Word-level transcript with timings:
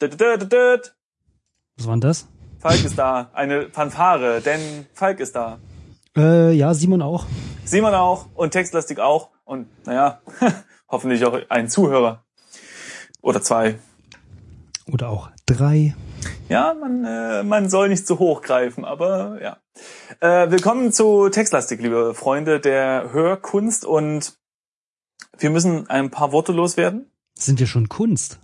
Was 0.00 1.86
war 1.86 1.94
denn 1.94 2.00
das? 2.00 2.26
Falk 2.58 2.84
ist 2.84 2.98
da. 2.98 3.30
Eine 3.32 3.68
Fanfare, 3.70 4.40
denn 4.40 4.86
Falk 4.92 5.20
ist 5.20 5.36
da. 5.36 5.58
Äh, 6.16 6.52
ja, 6.52 6.74
Simon 6.74 7.02
auch. 7.02 7.26
Simon 7.64 7.94
auch 7.94 8.26
und 8.34 8.50
Textlastig 8.50 8.98
auch. 8.98 9.30
Und 9.44 9.68
naja, 9.86 10.20
hoffentlich 10.88 11.24
auch 11.24 11.38
ein 11.48 11.68
Zuhörer. 11.68 12.24
Oder 13.22 13.42
zwei. 13.42 13.78
Oder 14.86 15.10
auch 15.10 15.30
drei. 15.46 15.94
Ja, 16.48 16.74
man, 16.74 17.04
äh, 17.04 17.42
man 17.42 17.70
soll 17.70 17.88
nicht 17.88 18.06
zu 18.06 18.18
hoch 18.18 18.42
greifen, 18.42 18.84
aber 18.84 19.38
ja. 19.42 19.58
Äh, 20.20 20.50
willkommen 20.50 20.92
zu 20.92 21.28
Textlastik, 21.28 21.80
liebe 21.80 22.14
Freunde 22.14 22.60
der 22.60 23.12
Hörkunst 23.12 23.84
und 23.84 24.38
wir 25.38 25.50
müssen 25.50 25.88
ein 25.88 26.10
paar 26.10 26.32
Worte 26.32 26.52
loswerden. 26.52 27.10
Sind 27.34 27.60
wir 27.60 27.66
schon 27.66 27.88
Kunst? 27.88 28.40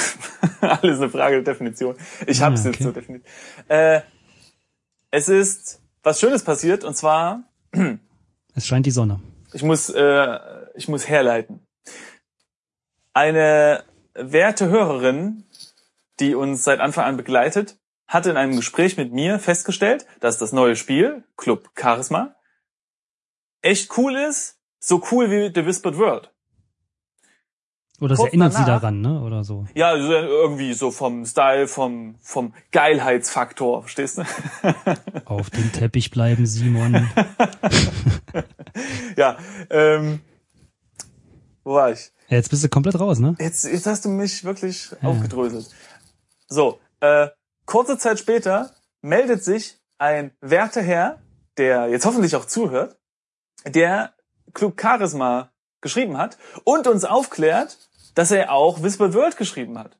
Alles 0.60 0.98
eine 1.00 1.10
Frage 1.10 1.42
der 1.42 1.54
Definition. 1.54 1.96
Ich 2.26 2.40
Ah, 2.40 2.46
habe 2.46 2.54
es 2.54 2.64
jetzt 2.64 2.76
okay. 2.76 2.84
so 2.84 2.92
definiert. 2.92 3.24
Äh, 3.68 4.00
es 5.10 5.28
ist 5.28 5.80
was 6.02 6.20
Schönes 6.20 6.44
passiert 6.44 6.84
und 6.84 6.96
zwar, 6.96 7.42
Es 8.54 8.66
scheint 8.66 8.86
die 8.86 8.90
Sonne. 8.92 9.20
ich 9.52 9.62
muss, 9.62 9.88
äh, 9.90 10.38
ich 10.76 10.86
muss 10.88 11.08
herleiten. 11.08 11.60
Eine 13.12 13.84
werte 14.14 14.68
Hörerin, 14.68 15.44
die 16.20 16.34
uns 16.34 16.64
seit 16.64 16.80
Anfang 16.80 17.04
an 17.06 17.16
begleitet, 17.16 17.76
hatte 18.06 18.30
in 18.30 18.36
einem 18.36 18.54
Gespräch 18.56 18.96
mit 18.96 19.12
mir 19.12 19.38
festgestellt, 19.38 20.06
dass 20.20 20.38
das 20.38 20.52
neue 20.52 20.76
Spiel, 20.76 21.24
Club 21.36 21.70
Charisma, 21.78 22.36
echt 23.62 23.96
cool 23.98 24.14
ist, 24.16 24.58
so 24.78 25.02
cool 25.10 25.30
wie 25.30 25.50
The 25.52 25.66
Whispered 25.66 25.98
World. 25.98 26.30
Oder 28.00 28.14
es 28.14 28.20
erinnert 28.20 28.52
sie 28.52 28.58
danach- 28.60 28.80
daran, 28.80 29.00
ne? 29.00 29.20
Oder 29.22 29.42
so. 29.42 29.66
Ja, 29.74 29.94
irgendwie 29.94 30.74
so 30.74 30.90
vom 30.90 31.24
Style, 31.24 31.66
vom, 31.66 32.16
vom 32.20 32.52
Geilheitsfaktor, 32.70 33.82
verstehst 33.82 34.18
du? 34.18 34.22
Auf 35.24 35.48
dem 35.50 35.72
Teppich 35.72 36.10
bleiben, 36.10 36.44
Simon. 36.46 37.08
ja, 39.16 39.38
ähm, 39.70 40.20
wo 41.64 41.74
war 41.74 41.92
ich? 41.92 42.12
Ja, 42.28 42.36
Jetzt 42.36 42.50
bist 42.50 42.64
du 42.64 42.68
komplett 42.68 42.98
raus, 43.00 43.18
ne? 43.18 43.34
Jetzt, 43.38 43.64
jetzt 43.64 43.86
hast 43.86 44.04
du 44.04 44.08
mich 44.08 44.44
wirklich 44.44 44.90
aufgedröselt. 45.02 45.70
So, 46.48 46.78
äh, 47.00 47.28
kurze 47.64 47.98
Zeit 47.98 48.18
später 48.18 48.70
meldet 49.00 49.42
sich 49.42 49.78
ein 49.98 50.32
werter 50.40 50.82
Herr, 50.82 51.22
der 51.56 51.88
jetzt 51.88 52.04
hoffentlich 52.04 52.36
auch 52.36 52.44
zuhört, 52.44 52.98
der 53.64 54.12
Club 54.52 54.78
Charisma 54.80 55.50
geschrieben 55.86 56.18
hat 56.18 56.36
und 56.64 56.86
uns 56.86 57.04
aufklärt, 57.04 57.78
dass 58.14 58.30
er 58.30 58.52
auch 58.52 58.82
Whispered 58.82 59.14
World 59.14 59.36
geschrieben 59.36 59.78
hat. 59.78 59.96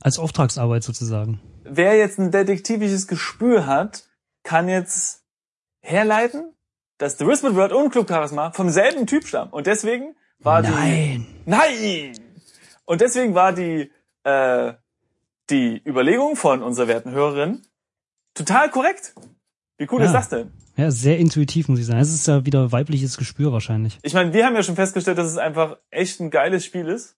Als 0.00 0.18
Auftragsarbeit 0.18 0.82
sozusagen. 0.82 1.40
Wer 1.64 1.96
jetzt 1.96 2.18
ein 2.18 2.30
detektivisches 2.30 3.06
Gespür 3.06 3.66
hat, 3.66 4.04
kann 4.42 4.68
jetzt 4.68 5.24
herleiten, 5.80 6.54
dass 6.98 7.18
The 7.18 7.26
Whispered 7.26 7.54
World 7.54 7.72
und 7.72 7.90
Club 7.90 8.08
Charisma 8.08 8.52
vom 8.52 8.70
selben 8.70 9.06
Typ 9.06 9.26
stammen. 9.26 9.52
Und 9.52 9.66
deswegen 9.66 10.14
war 10.38 10.62
die 10.62 10.70
Nein. 10.70 11.26
Nein! 11.46 12.12
Und 12.84 13.00
deswegen 13.00 13.34
war 13.34 13.52
die, 13.52 13.90
äh, 14.24 14.74
die 15.50 15.82
Überlegung 15.86 16.36
von 16.36 16.62
unserer 16.62 16.88
werten 16.88 17.10
Hörerin 17.12 17.62
total 18.34 18.70
korrekt. 18.70 19.14
Wie 19.78 19.88
cool 19.90 20.00
Ja. 20.00 20.06
ist 20.06 20.12
das 20.12 20.28
denn? 20.28 20.52
Ja, 20.76 20.90
sehr 20.90 21.18
intuitiv, 21.18 21.68
muss 21.68 21.78
ich 21.78 21.86
sagen. 21.86 22.00
Es 22.00 22.12
ist 22.14 22.26
ja 22.26 22.44
wieder 22.46 22.72
weibliches 22.72 23.16
Gespür 23.16 23.52
wahrscheinlich. 23.52 23.98
Ich 24.02 24.14
meine, 24.14 24.32
wir 24.32 24.46
haben 24.46 24.54
ja 24.54 24.62
schon 24.62 24.76
festgestellt, 24.76 25.18
dass 25.18 25.26
es 25.26 25.36
einfach 25.38 25.76
echt 25.90 26.20
ein 26.20 26.30
geiles 26.30 26.64
Spiel 26.64 26.88
ist. 26.88 27.16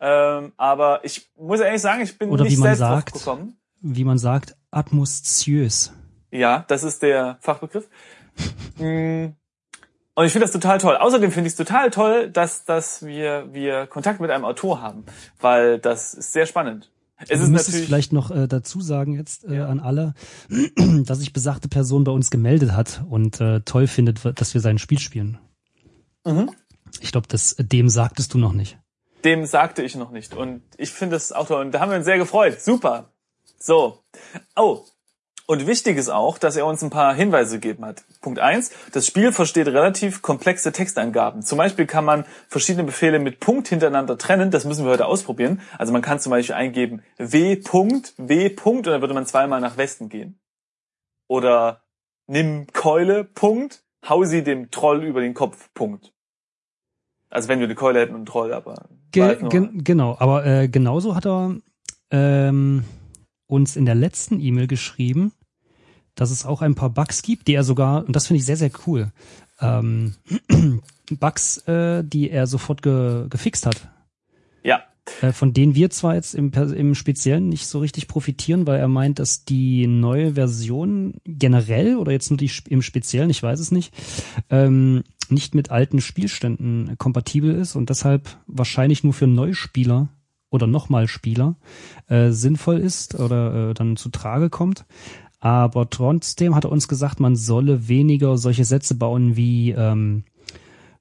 Ähm, 0.00 0.52
aber 0.56 1.04
ich 1.04 1.30
muss 1.36 1.60
ehrlich 1.60 1.80
sagen, 1.80 2.02
ich 2.02 2.18
bin 2.18 2.30
Oder 2.30 2.44
nicht 2.44 2.52
wie 2.52 2.56
man 2.60 2.64
selbst 2.76 2.78
sagt. 2.80 3.12
gekommen. 3.12 3.56
Wie 3.80 4.04
man 4.04 4.18
sagt, 4.18 4.56
atmosziös. 4.70 5.92
Ja, 6.30 6.64
das 6.68 6.82
ist 6.84 7.02
der 7.02 7.38
Fachbegriff. 7.40 7.88
Mm. 8.78 9.36
Und 10.16 10.26
ich 10.26 10.32
finde 10.32 10.44
das 10.46 10.52
total 10.52 10.78
toll. 10.78 10.96
Außerdem 10.96 11.30
finde 11.30 11.46
ich 11.46 11.52
es 11.52 11.56
total 11.56 11.90
toll, 11.90 12.28
dass, 12.30 12.64
dass 12.64 13.04
wir, 13.06 13.48
wir 13.52 13.86
Kontakt 13.86 14.20
mit 14.20 14.30
einem 14.30 14.44
Autor 14.44 14.80
haben, 14.80 15.04
weil 15.40 15.78
das 15.78 16.14
ist 16.14 16.32
sehr 16.32 16.46
spannend. 16.46 16.90
Es 17.16 17.40
ist 17.40 17.48
müsstest 17.48 17.68
natürlich 17.68 17.86
vielleicht 17.86 18.12
noch 18.12 18.30
äh, 18.30 18.48
dazu 18.48 18.80
sagen 18.80 19.14
jetzt 19.14 19.44
äh, 19.44 19.56
Ja. 19.56 19.68
an 19.68 19.80
alle, 19.80 20.14
dass 21.06 21.18
sich 21.18 21.32
besagte 21.32 21.68
Person 21.68 22.04
bei 22.04 22.12
uns 22.12 22.30
gemeldet 22.30 22.72
hat 22.72 23.04
und 23.08 23.40
äh, 23.40 23.60
toll 23.60 23.86
findet, 23.86 24.20
dass 24.38 24.54
wir 24.54 24.60
sein 24.60 24.78
Spiel 24.78 24.98
spielen. 24.98 25.38
Mhm. 26.24 26.50
Ich 27.00 27.12
glaube, 27.12 27.28
das 27.28 27.56
dem 27.58 27.88
sagtest 27.88 28.34
du 28.34 28.38
noch 28.38 28.52
nicht. 28.52 28.78
Dem 29.24 29.46
sagte 29.46 29.82
ich 29.82 29.94
noch 29.94 30.10
nicht. 30.10 30.34
Und 30.34 30.62
ich 30.76 30.90
finde 30.90 31.16
das 31.16 31.32
auch 31.32 31.46
toll. 31.46 31.64
Und 31.64 31.72
da 31.72 31.80
haben 31.80 31.90
wir 31.90 31.96
uns 31.96 32.04
sehr 32.04 32.18
gefreut. 32.18 32.60
Super. 32.60 33.12
So. 33.58 34.00
Oh. 34.54 34.84
Und 35.46 35.66
wichtig 35.66 35.98
ist 35.98 36.08
auch, 36.08 36.38
dass 36.38 36.56
er 36.56 36.64
uns 36.64 36.82
ein 36.82 36.88
paar 36.88 37.14
Hinweise 37.14 37.60
gegeben 37.60 37.84
hat. 37.84 38.02
Punkt 38.22 38.38
eins: 38.38 38.70
Das 38.92 39.06
Spiel 39.06 39.30
versteht 39.30 39.66
relativ 39.68 40.22
komplexe 40.22 40.72
Textangaben. 40.72 41.42
Zum 41.42 41.58
Beispiel 41.58 41.86
kann 41.86 42.04
man 42.04 42.24
verschiedene 42.48 42.84
Befehle 42.84 43.18
mit 43.18 43.40
Punkt 43.40 43.68
hintereinander 43.68 44.16
trennen. 44.16 44.50
Das 44.50 44.64
müssen 44.64 44.84
wir 44.86 44.92
heute 44.92 45.06
ausprobieren. 45.06 45.60
Also 45.76 45.92
man 45.92 46.00
kann 46.00 46.18
zum 46.18 46.30
Beispiel 46.30 46.54
eingeben 46.54 47.02
W. 47.18 47.56
Punkt, 47.56 48.14
W. 48.16 48.48
Punkt, 48.48 48.86
und 48.86 48.92
dann 48.92 49.02
würde 49.02 49.14
man 49.14 49.26
zweimal 49.26 49.60
nach 49.60 49.76
Westen 49.76 50.08
gehen. 50.08 50.38
Oder 51.28 51.82
nimm 52.26 52.66
Keule, 52.72 53.24
Punkt, 53.24 53.84
hau 54.08 54.24
sie 54.24 54.42
dem 54.42 54.70
Troll 54.70 55.04
über 55.04 55.20
den 55.20 55.34
Kopf, 55.34 55.68
Punkt. 55.74 56.12
Also 57.28 57.48
wenn 57.48 57.58
wir 57.58 57.66
eine 57.66 57.74
Keule 57.74 58.00
hätten 58.00 58.12
und 58.12 58.20
einen 58.20 58.26
Troll, 58.26 58.52
aber 58.52 58.88
Ge 59.12 59.22
halt 59.22 59.50
gen 59.50 59.84
genau, 59.84 60.16
aber 60.18 60.46
äh, 60.46 60.68
genauso 60.68 61.14
hat 61.14 61.26
er 61.26 61.56
ähm, 62.10 62.84
uns 63.46 63.76
in 63.76 63.84
der 63.84 63.94
letzten 63.94 64.40
E-Mail 64.40 64.66
geschrieben, 64.66 65.32
dass 66.14 66.30
es 66.30 66.46
auch 66.46 66.62
ein 66.62 66.74
paar 66.74 66.90
Bugs 66.90 67.22
gibt, 67.22 67.48
die 67.48 67.54
er 67.54 67.64
sogar, 67.64 68.06
und 68.06 68.14
das 68.14 68.26
finde 68.26 68.38
ich 68.38 68.46
sehr, 68.46 68.56
sehr 68.56 68.70
cool, 68.86 69.12
ähm, 69.60 70.14
Bugs, 71.10 71.58
äh, 71.66 72.02
die 72.04 72.30
er 72.30 72.46
sofort 72.46 72.82
ge 72.82 73.26
gefixt 73.28 73.66
hat. 73.66 73.88
Ja, 74.62 74.82
Äh, 75.20 75.32
von 75.32 75.52
denen 75.52 75.74
wir 75.74 75.90
zwar 75.90 76.14
jetzt 76.14 76.34
im, 76.34 76.50
im 76.52 76.94
Speziellen 76.94 77.48
nicht 77.48 77.66
so 77.66 77.78
richtig 77.80 78.08
profitieren, 78.08 78.66
weil 78.66 78.80
er 78.80 78.88
meint, 78.88 79.18
dass 79.18 79.44
die 79.44 79.86
neue 79.86 80.34
Version 80.34 81.14
generell 81.24 81.96
oder 81.96 82.12
jetzt 82.12 82.30
nur 82.30 82.38
die 82.38 82.50
im 82.68 82.82
Speziellen, 82.82 83.30
ich 83.30 83.42
weiß 83.42 83.60
es 83.60 83.70
nicht, 83.70 83.94
ähm, 84.50 85.04
nicht 85.28 85.54
mit 85.54 85.70
alten 85.70 86.00
Spielständen 86.00 86.96
kompatibel 86.98 87.54
ist 87.54 87.76
und 87.76 87.90
deshalb 87.90 88.38
wahrscheinlich 88.46 89.04
nur 89.04 89.12
für 89.12 89.26
Neuspieler 89.26 90.08
oder 90.54 90.68
nochmal 90.68 91.08
Spieler 91.08 91.56
äh, 92.06 92.30
sinnvoll 92.30 92.78
ist 92.78 93.18
oder 93.18 93.70
äh, 93.70 93.74
dann 93.74 93.96
zu 93.96 94.08
Trage 94.08 94.50
kommt. 94.50 94.86
Aber 95.40 95.90
trotzdem 95.90 96.54
hat 96.54 96.64
er 96.64 96.72
uns 96.72 96.86
gesagt, 96.86 97.18
man 97.18 97.34
solle 97.34 97.88
weniger 97.88 98.38
solche 98.38 98.64
Sätze 98.64 98.94
bauen 98.94 99.36
wie 99.36 99.72
ähm, 99.72 100.24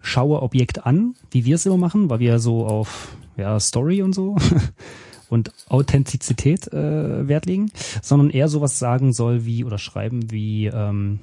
schaue 0.02 0.42
Objekt 0.42 0.86
an, 0.86 1.14
wie 1.32 1.46
wir 1.46 1.56
es 1.56 1.66
immer 1.68 1.78
machen, 1.78 2.10
weil 2.10 2.20
wir 2.20 2.32
ja 2.32 2.40
so 2.40 2.66
auf 2.66 3.16
ja, 3.38 3.60
Story 3.60 4.02
und 4.02 4.14
so 4.14 4.36
und 5.30 5.52
Authentizität 5.70 6.74
äh, 6.74 7.28
Wert 7.28 7.46
legen, 7.46 7.72
sondern 8.02 8.32
eher 8.32 8.50
sowas 8.50 8.80
sagen 8.80 9.14
soll 9.14 9.46
wie 9.46 9.64
oder 9.64 9.78
schreiben 9.78 10.32
wie 10.32 10.66
ähm, 10.66 11.20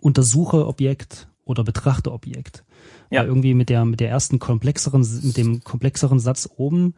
untersuche 0.00 0.66
Objekt 0.66 1.28
oder 1.44 1.64
betrachte 1.64 2.12
Objekt. 2.12 2.64
Ja. 3.10 3.20
Weil 3.20 3.28
irgendwie 3.28 3.54
mit 3.54 3.68
der 3.68 3.84
mit 3.84 4.00
der 4.00 4.10
ersten 4.10 4.38
komplexeren 4.38 5.06
mit 5.22 5.36
dem 5.36 5.62
komplexeren 5.62 6.18
Satz 6.18 6.48
oben, 6.56 6.94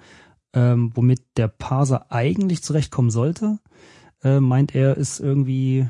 ähm, 0.55 0.91
womit 0.95 1.21
der 1.37 1.49
Parser 1.49 2.11
eigentlich 2.11 2.63
zurechtkommen 2.63 3.11
sollte, 3.11 3.59
äh, 4.23 4.41
meint 4.41 4.75
er 4.75 4.97
ist 4.97 5.21
irgendwie 5.21 5.89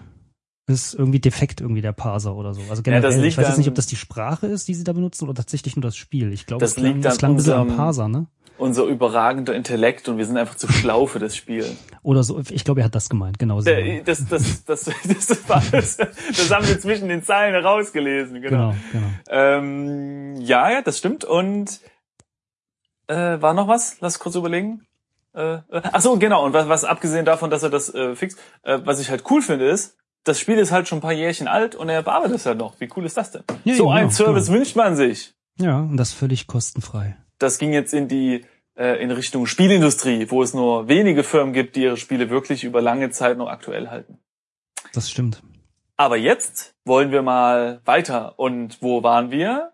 ist 0.67 0.93
irgendwie 0.95 1.19
defekt 1.19 1.63
irgendwie 1.63 1.81
der 1.81 1.93
Parser 1.93 2.37
oder 2.37 2.53
so. 2.53 2.61
Also 2.69 2.83
generell, 2.83 3.01
das 3.03 3.17
liegt 3.17 3.29
ich 3.29 3.39
weiß 3.39 3.49
jetzt 3.49 3.57
nicht, 3.57 3.69
ob 3.69 3.75
das 3.75 3.87
die 3.87 3.97
Sprache 3.97 4.47
ist, 4.47 4.69
die 4.69 4.75
sie 4.75 4.85
da 4.85 4.93
benutzen 4.93 5.25
oder 5.25 5.35
tatsächlich 5.35 5.77
nur 5.77 5.83
das 5.83 5.97
Spiel. 5.97 6.31
Ich 6.33 6.45
glaube, 6.45 6.61
Das 6.61 6.75
klang, 6.75 6.95
liegt 6.97 7.07
an 7.07 7.17
klang 7.17 7.31
ein 7.33 7.37
bisschen 7.37 7.55
am 7.55 7.61
unserem- 7.63 7.77
Parser, 7.77 8.09
ne? 8.09 8.27
unser 8.59 8.85
überragender 8.85 9.55
Intellekt 9.55 10.09
und 10.09 10.19
wir 10.19 10.27
sind 10.27 10.37
einfach 10.37 10.57
zu 10.57 10.71
schlau 10.71 11.07
für 11.07 11.21
das 11.21 11.37
Spiel. 11.37 11.65
Oder 12.03 12.23
so. 12.25 12.41
Ich 12.51 12.65
glaube, 12.65 12.81
er 12.81 12.87
hat 12.87 12.95
das 12.95 13.09
gemeint, 13.09 13.39
genau. 13.39 13.61
so. 13.61 13.71
Das, 14.05 14.27
das, 14.27 14.65
das, 14.65 14.85
das, 14.85 15.27
das, 15.29 15.49
war, 15.49 15.63
das, 15.71 15.97
das 15.97 16.51
haben 16.51 16.67
wir 16.67 16.79
zwischen 16.81 17.09
den 17.09 17.23
Zeilen 17.23 17.55
herausgelesen, 17.55 18.43
genau. 18.43 18.71
Genau, 18.71 18.75
genau. 18.93 19.07
Ähm, 19.31 20.37
ja, 20.41 20.71
ja, 20.73 20.83
das 20.83 20.99
stimmt. 20.99 21.25
Und 21.25 21.81
äh, 23.09 23.41
war 23.43 23.55
noch 23.55 23.69
was? 23.69 24.01
Lass 24.01 24.19
kurz 24.19 24.37
überlegen. 24.37 24.87
Äh, 25.35 25.55
äh, 25.55 25.61
ach 25.71 26.01
so, 26.01 26.17
genau. 26.19 26.45
Und 26.45 26.53
was, 26.53 26.69
was 26.69 26.85
abgesehen 26.85 27.25
davon, 27.25 27.51
dass 27.51 27.63
er 27.63 27.71
das 27.71 27.93
äh, 27.95 28.15
fixt, 28.15 28.39
äh, 28.63 28.79
was 28.85 29.01
ich 29.01 29.11
halt 29.11 29.25
cool 29.31 29.43
finde, 29.43 29.69
ist, 29.69 29.97
das 30.25 30.39
Spiel 30.39 30.59
ist 30.59 30.73
halt 30.73 30.89
schon 30.89 30.99
ein 30.99 31.03
paar 31.03 31.13
Jährchen 31.13 31.49
alt 31.49 31.75
und 31.75 31.89
er 31.89 32.03
bearbeitet 32.03 32.37
es 32.37 32.47
halt 32.47 32.59
noch. 32.59 32.79
Wie 32.81 32.89
cool 32.97 33.05
ist 33.05 33.17
das 33.17 33.33
denn? 33.33 33.43
Ja, 33.65 33.75
so 33.75 33.85
genau, 33.85 33.97
ein 33.97 34.11
Service 34.11 34.47
genau. 34.47 34.59
wünscht 34.59 34.77
man 34.77 34.97
sich. 34.97 35.35
Ja, 35.59 35.81
und 35.81 35.97
das 35.97 36.13
völlig 36.13 36.47
kostenfrei. 36.47 37.17
Das 37.39 37.59
ging 37.59 37.73
jetzt 37.73 37.95
in 37.95 38.09
die 38.09 38.45
äh, 38.79 39.03
in 39.03 39.11
Richtung 39.11 39.47
Spielindustrie, 39.47 40.31
wo 40.31 40.43
es 40.43 40.55
nur 40.55 40.89
wenige 40.89 41.25
Firmen 41.25 41.53
gibt, 41.53 41.77
die 41.77 41.83
ihre 41.83 41.97
Spiele 41.97 42.31
wirklich 42.31 42.65
über 42.65 42.81
lange 42.81 43.11
Zeit 43.11 43.39
noch 43.39 43.49
aktuell 43.49 43.89
halten. 43.89 44.19
Das 44.93 45.11
stimmt. 45.11 45.43
Aber 45.97 46.17
jetzt 46.17 46.75
wollen 46.85 47.11
wir 47.11 47.23
mal 47.23 47.81
weiter. 47.85 48.39
Und 48.39 48.81
wo 48.81 49.03
waren 49.03 49.31
wir? 49.31 49.73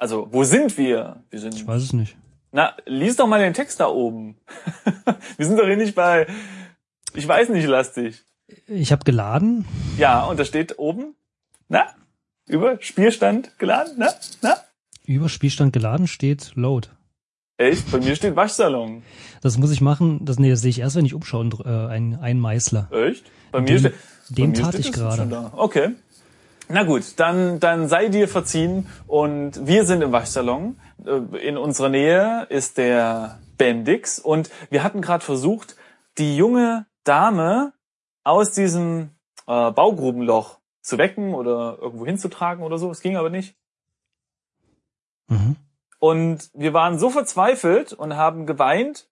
Also, 0.00 0.28
wo 0.32 0.44
sind 0.44 0.78
wir? 0.78 1.22
Wir 1.28 1.40
sind 1.40 1.54
Ich 1.54 1.66
weiß 1.66 1.82
es 1.82 1.92
nicht. 1.92 2.16
Na, 2.52 2.72
lies 2.86 3.16
doch 3.16 3.26
mal 3.26 3.38
den 3.38 3.52
Text 3.52 3.80
da 3.80 3.86
oben. 3.88 4.36
Wir 5.36 5.46
sind 5.46 5.58
doch 5.58 5.66
hier 5.66 5.76
nicht 5.76 5.94
bei, 5.94 6.26
ich 7.14 7.28
weiß 7.28 7.50
nicht, 7.50 7.66
lastig. 7.66 8.24
Ich 8.66 8.90
habe 8.92 9.04
geladen. 9.04 9.66
Ja, 9.98 10.24
und 10.24 10.40
da 10.40 10.44
steht 10.46 10.78
oben, 10.78 11.14
na, 11.68 11.84
über 12.46 12.78
Spielstand 12.80 13.58
geladen, 13.58 13.92
na, 13.98 14.08
na. 14.40 14.56
Über 15.04 15.28
Spielstand 15.28 15.74
geladen 15.74 16.06
steht 16.08 16.52
Load. 16.54 16.88
Echt? 17.58 17.92
Bei 17.92 17.98
mir 17.98 18.16
steht 18.16 18.34
Waschsalon. 18.36 19.02
Das 19.42 19.58
muss 19.58 19.70
ich 19.70 19.82
machen. 19.82 20.24
Das, 20.24 20.38
nee, 20.38 20.48
das 20.50 20.62
sehe 20.62 20.70
ich 20.70 20.80
erst, 20.80 20.96
wenn 20.96 21.04
ich 21.04 21.12
umschauen, 21.14 21.52
äh, 21.64 21.68
ein, 21.68 22.18
ein 22.20 22.40
Meißler. 22.40 22.88
Echt? 22.90 23.30
Bei 23.52 23.60
mir 23.60 23.66
Dem- 23.66 23.78
steht, 23.78 23.94
dem 24.30 24.54
tat 24.54 24.74
ich 24.76 24.92
gerade. 24.92 25.52
Okay. 25.54 25.90
Na 26.72 26.84
gut, 26.84 27.18
dann, 27.18 27.58
dann 27.58 27.88
sei 27.88 28.08
dir 28.10 28.28
verziehen 28.28 28.86
und 29.08 29.66
wir 29.66 29.84
sind 29.84 30.02
im 30.02 30.12
Waschsalon. 30.12 30.78
Äh, 31.04 31.48
In 31.48 31.56
unserer 31.56 31.88
Nähe 31.88 32.46
ist 32.48 32.78
der 32.78 33.40
Bendix 33.58 34.20
und 34.20 34.50
wir 34.70 34.84
hatten 34.84 35.02
gerade 35.02 35.24
versucht, 35.24 35.74
die 36.16 36.36
junge 36.36 36.86
Dame 37.02 37.72
aus 38.22 38.52
diesem 38.52 39.10
äh, 39.48 39.72
Baugrubenloch 39.72 40.60
zu 40.80 40.96
wecken 40.96 41.34
oder 41.34 41.76
irgendwo 41.80 42.06
hinzutragen 42.06 42.62
oder 42.62 42.78
so. 42.78 42.88
Es 42.92 43.00
ging 43.00 43.16
aber 43.16 43.30
nicht. 43.30 43.56
Mhm. 45.26 45.56
Und 45.98 46.50
wir 46.54 46.72
waren 46.72 47.00
so 47.00 47.10
verzweifelt 47.10 47.92
und 47.92 48.16
haben 48.16 48.46
geweint, 48.46 49.09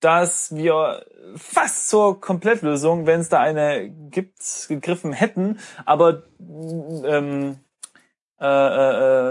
dass 0.00 0.54
wir 0.54 1.04
fast 1.36 1.88
zur 1.88 2.20
Komplettlösung, 2.20 3.06
wenn 3.06 3.20
es 3.20 3.28
da 3.28 3.40
eine 3.40 3.88
gibt, 3.88 4.40
gegriffen 4.68 5.12
hätten. 5.12 5.58
Aber 5.84 6.22
ähm, 6.40 7.58
äh, 8.40 8.46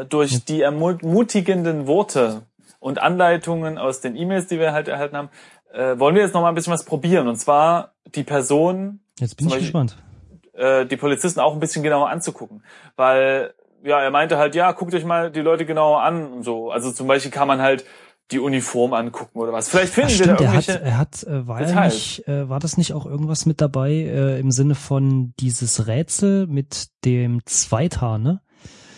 äh, 0.01 0.05
durch 0.05 0.45
die 0.45 0.61
ermutigenden 0.61 1.87
Worte 1.87 2.43
und 2.79 3.01
Anleitungen 3.01 3.77
aus 3.77 4.01
den 4.01 4.15
E-Mails, 4.15 4.47
die 4.47 4.59
wir 4.59 4.71
halt 4.71 4.87
erhalten 4.87 5.17
haben, 5.17 5.29
äh, 5.73 5.97
wollen 5.99 6.15
wir 6.15 6.21
jetzt 6.21 6.33
noch 6.33 6.41
mal 6.41 6.49
ein 6.49 6.55
bisschen 6.55 6.73
was 6.73 6.85
probieren. 6.85 7.27
Und 7.27 7.37
zwar 7.37 7.93
die 8.15 8.23
Person 8.23 8.99
Jetzt 9.19 9.35
bin 9.37 9.47
ich 9.47 9.53
Beispiel- 9.53 9.65
gespannt. 9.67 9.97
äh, 10.53 10.85
die 10.85 10.97
Polizisten 10.97 11.39
auch 11.39 11.53
ein 11.53 11.59
bisschen 11.59 11.83
genauer 11.83 12.09
anzugucken. 12.09 12.63
Weil, 12.95 13.53
ja, 13.83 13.99
er 14.01 14.11
meinte 14.11 14.37
halt, 14.37 14.55
ja, 14.55 14.71
guckt 14.71 14.93
euch 14.93 15.05
mal 15.05 15.31
die 15.31 15.41
Leute 15.41 15.65
genauer 15.65 16.01
an 16.03 16.31
und 16.31 16.43
so. 16.43 16.69
Also 16.71 16.91
zum 16.91 17.07
Beispiel 17.07 17.31
kann 17.31 17.47
man 17.47 17.61
halt 17.61 17.85
die 18.31 18.39
Uniform 18.39 18.93
angucken 18.93 19.39
oder 19.39 19.51
was. 19.53 19.69
Vielleicht 19.69 19.91
Ach, 19.91 19.95
finden 19.95 20.19
wir 20.19 20.27
da 20.27 20.35
stimmt, 20.35 20.41
er 20.41 20.53
hat, 20.53 20.67
irgendwelche... 20.67 20.85
er 20.85 20.97
hat, 20.97 21.23
äh, 21.23 21.47
war 21.47 21.59
Details. 21.59 21.93
nicht, 21.93 22.27
äh, 22.27 22.49
war 22.49 22.59
das 22.59 22.77
nicht 22.77 22.93
auch 22.93 23.05
irgendwas 23.05 23.45
mit 23.45 23.59
dabei 23.61 23.91
äh, 23.91 24.39
im 24.39 24.51
Sinne 24.51 24.75
von 24.75 25.33
dieses 25.39 25.87
Rätsel 25.87 26.45
mit 26.47 26.89
dem 27.05 27.45
Zweithaar, 27.45 28.17
ne? 28.19 28.41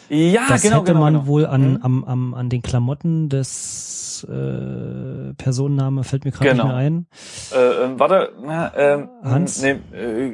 ja, 0.10 0.42
das 0.50 0.62
genau, 0.62 0.78
hätte 0.82 0.88
genau, 0.88 1.00
man 1.00 1.14
genau. 1.14 1.28
wohl 1.28 1.46
an, 1.46 1.72
Mhm. 1.76 1.80
am, 1.84 2.04
am, 2.04 2.34
an 2.34 2.50
den 2.50 2.62
Klamotten 2.62 3.30
des 3.30 4.28
äh, 4.30 5.34
Personenname 5.36 6.04
fällt 6.04 6.26
mir 6.26 6.32
gerade 6.32 6.50
Genau. 6.50 6.66
nicht 6.66 6.74
mehr 6.74 6.76
ein. 6.86 7.08
Äh, 7.54 7.84
ähm, 7.86 7.98
warte, 8.00 8.34
na, 8.44 8.74
ähm, 8.76 9.08
Hans? 9.24 9.62
Nee, 9.62 9.78
äh, 9.94 10.28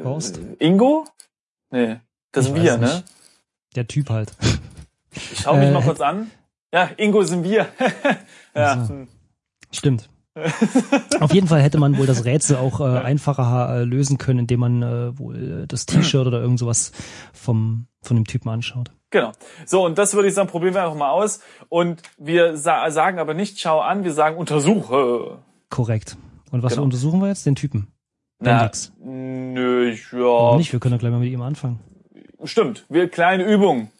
äh, 0.00 0.04
Horst? 0.04 0.40
Ingo? 0.58 1.04
Nee, 1.70 2.00
das 2.32 2.46
Ich 2.46 2.52
sind 2.52 2.60
weiß 2.62 2.64
wir, 2.64 2.78
ne? 2.78 3.02
Der 3.76 3.86
Typ 3.86 4.10
halt. 4.10 4.32
Ich 5.14 5.40
schau 5.42 5.56
mich 5.56 5.68
Äh, 5.68 5.72
mal 5.72 5.82
kurz 5.82 6.00
an. 6.00 6.30
Ja, 6.72 6.90
Ingo 6.96 7.22
sind 7.22 7.44
wir. 7.44 7.66
ja, 8.54 8.76
Ach 8.78 8.86
so. 8.86 8.94
hm. 8.94 9.08
Stimmt. 9.70 10.08
Auf 11.20 11.34
jeden 11.34 11.46
Fall 11.46 11.60
hätte 11.60 11.78
man 11.78 11.98
wohl 11.98 12.06
das 12.06 12.24
Rätsel 12.24 12.56
auch 12.56 12.80
äh, 12.80 12.84
einfacher 13.00 13.80
äh, 13.80 13.84
lösen 13.84 14.16
können, 14.16 14.38
indem 14.40 14.60
man 14.60 14.82
äh, 14.82 15.18
wohl 15.18 15.62
äh, 15.62 15.66
das 15.66 15.84
T-Shirt 15.84 16.26
oder 16.26 16.40
irgend 16.40 16.58
sowas 16.58 16.92
vom, 17.34 17.86
von 18.00 18.16
dem 18.16 18.24
Typen 18.26 18.48
anschaut. 18.48 18.90
Genau. 19.10 19.32
So, 19.66 19.84
und 19.84 19.98
das 19.98 20.14
würde 20.14 20.28
ich 20.28 20.34
sagen, 20.34 20.48
probieren 20.48 20.72
wir 20.72 20.82
einfach 20.84 20.96
mal 20.96 21.10
aus. 21.10 21.40
Und 21.68 22.00
wir 22.16 22.56
sa 22.56 22.90
sagen 22.90 23.18
aber 23.18 23.34
nicht 23.34 23.60
schau 23.60 23.80
an, 23.80 24.04
wir 24.04 24.12
sagen 24.12 24.38
untersuche. 24.38 25.38
Korrekt. 25.68 26.16
Und 26.50 26.62
was 26.62 26.72
Genau. 26.74 26.84
untersuchen 26.84 27.20
wir 27.20 27.28
jetzt? 27.28 27.44
Den 27.44 27.54
Typen. 27.54 27.88
Na, 28.38 28.58
Bendix. 28.60 28.90
nö, 29.04 29.94
Warum 30.12 30.52
ja, 30.52 30.56
nicht? 30.56 30.72
Wir 30.72 30.80
können 30.80 30.92
ja 30.94 30.98
gleich 30.98 31.12
mal 31.12 31.20
mit 31.20 31.30
ihm 31.30 31.42
anfangen. 31.42 31.78
stimmt. 32.44 32.86
Wir 32.88 33.08
kleine 33.10 33.44
Übung. 33.44 33.90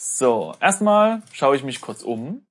So, 0.00 0.54
erstmal 0.60 1.22
schaue 1.32 1.56
ich 1.56 1.64
mich 1.64 1.80
kurz 1.80 2.02
um. 2.02 2.46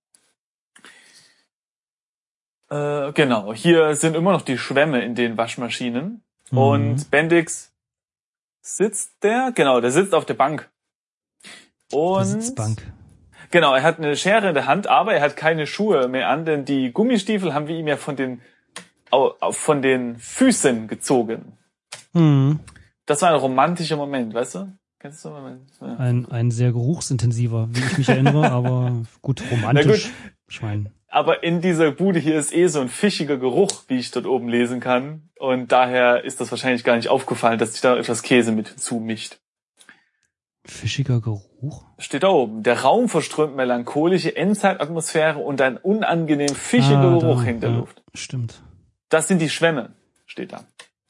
Äh, 2.70 3.14
genau, 3.14 3.54
hier 3.54 3.96
sind 3.96 4.18
immer 4.18 4.34
noch 4.34 4.42
die 4.42 4.58
Schwämme 4.58 5.02
in 5.02 5.16
den 5.16 5.38
Waschmaschinen. 5.38 6.24
Mhm. 6.52 6.58
Und 6.58 7.10
Bendix 7.10 7.74
sitzt 8.60 9.24
der, 9.24 9.54
genau, 9.56 9.80
der 9.80 9.92
sitzt 9.92 10.14
auf 10.14 10.26
der 10.26 10.34
Bank. 10.34 10.70
Und 11.90 12.26
Sitzbank. 12.26 12.82
Genau, 13.50 13.74
er 13.74 13.84
hat 13.84 13.98
eine 13.98 14.18
Schere 14.18 14.50
in 14.50 14.54
der 14.54 14.66
Hand, 14.66 14.88
aber 14.88 15.14
er 15.14 15.22
hat 15.22 15.38
keine 15.38 15.68
Schuhe 15.68 16.10
mehr 16.10 16.28
an, 16.28 16.44
denn 16.44 16.66
die 16.66 16.92
Gummistiefel 16.92 17.54
haben 17.54 17.70
wir 17.70 17.78
ihm 17.78 17.88
ja 17.88 17.96
von 17.96 18.18
den 18.18 18.42
von 19.52 19.82
den 19.82 20.18
Füßen 20.18 20.90
gezogen. 20.90 21.58
Mhm. 22.12 22.60
Das 23.06 23.22
war 23.22 23.30
ein 23.30 23.40
romantischer 23.40 23.96
Moment, 23.96 24.34
weißt 24.34 24.56
du? 24.56 24.78
Kennst 25.00 25.24
du? 25.26 25.30
Ja. 25.30 25.96
Ein, 25.98 26.26
ein 26.32 26.50
sehr 26.52 26.72
geruchsintensiver, 26.72 27.70
wie 27.72 27.80
ich 27.80 27.98
mich 28.00 28.10
erinnere, 28.10 28.52
aber 28.52 29.04
gut, 29.22 29.44
romantisch. 29.52 30.10
Schwein. 30.48 30.90
Aber 31.08 31.44
in 31.44 31.62
dieser 31.62 31.92
Bude 31.92 32.20
hier 32.20 32.38
ist 32.38 32.54
eh 32.54 32.68
so 32.68 32.82
ein 32.82 32.90
fischiger 32.90 33.38
Geruch, 33.38 33.84
wie 33.88 33.98
ich 33.98 34.12
dort 34.12 34.26
oben 34.26 34.50
lesen 34.50 34.80
kann. 34.80 35.30
Und 35.40 35.72
daher 35.72 36.24
ist 36.24 36.42
das 36.42 36.52
wahrscheinlich 36.52 36.84
gar 36.84 36.96
nicht 36.96 37.10
aufgefallen, 37.10 37.60
dass 37.60 37.74
sich 37.74 37.82
da 37.82 37.96
etwas 37.96 38.24
Käse 38.24 38.52
mit 38.52 38.68
zumischt. 38.68 39.40
Fischiger 40.66 41.22
Geruch? 41.22 41.86
Steht 41.98 42.24
da 42.24 42.30
oben. 42.30 42.64
Der 42.64 42.82
Raum 42.82 43.08
verströmt 43.08 43.56
melancholische 43.56 44.36
Endzeitatmosphäre 44.36 45.40
und 45.40 45.62
ein 45.62 45.78
unangenehm 45.78 46.54
fischiger 46.54 47.00
Ah, 47.00 47.20
Geruch 47.20 47.40
da, 47.40 47.44
hängt 47.44 47.64
der 47.64 47.70
ja, 47.70 47.78
Luft. 47.78 48.04
Stimmt. 48.14 48.62
Das 49.10 49.28
sind 49.30 49.40
die 49.40 49.50
Schwämme, 49.50 49.94
steht 50.26 50.52
da. 50.52 50.66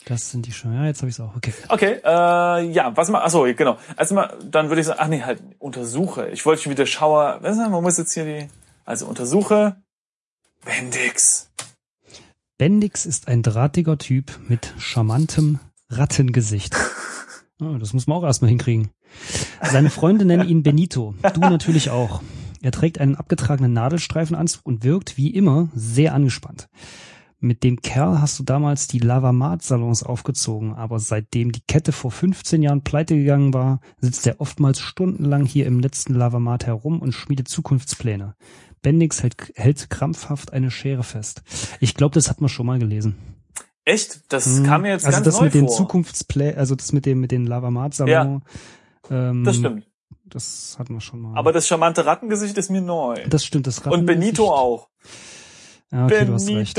Das 0.07 0.31
sind 0.31 0.45
die 0.45 0.53
schon. 0.53 0.73
Ja, 0.73 0.85
jetzt 0.85 1.01
habe 1.01 1.09
ich 1.09 1.15
es 1.15 1.19
auch. 1.19 1.35
Okay. 1.35 1.53
Okay, 1.67 1.99
äh, 2.03 2.71
ja, 2.71 2.95
was 2.95 3.09
mal, 3.09 3.21
achso, 3.21 3.43
genau. 3.55 3.77
Also 3.97 4.15
mal, 4.15 4.33
dann 4.49 4.69
würde 4.69 4.79
ich 4.79 4.87
sagen, 4.87 4.99
ach 5.01 5.07
nee, 5.07 5.21
halt, 5.21 5.41
untersuche. 5.59 6.29
Ich 6.29 6.45
wollte 6.45 6.63
schon 6.63 6.71
wieder 6.71 6.85
Schauer, 6.85 7.39
was 7.41 7.51
ist 7.53 7.59
das, 7.59 7.69
man 7.69 7.83
muss 7.83 7.97
jetzt 7.97 8.13
hier 8.13 8.23
die, 8.23 8.47
also 8.85 9.05
untersuche, 9.05 9.75
Bendix. 10.63 11.51
Bendix 12.57 13.05
ist 13.05 13.27
ein 13.27 13.43
drahtiger 13.43 13.97
Typ 13.97 14.39
mit 14.47 14.73
charmantem 14.77 15.59
Rattengesicht. 15.89 16.75
Ah, 17.59 17.79
das 17.79 17.91
muss 17.91 18.05
man 18.05 18.19
auch 18.19 18.23
erstmal 18.23 18.49
hinkriegen. 18.49 18.91
Seine 19.63 19.89
Freunde 19.89 20.25
nennen 20.25 20.47
ihn 20.47 20.61
Benito. 20.61 21.15
Du 21.33 21.39
natürlich 21.39 21.89
auch. 21.89 22.21
Er 22.61 22.71
trägt 22.71 22.99
einen 22.99 23.15
abgetragenen 23.15 23.73
Nadelstreifenanzug 23.73 24.63
und 24.63 24.83
wirkt 24.83 25.17
wie 25.17 25.31
immer 25.31 25.67
sehr 25.73 26.13
angespannt. 26.13 26.67
Mit 27.39 27.63
dem 27.63 27.81
Kerl 27.81 28.19
hast 28.19 28.39
du 28.39 28.43
damals 28.43 28.87
die 28.87 28.97
Lavamat-Salons 28.97 30.01
aufgezogen, 30.01 30.73
aber 30.73 30.97
seitdem 30.99 31.51
die 31.51 31.61
Kette 31.67 31.91
vor 31.91 32.09
15 32.09 32.63
Jahren 32.63 32.81
pleite 32.83 33.15
gegangen 33.15 33.53
war, 33.53 33.79
sitzt 33.99 34.25
er 34.25 34.41
oftmals 34.41 34.79
stundenlang 34.79 35.45
hier 35.45 35.67
im 35.67 35.79
letzten 35.79 36.15
Lavamat 36.15 36.65
herum 36.65 36.99
und 36.99 37.11
schmiedet 37.11 37.47
Zukunftspläne. 37.47 38.35
Bendix 38.81 39.21
hält, 39.21 39.35
hält 39.55 39.89
krampfhaft 39.91 40.51
eine 40.53 40.71
Schere 40.71 41.03
fest. 41.03 41.43
Ich 41.79 41.93
glaube, 41.93 42.15
das 42.15 42.27
hat 42.29 42.41
man 42.41 42.49
schon 42.49 42.65
mal 42.65 42.79
gelesen. 42.79 43.15
Echt? 43.85 44.21
Das 44.29 44.63
kam 44.63 44.81
mir 44.81 44.89
jetzt 44.89 45.05
also 45.05 45.17
ganz 45.17 45.25
das 45.25 45.37
neu 45.37 45.45
mit 45.45 45.53
den 45.53 45.67
vor. 45.67 45.75
Zukunftsplänen, 45.77 46.57
also 46.57 46.75
das 46.75 46.91
mit 46.91 47.05
dem 47.05 47.21
mit 47.21 47.31
den 47.31 47.45
Lavamat-Salon. 47.45 48.41
Ähm, 49.11 49.43
Das 49.43 49.57
stimmt. 49.57 49.85
Das 50.25 50.75
hatten 50.77 50.93
wir 50.93 50.99
schon 51.01 51.21
mal. 51.21 51.37
Aber 51.37 51.53
das 51.53 51.67
charmante 51.67 52.05
Rattengesicht 52.05 52.57
ist 52.57 52.69
mir 52.69 52.81
neu. 52.81 53.23
das 53.29 53.45
stimmt, 53.45 53.65
das 53.67 53.79
Und 53.79 54.05
Benito 54.05 54.45
Rattengesicht- 54.45 54.51
auch. 54.51 54.89
Ja, 55.91 56.05
okay, 56.05 56.25
du 56.25 56.33
hast 56.33 56.47
recht. 56.49 56.77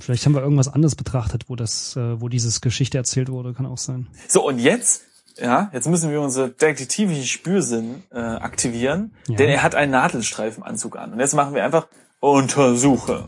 Vielleicht 0.00 0.24
haben 0.24 0.34
wir 0.34 0.40
irgendwas 0.42 0.68
anderes 0.68 0.94
betrachtet, 0.94 1.44
wo 1.48 1.56
das, 1.56 1.96
äh, 1.96 2.20
wo 2.20 2.28
dieses 2.28 2.60
Geschichte 2.62 2.96
erzählt 2.96 3.28
wurde, 3.28 3.52
kann 3.52 3.66
auch 3.66 3.76
sein. 3.78 4.06
So, 4.28 4.46
und 4.46 4.58
jetzt, 4.58 5.02
ja, 5.36 5.68
jetzt 5.74 5.86
müssen 5.88 6.10
wir 6.10 6.20
unser 6.22 6.48
detektivischen 6.48 7.24
Spürsinn 7.24 8.02
äh, 8.10 8.18
aktivieren, 8.18 9.14
Ja. 9.28 9.36
denn 9.36 9.50
er 9.50 9.62
hat 9.62 9.74
einen 9.74 9.92
Nadelstreifenanzug 9.92 10.96
an. 10.96 11.12
Und 11.12 11.20
jetzt 11.20 11.34
machen 11.34 11.54
wir 11.54 11.64
einfach 11.64 11.86
Untersuche. 12.20 13.26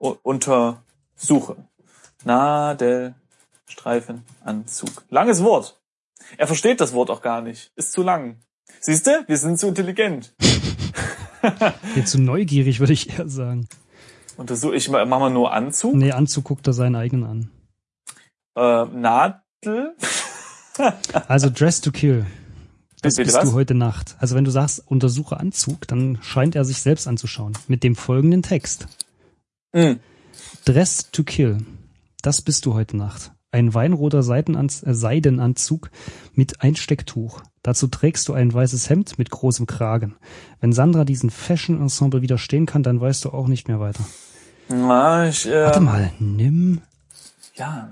U 0.00 0.14
untersuche. 0.22 1.56
Nadelstreifenanzug. 2.24 5.04
Langes 5.08 5.42
Wort. 5.42 5.80
Er 6.36 6.46
versteht 6.46 6.80
das 6.82 6.92
Wort 6.92 7.08
auch 7.10 7.22
gar 7.22 7.40
nicht. 7.40 7.72
Ist 7.76 7.92
zu 7.92 8.02
lang. 8.02 8.36
Siehst 8.80 9.06
du? 9.06 9.24
Wir 9.26 9.38
sind 9.38 9.58
zu 9.58 9.68
intelligent. 9.68 10.34
Jetzt 11.96 12.10
zu 12.10 12.20
neugierig, 12.20 12.80
würde 12.80 12.92
ich 12.92 13.18
eher 13.18 13.28
sagen. 13.28 13.68
Untersuche. 14.36 14.76
Ich 14.76 14.88
mach 14.88 15.06
mal 15.06 15.30
nur 15.30 15.52
Anzug. 15.52 15.94
Nee, 15.94 16.12
Anzug 16.12 16.44
guckt 16.44 16.66
er 16.66 16.72
seinen 16.72 16.96
eigenen 16.96 17.24
an. 17.24 17.50
Äh, 18.56 18.84
Nadel. 18.96 19.94
Also 21.26 21.50
Dress 21.50 21.80
to 21.80 21.90
Kill. 21.90 22.24
Das 23.02 23.16
bist 23.16 23.34
was? 23.34 23.50
du 23.50 23.52
heute 23.52 23.74
Nacht. 23.74 24.14
Also 24.20 24.36
wenn 24.36 24.44
du 24.44 24.52
sagst, 24.52 24.80
untersuche 24.86 25.36
Anzug, 25.36 25.88
dann 25.88 26.18
scheint 26.22 26.54
er 26.54 26.64
sich 26.64 26.80
selbst 26.80 27.08
anzuschauen. 27.08 27.58
Mit 27.66 27.82
dem 27.82 27.96
folgenden 27.96 28.42
Text. 28.42 28.86
Mm. 29.72 29.94
Dress 30.64 31.10
to 31.10 31.24
Kill. 31.24 31.58
Das 32.22 32.42
bist 32.42 32.64
du 32.64 32.74
heute 32.74 32.96
Nacht. 32.96 33.32
Ein 33.50 33.72
weinroter 33.72 34.22
Seidenanz 34.22 34.82
äh, 34.82 34.94
Seidenanzug 34.94 35.90
mit 36.34 36.60
Einstecktuch. 36.62 37.42
Dazu 37.62 37.88
trägst 37.88 38.28
du 38.28 38.34
ein 38.34 38.52
weißes 38.52 38.90
Hemd 38.90 39.18
mit 39.18 39.30
großem 39.30 39.66
Kragen. 39.66 40.16
Wenn 40.60 40.72
Sandra 40.72 41.04
diesen 41.04 41.30
Fashion-Ensemble 41.30 42.22
widerstehen 42.22 42.66
kann, 42.66 42.82
dann 42.82 43.00
weißt 43.00 43.24
du 43.24 43.30
auch 43.30 43.48
nicht 43.48 43.68
mehr 43.68 43.80
weiter. 43.80 44.04
Na, 44.68 45.28
ich, 45.28 45.46
äh, 45.46 45.64
Warte 45.64 45.80
mal, 45.80 46.12
nimm, 46.18 46.82
ja, 47.54 47.88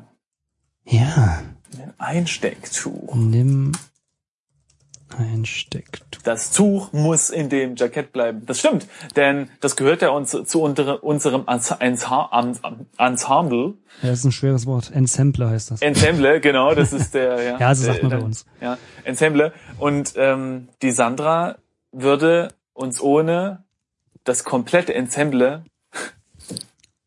ja, 0.84 1.42
ein 1.78 1.94
Einstecktuch. 1.98 3.14
nimm 3.14 3.72
Einstecktuch. 5.16 6.05
Das 6.26 6.50
Tuch 6.50 6.92
muss 6.92 7.30
in 7.30 7.50
dem 7.50 7.76
Jackett 7.76 8.12
bleiben. 8.12 8.42
Das 8.46 8.58
stimmt, 8.58 8.88
denn 9.14 9.48
das 9.60 9.76
gehört 9.76 10.02
ja 10.02 10.08
uns 10.08 10.30
zu 10.30 10.60
unter, 10.60 11.04
unserem 11.04 11.44
Ensemble. 11.46 13.74
Ja, 14.02 14.10
das 14.10 14.18
ist 14.18 14.24
ein 14.24 14.32
schweres 14.32 14.66
Wort. 14.66 14.90
Ensemble 14.92 15.48
heißt 15.48 15.70
das. 15.70 15.82
Ensemble, 15.82 16.40
genau, 16.40 16.74
das 16.74 16.92
ist 16.92 17.14
der, 17.14 17.40
ja. 17.44 17.56
Ja, 17.60 17.72
so 17.76 17.84
sagt 17.84 18.02
man 18.02 18.10
bei 18.10 18.18
uns. 18.18 18.44
Ja, 18.60 18.76
Ensemble. 19.04 19.52
Und 19.78 20.14
ähm, 20.16 20.66
die 20.82 20.90
Sandra 20.90 21.58
würde 21.92 22.48
uns 22.72 23.00
ohne 23.00 23.62
das 24.24 24.42
komplette 24.42 24.94
Ensemble 24.94 25.62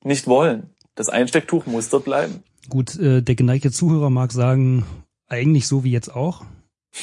nicht 0.01 0.27
wollen. 0.27 0.69
Das 0.95 1.09
Einstecktuch 1.09 1.65
muss 1.65 1.89
dort 1.89 2.05
bleiben. 2.05 2.41
Gut, 2.69 2.97
äh, 2.97 3.21
der 3.21 3.35
geneigte 3.35 3.69
Zuhörer 3.69 4.09
mag 4.09 4.31
sagen, 4.31 4.85
eigentlich 5.27 5.67
so 5.67 5.83
wie 5.83 5.91
jetzt 5.91 6.15
auch, 6.15 6.45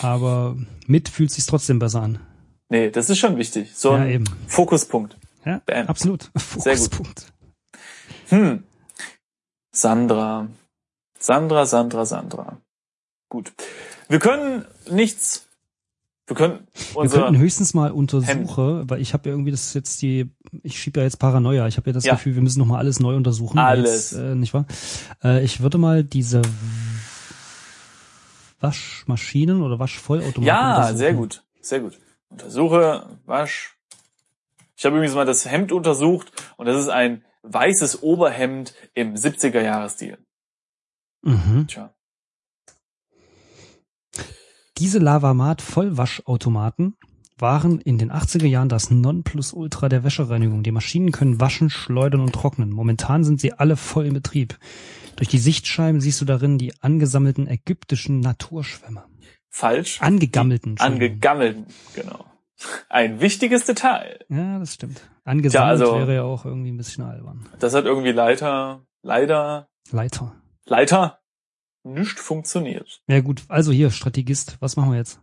aber 0.02 0.56
mit 0.86 1.08
fühlt 1.08 1.30
sich's 1.30 1.46
trotzdem 1.46 1.78
besser 1.78 2.02
an. 2.02 2.20
Nee, 2.68 2.90
das 2.90 3.08
ist 3.10 3.18
schon 3.18 3.36
wichtig. 3.36 3.74
So 3.74 3.92
Ja, 3.92 3.98
ein 3.98 4.10
eben. 4.10 4.24
Fokuspunkt. 4.46 5.16
Ja, 5.44 5.60
Bam. 5.66 5.86
absolut. 5.86 6.30
Fokuspunkt. 6.36 7.32
Hm. 8.28 8.64
Sandra. 9.72 10.48
Sandra, 11.18 11.66
Sandra, 11.66 12.04
Sandra. 12.04 12.58
Gut. 13.28 13.52
Wir 14.08 14.18
können 14.18 14.64
nichts. 14.90 15.46
Wir 16.26 16.34
können 16.34 16.66
Wir 16.90 16.96
unser. 16.96 17.22
könnten 17.22 17.38
höchstens 17.40 17.72
mal 17.72 17.92
untersuche, 17.92 18.82
weil 18.88 19.00
ich 19.00 19.12
habe 19.14 19.28
ja 19.28 19.32
irgendwie 19.34 19.52
das 19.52 19.72
jetzt 19.74 20.02
die, 20.02 20.28
ich 20.64 20.80
schiebe 20.80 20.98
ja 20.98 21.04
jetzt 21.04 21.18
Paranoia. 21.20 21.68
Ich 21.68 21.76
habe 21.76 21.88
ja 21.90 21.92
das 21.94 22.04
Ja. 22.04 22.14
Gefühl, 22.14 22.34
wir 22.34 22.42
müssen 22.42 22.58
noch 22.58 22.66
mal 22.66 22.78
alles 22.78 22.98
neu 22.98 23.14
untersuchen. 23.14 23.58
Alles. 23.60 24.10
Jetzt, 24.10 24.20
äh, 24.20 24.34
nicht 24.34 24.52
wahr? 24.52 24.66
Äh, 25.22 25.44
ich 25.44 25.60
würde 25.60 25.78
mal 25.78 26.02
diese 26.02 26.42
Waschmaschinen 28.66 29.62
oder 29.62 29.78
Waschvollautomaten 29.78 30.42
ja, 30.42 30.76
untersuchen. 30.76 30.98
sehr 30.98 31.14
gut. 31.14 31.44
Sehr 31.60 31.80
gut. 31.80 31.98
Untersuche, 32.28 33.18
wasch. 33.24 33.76
Ich 34.76 34.84
habe 34.84 34.96
übrigens 34.96 35.14
mal 35.14 35.24
das 35.24 35.46
Hemd 35.46 35.72
untersucht 35.72 36.32
und 36.56 36.66
das 36.66 36.80
ist 36.80 36.88
ein 36.88 37.24
weißes 37.42 38.02
Oberhemd 38.02 38.74
im 38.94 39.14
70er 39.14 39.60
Jahresstil. 39.60 40.18
Mhm. 41.22 41.66
Tja. 41.68 41.94
Diese 44.78 44.98
Lavamat 44.98 45.62
Vollwaschautomaten 45.62 46.96
waren 47.38 47.80
in 47.80 47.98
den 47.98 48.12
80er 48.12 48.46
Jahren 48.46 48.68
das 48.68 48.90
Nonplusultra 48.90 49.88
der 49.88 50.04
Wäschereinigung. 50.04 50.62
Die 50.62 50.72
Maschinen 50.72 51.12
können 51.12 51.40
waschen, 51.40 51.70
schleudern 51.70 52.20
und 52.20 52.34
trocknen. 52.34 52.70
Momentan 52.70 53.24
sind 53.24 53.40
sie 53.40 53.52
alle 53.52 53.76
voll 53.76 54.06
in 54.06 54.14
Betrieb. 54.14 54.58
Durch 55.16 55.28
die 55.28 55.38
Sichtscheiben 55.38 56.00
siehst 56.00 56.20
du 56.20 56.24
darin 56.24 56.58
die 56.58 56.72
angesammelten 56.82 57.48
ägyptischen 57.48 58.20
Naturschwämme. 58.20 59.04
Falsch. 59.48 60.00
Angegammelten. 60.02 60.78
Angegammelten, 60.78 61.66
genau. 61.94 62.24
Ein 62.88 63.20
wichtiges 63.20 63.64
Detail. 63.64 64.18
ja, 64.28 64.58
das 64.58 64.74
stimmt. 64.74 65.00
Angesammelt 65.24 65.70
also- 65.82 65.98
wäre 65.98 66.14
ja 66.14 66.22
auch 66.22 66.44
irgendwie 66.44 66.70
ein 66.70 66.76
bisschen 66.76 67.04
albern. 67.04 67.48
Das 67.58 67.74
hat 67.74 67.84
irgendwie 67.84 68.12
Leiter, 68.12 68.86
leider, 69.02 69.68
Leiter. 69.90 70.34
Leiter 70.66 71.18
nicht 71.84 72.18
funktioniert. 72.18 73.00
Ja 73.06 73.20
gut, 73.20 73.42
also 73.48 73.72
hier, 73.72 73.90
Strategist, 73.90 74.56
was 74.60 74.76
machen 74.76 74.90
wir 74.92 74.98
jetzt? 74.98 75.20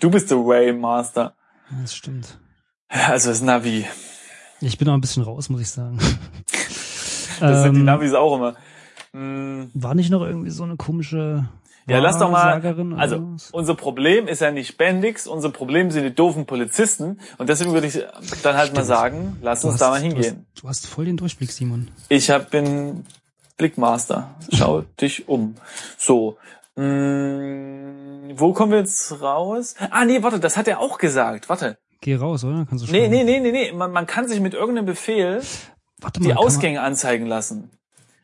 Du 0.00 0.10
bist 0.10 0.30
der 0.30 0.38
Waymaster. 0.38 1.36
Ja, 1.70 1.76
Das 1.82 1.94
stimmt. 1.94 2.38
Also 2.88 3.30
das 3.30 3.40
Navi. 3.42 3.86
Ich 4.60 4.78
bin 4.78 4.86
noch 4.86 4.94
ein 4.94 5.00
bisschen 5.00 5.22
raus, 5.24 5.48
muss 5.48 5.60
ich 5.62 5.70
sagen. 5.70 5.98
Das 7.40 7.62
sind 7.62 7.74
die 7.74 7.80
Ähm, 7.80 7.84
Navis 7.86 8.12
auch 8.14 8.36
immer. 8.36 8.56
Hm, 9.14 9.70
War 9.74 9.94
nicht 9.94 10.10
noch 10.10 10.22
irgendwie 10.22 10.50
so 10.50 10.62
eine 10.64 10.76
komische 10.76 11.48
Ja, 11.88 11.98
lass 11.98 12.18
doch 12.18 12.30
mal. 12.30 12.62
Also, 12.96 13.36
unser 13.52 13.74
Problem 13.74 14.28
ist 14.28 14.40
ja 14.40 14.52
nicht 14.52 14.76
Bendix, 14.78 15.26
unser 15.26 15.50
Problem 15.50 15.90
sind 15.90 16.04
die 16.04 16.14
doofen 16.14 16.46
Polizisten. 16.46 17.18
Und 17.38 17.48
deswegen 17.48 17.72
würde 17.72 17.88
ich 17.88 17.94
dann 18.42 18.56
halt 18.56 18.72
mal 18.72 18.82
Stimmt. 18.84 18.86
sagen, 18.86 19.36
lass 19.42 19.62
Du 19.62 19.66
uns 19.68 19.74
hast- 19.74 19.80
da 19.80 19.90
mal 19.90 20.00
Du 20.00 20.06
hingehen. 20.06 20.46
hast, 20.54 20.62
du 20.62 20.68
hast 20.68 20.86
voll 20.86 21.06
den 21.06 21.16
Durchblick, 21.16 21.50
Simon. 21.50 21.88
Ich 22.08 22.30
hab, 22.30 22.50
bin 22.50 23.04
Blickmaster. 23.56 24.34
Schau 24.52 24.82
dich 25.00 25.28
um. 25.28 25.56
So. 25.98 26.36
Hm, 26.76 28.32
wo 28.36 28.52
kommen 28.52 28.72
wir 28.72 28.78
jetzt 28.78 29.20
raus? 29.20 29.74
Ah, 29.90 30.04
nee, 30.04 30.22
warte, 30.22 30.38
das 30.40 30.56
hat 30.56 30.68
er 30.68 30.78
auch 30.80 30.98
gesagt. 30.98 31.48
Warte. 31.48 31.78
Geh 32.00 32.14
raus, 32.14 32.44
oder? 32.44 32.64
Kannst 32.68 32.86
du 32.88 32.92
Nee, 32.92 33.08
nee, 33.08 33.24
nee, 33.24 33.40
nee, 33.40 33.52
nee. 33.52 33.72
Man, 33.72 33.90
man 33.92 34.06
kann 34.06 34.26
sich 34.28 34.40
mit 34.40 34.54
irgendeinem 34.54 34.86
Befehl 34.86 35.42
Warte 36.00 36.20
mal, 36.20 36.24
die 36.24 36.28
kann 36.30 36.36
man- 36.36 36.46
Ausgänge 36.46 36.80
anzeigen 36.80 37.26
lassen. 37.26 37.70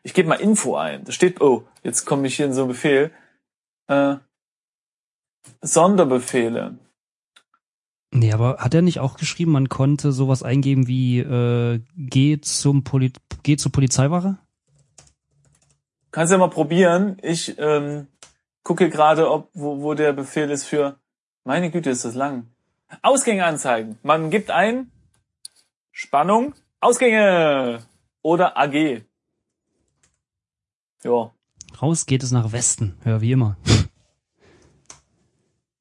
Ich 0.06 0.14
gebe 0.14 0.28
mal 0.28 0.36
Info 0.36 0.76
ein. 0.76 1.02
Da 1.02 1.10
steht, 1.10 1.40
oh, 1.40 1.66
jetzt 1.82 2.04
komme 2.04 2.28
ich 2.28 2.36
hier 2.36 2.46
in 2.46 2.52
so 2.52 2.60
einen 2.60 2.68
Befehl. 2.68 3.10
Äh, 3.88 4.14
Sonderbefehle. 5.62 6.78
Nee, 8.12 8.32
aber 8.32 8.58
hat 8.58 8.72
er 8.72 8.82
nicht 8.82 9.00
auch 9.00 9.16
geschrieben, 9.16 9.50
man 9.50 9.68
konnte 9.68 10.12
sowas 10.12 10.44
eingeben 10.44 10.86
wie 10.86 11.18
äh, 11.18 11.80
geh 11.96 12.40
zum 12.40 12.84
Poli 12.84 13.12
geh 13.42 13.56
zur 13.56 13.72
Polizeiwache? 13.72 14.38
Kannst 16.12 16.30
ja 16.30 16.38
mal 16.38 16.50
probieren. 16.50 17.16
Ich 17.20 17.58
ähm, 17.58 18.06
gucke 18.62 18.88
gerade, 18.88 19.28
ob 19.28 19.50
wo, 19.54 19.82
wo 19.82 19.94
der 19.94 20.12
Befehl 20.12 20.52
ist 20.52 20.66
für. 20.66 21.00
Meine 21.42 21.72
Güte, 21.72 21.90
ist 21.90 22.04
das 22.04 22.14
lang. 22.14 22.46
Ausgänge 23.02 23.44
anzeigen. 23.44 23.98
Man 24.04 24.30
gibt 24.30 24.52
ein 24.52 24.92
Spannung, 25.90 26.54
Ausgänge 26.78 27.80
oder 28.22 28.56
AG. 28.56 29.02
Ja. 31.04 31.32
Raus 31.80 32.06
geht 32.06 32.22
es 32.22 32.30
nach 32.30 32.52
Westen, 32.52 32.96
ja, 33.04 33.20
wie 33.20 33.32
immer. 33.32 33.56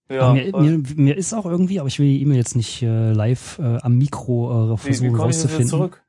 Ja. 0.10 0.34
Mir, 0.34 0.52
mir, 0.56 0.84
mir 0.96 1.18
ist 1.18 1.34
auch 1.34 1.46
irgendwie, 1.46 1.80
aber 1.80 1.88
ich 1.88 1.98
will 2.00 2.06
die 2.08 2.22
E-Mail 2.22 2.38
jetzt 2.38 2.56
nicht 2.56 2.84
äh, 2.84 3.12
live 3.12 3.58
äh, 3.60 3.78
am 3.82 3.98
Mikro 3.98 4.52
äh, 4.52 4.70
wie, 4.70 4.72
wie 4.74 4.78
versuchen 4.78 4.88
ich 4.88 4.94
jetzt 4.94 5.02
wieder 5.02 5.24
rauszufinden. 5.24 5.68
zurück? 5.68 6.04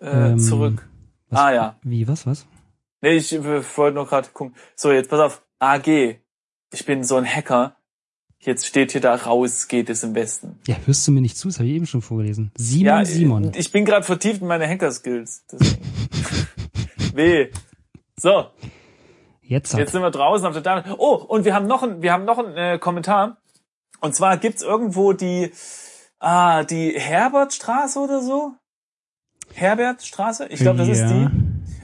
Äh, 0.00 0.32
Ähm, 0.32 0.38
zurück. 0.38 0.88
Was, 1.30 1.40
Ah 1.40 1.52
ja. 1.54 1.76
Wie, 1.82 2.06
was, 2.06 2.26
was? 2.26 2.46
Nee, 3.00 3.16
ich 3.16 3.32
äh, 3.32 3.62
wollte 3.76 3.94
noch 3.94 4.08
gerade 4.08 4.28
gucken. 4.32 4.54
So, 4.76 4.92
jetzt 4.92 5.08
pass 5.10 5.20
auf. 5.20 5.42
AG. 5.58 6.18
Ich 6.72 6.84
bin 6.84 7.02
so 7.04 7.16
ein 7.16 7.24
Hacker. 7.24 7.76
Jetzt 8.40 8.66
steht 8.66 8.92
hier 8.92 9.00
da 9.00 9.14
raus, 9.14 9.68
geht 9.68 9.88
es 9.88 10.02
im 10.04 10.14
Westen. 10.14 10.58
Ja, 10.66 10.76
hörst 10.84 11.08
du 11.08 11.12
mir 11.12 11.22
nicht 11.22 11.38
zu? 11.38 11.48
Das 11.48 11.58
habe 11.60 11.68
ich 11.68 11.74
eben 11.76 11.86
schon 11.86 12.02
vorgelesen. 12.02 12.50
Simon, 12.56 12.84
ja, 12.84 13.04
Simon. 13.06 13.52
ich 13.56 13.72
bin 13.72 13.86
gerade 13.86 14.04
vertieft 14.04 14.42
in 14.42 14.48
meine 14.48 14.68
Hacker-Skills. 14.68 15.46
deswegen. 17.16 17.52
W. 17.52 17.58
So, 18.16 18.46
Jetzt, 19.42 19.74
hat. 19.74 19.80
jetzt 19.80 19.92
sind 19.92 20.00
wir 20.02 20.10
draußen 20.10 20.46
auf 20.46 20.54
der 20.54 20.62
Dame. 20.62 20.84
Oh, 20.98 21.14
und 21.16 21.44
wir 21.44 21.54
haben 21.54 21.66
noch 21.66 21.82
ein, 21.82 22.00
wir 22.00 22.12
haben 22.12 22.24
noch 22.24 22.38
einen 22.38 22.56
äh, 22.56 22.78
Kommentar. 22.78 23.36
Und 24.00 24.14
zwar 24.14 24.36
gibt's 24.38 24.62
irgendwo 24.62 25.12
die, 25.12 25.52
ah, 26.18 26.64
die 26.64 26.98
Herbertstraße 26.98 27.98
oder 27.98 28.22
so? 28.22 28.52
Herbertstraße? 29.52 30.46
Ich 30.48 30.60
glaube, 30.60 30.78
das 30.78 30.88
ist 30.88 31.00
Ja. 31.00 31.08
die. 31.08 31.28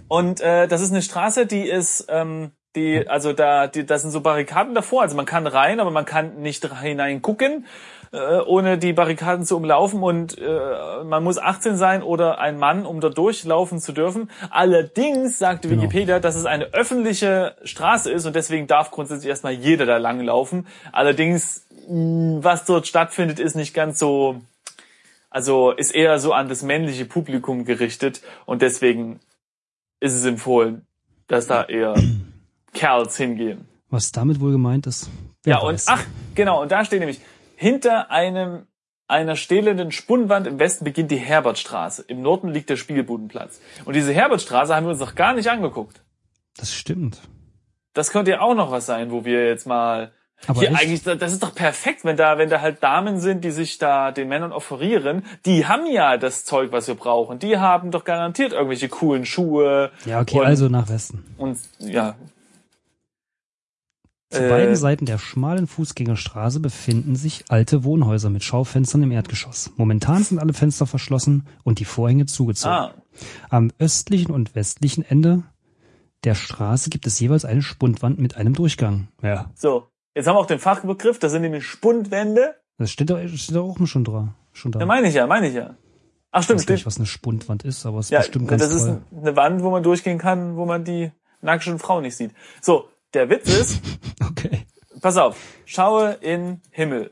Und 0.09 0.41
äh, 0.41 0.67
das 0.69 0.81
ist 0.81 0.91
eine 0.91 1.03
Straße, 1.03 1.47
die 1.47 1.69
ist, 1.69 2.07
ähm, 2.09 2.53
die, 2.75 3.07
also 3.09 3.33
da, 3.33 3.67
die, 3.67 3.85
da 3.85 3.99
sind 3.99 4.11
so 4.11 4.21
Barrikaden 4.23 4.75
davor. 4.75 5.03
Also 5.03 5.17
man 5.17 5.27
kann 5.27 5.47
rein, 5.47 5.81
aber 5.81 5.91
man 5.91 6.05
kann 6.05 6.41
nicht 6.41 6.65
hinein 6.81 7.21
gucken, 7.23 7.67
äh, 8.13 8.39
ohne 8.41 8.77
die 8.79 8.93
Barrikaden 8.93 9.45
zu 9.47 9.57
umlaufen. 9.57 10.03
Und 10.03 10.37
äh, 10.39 11.05
man 11.05 11.23
muss 11.23 11.39
18 11.39 11.77
sein 11.77 12.03
oder 12.03 12.39
ein 12.39 12.59
Mann, 12.59 12.85
um 12.87 13.01
da 13.01 13.09
durchlaufen 13.09 13.79
zu 13.79 13.93
dürfen. 13.93 14.31
Allerdings 14.51 15.39
sagte 15.39 15.69
Genau. 15.69 15.83
Wikipedia, 15.83 16.19
dass 16.21 16.35
es 16.37 16.45
eine 16.47 16.73
öffentliche 16.75 17.55
Straße 17.65 18.11
ist 18.11 18.27
und 18.27 18.35
deswegen 18.37 18.67
darf 18.67 18.91
grundsätzlich 18.91 19.29
erstmal 19.29 19.53
jeder 19.53 19.87
da 19.87 19.97
lang 19.99 20.21
laufen. 20.21 20.67
Allerdings, 20.93 21.67
mh, 21.89 22.43
was 22.43 22.65
dort 22.65 22.87
stattfindet, 22.87 23.39
ist 23.39 23.55
nicht 23.57 23.75
ganz 23.75 23.99
so, 23.99 24.41
also 25.31 25.71
ist 25.71 25.95
eher 25.95 26.19
so 26.19 26.33
an 26.33 26.49
das 26.49 26.63
männliche 26.63 27.05
Publikum 27.05 27.65
gerichtet 27.65 28.21
und 28.47 28.63
deswegen 28.63 29.21
ist 30.01 30.15
es 30.15 30.25
empfohlen, 30.25 30.87
dass 31.29 31.47
da 31.47 31.63
eher 31.65 31.95
Kerls 32.75 33.17
hingehen. 33.17 33.69
Was 33.91 34.11
damit 34.13 34.41
wohl 34.41 34.53
gemeint 34.53 34.87
ist? 34.87 35.09
Ja, 35.45 35.59
und 35.59 35.75
weiß. 35.75 35.87
ach, 35.89 36.05
genau, 36.35 36.63
und 36.63 36.71
da 36.73 36.85
steht 36.85 37.01
nämlich, 37.01 37.21
hinter 37.61 38.11
einem 38.11 38.67
einer 39.07 39.37
stehlenden 39.37 39.93
Spunnwand 39.93 40.47
im 40.47 40.59
Westen 40.59 40.83
beginnt 40.85 41.11
die 41.11 41.19
Herbertstraße. 41.19 42.03
Im 42.09 42.23
Norden 42.23 42.49
liegt 42.49 42.71
der 42.71 42.77
Spielbudenplatz. 42.77 43.61
Und 43.85 43.95
diese 43.95 44.15
Herbertstraße 44.15 44.75
haben 44.75 44.87
wir 44.87 44.93
uns 44.93 45.01
noch 45.01 45.15
gar 45.15 45.35
nicht 45.35 45.51
angeguckt. 45.51 46.01
Das 46.57 46.73
stimmt. 46.73 47.21
Das 47.93 48.13
könnte 48.13 48.31
ja 48.31 48.41
auch 48.41 48.55
noch 48.55 48.71
was 48.71 48.87
sein, 48.87 49.11
wo 49.11 49.27
wir 49.27 49.47
jetzt 49.47 49.67
mal 49.67 50.13
Aber 50.47 50.61
Hier 50.61 50.71
echt? 50.71 50.81
eigentlich, 50.81 51.03
das 51.03 51.33
ist 51.33 51.43
doch 51.43 51.55
perfekt, 51.55 52.05
wenn 52.05 52.17
da, 52.17 52.39
wenn 52.39 52.49
da 52.49 52.63
halt 52.63 52.83
Damen 52.83 53.21
sind, 53.21 53.45
die 53.45 53.51
sich 53.51 53.77
da 53.77 54.11
den 54.11 54.29
Männern 54.29 54.53
offerieren. 54.53 55.27
Die 55.45 55.67
haben 55.67 55.87
ja 55.87 56.17
das 56.17 56.47
Zeug, 56.47 56.73
was 56.73 56.89
wir 56.89 56.95
brauchen. 56.95 57.39
Die 57.41 57.59
haben 57.59 57.91
doch 57.91 58.05
garantiert 58.05 58.53
irgendwelche 58.53 58.89
coolen 58.89 59.27
Schuhe. 59.27 59.91
Ja, 60.07 60.21
okay, 60.21 60.39
und, 60.39 60.47
also 60.47 60.69
nach 60.71 60.89
Westen. 60.89 61.35
Und 61.37 61.59
ja. 61.79 62.15
Zu 64.31 64.45
Äh, 64.47 64.49
beiden 64.49 64.77
Seiten 64.77 65.07
der 65.07 65.19
schmalen 65.19 65.67
Fußgängerstraße 65.67 66.61
befinden 66.61 67.17
sich 67.17 67.45
alte 67.49 67.83
Wohnhäuser 67.83 68.31
mit 68.31 68.45
Schaufenstern 68.45 69.03
im 69.03 69.11
Erdgeschoss. 69.11 69.73
Momentan 69.77 70.23
sind 70.23 70.39
alle 70.39 70.53
Fenster 70.53 70.87
verschlossen 70.87 71.47
und 71.65 71.81
die 71.81 71.85
Vorhänge 71.85 72.27
zugezogen. 72.27 72.73
Ah, 72.77 72.95
Am 73.49 73.73
östlichen 73.81 74.31
und 74.33 74.55
westlichen 74.55 75.03
Ende 75.05 75.43
der 76.23 76.35
Straße 76.37 76.91
gibt 76.91 77.07
es 77.07 77.19
jeweils 77.19 77.45
eine 77.45 77.63
Spundwand 77.63 78.19
mit 78.21 78.37
einem 78.37 78.55
Durchgang. 78.55 79.09
Ja. 79.23 79.51
so. 79.55 79.89
Jetzt 80.15 80.27
haben 80.27 80.35
wir 80.35 80.41
auch 80.41 80.47
den 80.47 80.59
Fachbegriff, 80.59 81.19
das 81.21 81.31
sind 81.33 81.43
nämlich 81.43 81.65
Spundwände. 81.65 82.57
Das 82.79 82.91
steht 82.91 83.11
da, 83.11 83.27
steht 83.29 83.55
da 83.55 83.61
auch 83.61 83.79
schon 83.87 84.03
dran. 84.05 84.35
Schon 84.53 84.73
da. 84.73 84.81
Ja, 84.81 84.87
meine 84.87 85.09
ich 85.09 85.15
ja, 85.15 85.27
meine 85.27 85.49
ich 85.49 85.55
ja. 85.55 85.77
Ach 86.33 86.41
ich 86.41 86.45
stimmt, 86.45 86.61
weiß 86.61 86.67
gar 86.67 86.75
nicht, 86.75 86.87
was 86.87 86.97
eine 86.99 87.07
Spundwand 87.07 87.63
ist, 87.65 87.87
aber 87.87 87.99
es 88.01 88.07
ist 88.07 88.11
Ja, 88.11 88.19
bestimmt 88.19 88.49
ganz 88.49 88.63
das 88.63 88.73
ist 88.75 88.87
toll. 88.87 89.03
eine 89.17 89.37
Wand, 89.37 89.63
wo 89.63 89.71
man 89.71 89.83
durchgehen 89.85 90.19
kann, 90.19 90.57
wo 90.57 90.67
man 90.67 90.85
die 90.85 91.13
nackischen 91.43 91.79
Frau 91.79 92.01
nicht 92.01 92.17
sieht. 92.17 92.33
So, 92.61 92.89
der 93.15 93.29
Witz 93.31 93.49
ist, 93.49 93.81
Okay. 94.31 94.67
Pass 95.01 95.17
auf, 95.17 95.37
schaue 95.65 96.13
in 96.21 96.61
Himmel. 96.71 97.11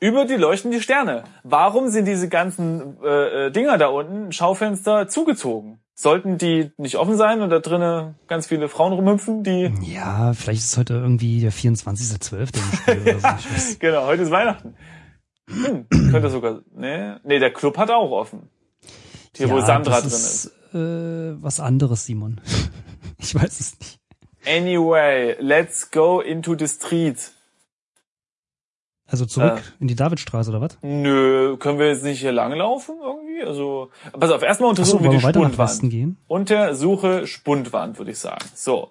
Über 0.00 0.24
die 0.24 0.34
leuchten 0.34 0.70
die 0.70 0.80
Sterne. 0.80 1.24
Warum 1.44 1.88
sind 1.88 2.06
diese 2.06 2.28
ganzen 2.28 2.96
äh, 3.04 3.46
äh, 3.46 3.50
Dinger 3.50 3.78
da 3.78 3.88
unten, 3.88 4.32
Schaufenster, 4.32 5.08
zugezogen? 5.08 5.78
Sollten 5.94 6.38
die 6.38 6.72
nicht 6.78 6.96
offen 6.96 7.16
sein 7.16 7.40
und 7.42 7.50
da 7.50 7.58
drinnen 7.60 8.16
ganz 8.26 8.46
viele 8.46 8.68
Frauen 8.68 8.92
rumhüpfen, 8.94 9.42
die... 9.44 9.72
Ja, 9.82 10.32
vielleicht 10.32 10.60
ist 10.62 10.76
heute 10.76 10.94
irgendwie 10.94 11.40
der 11.40 11.52
24.12. 11.52 12.48
im 12.56 12.76
Spiel 12.76 13.00
oder 13.02 13.12
so. 13.12 13.18
Ich 13.18 13.54
weiß. 13.54 13.78
Genau, 13.78 14.06
heute 14.06 14.22
ist 14.22 14.30
Weihnachten. 14.30 14.74
Hm, 15.48 15.86
könnte 16.10 16.30
sogar... 16.30 16.62
Nee, 16.74 17.14
nee, 17.24 17.38
der 17.38 17.52
Club 17.52 17.76
hat 17.76 17.90
auch 17.90 18.10
offen. 18.10 18.48
Hier, 19.36 19.50
wo 19.50 19.58
Ja, 19.58 19.66
Sandra 19.66 20.00
das 20.00 20.02
drin 20.02 20.12
ist. 20.12 20.44
ist 20.46 20.74
äh, 20.74 21.42
was 21.42 21.60
anderes, 21.60 22.06
Simon. 22.06 22.40
Ich 23.18 23.36
weiß 23.36 23.60
es 23.60 23.78
nicht. 23.78 24.00
Anyway, 24.46 25.36
let's 25.40 25.90
go 25.90 26.20
into 26.20 26.56
the 26.58 26.66
street. 26.68 27.32
Also 29.06 29.26
zurück 29.26 29.58
Äh. 29.58 29.80
in 29.82 29.88
die 29.88 29.94
Davidstraße 29.94 30.50
oder 30.50 30.60
was? 30.62 30.78
Nö, 30.82 31.56
können 31.58 31.78
wir 31.78 31.88
jetzt 31.88 32.02
nicht 32.02 32.20
hier 32.20 32.32
langlaufen 32.32 32.96
irgendwie? 33.02 33.42
Also, 33.42 33.90
pass 34.18 34.30
auf, 34.30 34.42
erstmal 34.42 34.70
untersuchen 34.70 35.04
wollen 35.04 35.12
wir 35.20 35.22
wir 35.22 35.32
die 35.32 35.38
nach 35.38 35.44
Spundwand. 35.48 35.58
Westen 35.70 35.90
gehen? 35.90 36.16
Untersuche 36.28 37.26
Spundwand, 37.26 37.98
würde 37.98 38.10
ich 38.12 38.18
sagen. 38.18 38.44
So. 38.54 38.90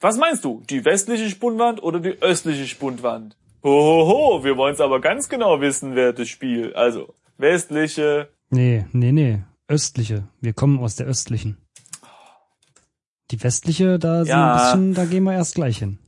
Was 0.00 0.16
meinst 0.16 0.44
du? 0.44 0.62
Die 0.68 0.84
westliche 0.84 1.28
Spundwand 1.30 1.82
oder 1.82 2.00
die 2.00 2.20
östliche 2.22 2.66
Spundwand? 2.66 3.36
Hohoho, 3.62 4.42
wir 4.42 4.56
wollen 4.56 4.74
es 4.74 4.80
aber 4.80 5.00
ganz 5.00 5.28
genau 5.28 5.60
wissen, 5.60 5.94
wertes 5.94 6.28
Spiel. 6.28 6.72
Also, 6.74 7.14
westliche. 7.36 8.30
Nee, 8.48 8.86
nee, 8.92 9.12
nee. 9.12 9.42
Östliche. 9.68 10.24
Wir 10.40 10.54
kommen 10.54 10.80
aus 10.80 10.96
der 10.96 11.06
östlichen. 11.06 11.58
Die 13.30 13.42
westliche, 13.42 13.98
da 13.98 14.18
sind 14.24 14.28
Ja. 14.28 14.54
ein 14.54 14.58
bisschen, 14.62 14.94
da 14.94 15.04
gehen 15.04 15.24
wir 15.24 15.32
erst 15.32 15.54
gleich 15.54 15.78
hin. 15.78 15.98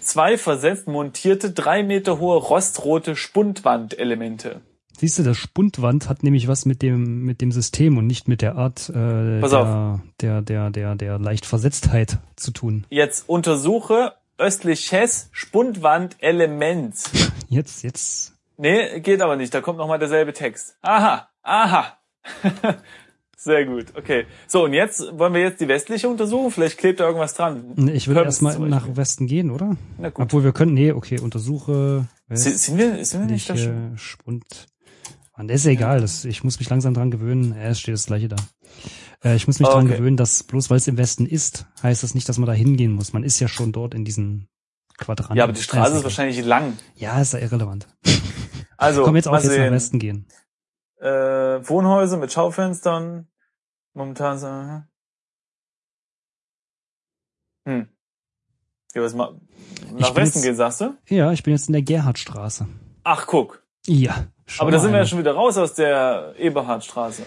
Zwei 0.00 0.38
versetzt 0.38 0.88
montierte, 0.88 1.50
drei 1.52 1.82
Meter 1.82 2.18
hohe 2.18 2.36
rostrote 2.38 3.16
Spundwandelemente. 3.16 4.60
Siehst 4.98 5.18
du, 5.18 5.22
das 5.22 5.36
Spundwand 5.38 6.08
hat 6.08 6.22
nämlich 6.22 6.46
was 6.46 6.66
mit 6.66 6.82
dem 6.82 7.22
mit 7.22 7.40
dem 7.40 7.52
System 7.52 7.96
und 7.96 8.06
nicht 8.06 8.28
mit 8.28 8.42
der 8.42 8.56
Art 8.56 8.90
äh, 8.90 9.40
Pass 9.40 9.50
der, 9.50 10.00
der 10.20 10.42
der 10.42 10.70
der 10.70 10.94
der 10.94 11.18
leicht 11.18 11.46
Versetztheit 11.46 12.18
zu 12.36 12.50
tun. 12.50 12.86
Jetzt 12.90 13.28
untersuche 13.28 14.12
östliches 14.38 15.28
Spundwandelement. 15.32 16.96
Jetzt 17.48 17.82
jetzt 17.82 18.34
Nee, 18.58 19.00
geht 19.00 19.22
aber 19.22 19.36
nicht. 19.36 19.54
Da 19.54 19.62
kommt 19.62 19.78
nochmal 19.78 19.98
derselbe 19.98 20.34
Text. 20.34 20.76
Aha, 20.82 21.28
aha. 21.42 21.96
Sehr 23.42 23.64
gut, 23.64 23.86
okay. 23.96 24.26
So, 24.46 24.64
und 24.64 24.74
jetzt 24.74 25.00
wollen 25.18 25.32
wir 25.32 25.40
jetzt 25.40 25.62
die 25.62 25.68
westliche 25.68 26.10
untersuchen. 26.10 26.50
Vielleicht 26.50 26.76
klebt 26.76 27.00
da 27.00 27.06
irgendwas 27.06 27.32
dran. 27.32 27.72
Nee, 27.76 27.92
ich 27.92 28.06
würde 28.06 28.22
erstmal 28.24 28.58
nach. 28.58 28.86
Westen 28.96 29.26
gehen, 29.26 29.50
oder? 29.50 29.78
Na 29.96 30.10
gut. 30.10 30.26
Obwohl 30.26 30.44
wir 30.44 30.52
können, 30.52 30.74
nee, 30.74 30.92
okay, 30.92 31.18
untersuche 31.18 32.06
Si- 32.28 32.50
Sind 32.50 32.76
wir, 32.76 33.02
sind 33.02 33.20
wir 33.26 33.32
nicht 33.32 33.48
da 33.48 33.56
schon? 33.56 33.96
Spund. 33.96 34.44
Mann, 35.34 35.48
das 35.48 35.60
ist 35.60 35.64
ja 35.64 35.70
egal, 35.70 36.02
das, 36.02 36.26
ich 36.26 36.44
muss 36.44 36.58
mich 36.58 36.68
langsam 36.68 36.92
dran 36.92 37.10
gewöhnen. 37.10 37.52
Es 37.56 37.80
steht 37.80 37.94
das 37.94 38.04
gleiche 38.04 38.28
da. 38.28 38.36
Äh, 39.24 39.36
ich 39.36 39.46
muss 39.46 39.58
mich 39.58 39.68
Ah, 39.68 39.72
dran 39.72 39.86
okay. 39.86 39.96
gewöhnen, 39.96 40.18
dass 40.18 40.42
bloß 40.42 40.68
weil 40.68 40.76
es 40.76 40.86
im 40.86 40.98
Westen 40.98 41.24
ist, 41.24 41.64
heißt 41.82 42.02
das 42.02 42.14
nicht, 42.14 42.28
dass 42.28 42.36
man 42.36 42.46
da 42.46 42.52
hingehen 42.52 42.92
muss. 42.92 43.14
Man 43.14 43.24
ist 43.24 43.40
ja 43.40 43.48
schon 43.48 43.72
dort 43.72 43.94
in 43.94 44.04
diesen 44.04 44.48
Quadranten. 44.98 45.38
Ja, 45.38 45.44
aber 45.44 45.54
die 45.54 45.62
Straße 45.62 45.94
Äh, 45.94 45.96
ist 45.96 46.04
wahrscheinlich 46.04 46.44
lang. 46.44 46.74
Ja, 46.94 47.18
ist 47.22 47.32
ja 47.32 47.38
irrelevant. 47.38 47.88
Also, 48.76 49.02
Komm 49.02 49.16
jetzt 49.16 49.28
auch 49.28 49.32
jetzt 49.34 49.46
nach 49.46 49.52
sehen. 49.52 49.72
Westen 49.72 49.98
gehen. 49.98 50.26
Äh, 51.00 51.08
Wohnhäuser 51.66 52.18
mit 52.18 52.30
Schaufenstern. 52.30 53.26
Momentan 53.94 54.38
so, 54.38 54.46
hm. 54.48 54.82
Hm. 57.66 57.88
Ja, 58.94 59.02
was 59.02 59.14
ma 59.14 59.32
nach 59.92 60.14
Westen 60.16 60.38
jetzt- 60.38 60.42
gehen, 60.44 60.56
sagst 60.56 60.80
du? 60.80 60.94
Ja, 61.08 61.32
ich 61.32 61.42
bin 61.42 61.52
jetzt 61.52 61.68
in 61.68 61.72
der 61.74 61.82
Gerhardstraße. 61.82 62.66
Ach, 63.04 63.26
guck. 63.26 63.62
Ja. 63.86 64.26
Aber 64.58 64.70
da 64.70 64.76
mal 64.78 64.82
sind 64.82 64.92
wir 64.92 64.98
ja 64.98 65.06
schon 65.06 65.18
wieder 65.18 65.32
raus 65.34 65.56
aus 65.56 65.74
der 65.74 66.34
Eberhardstraße. 66.38 67.22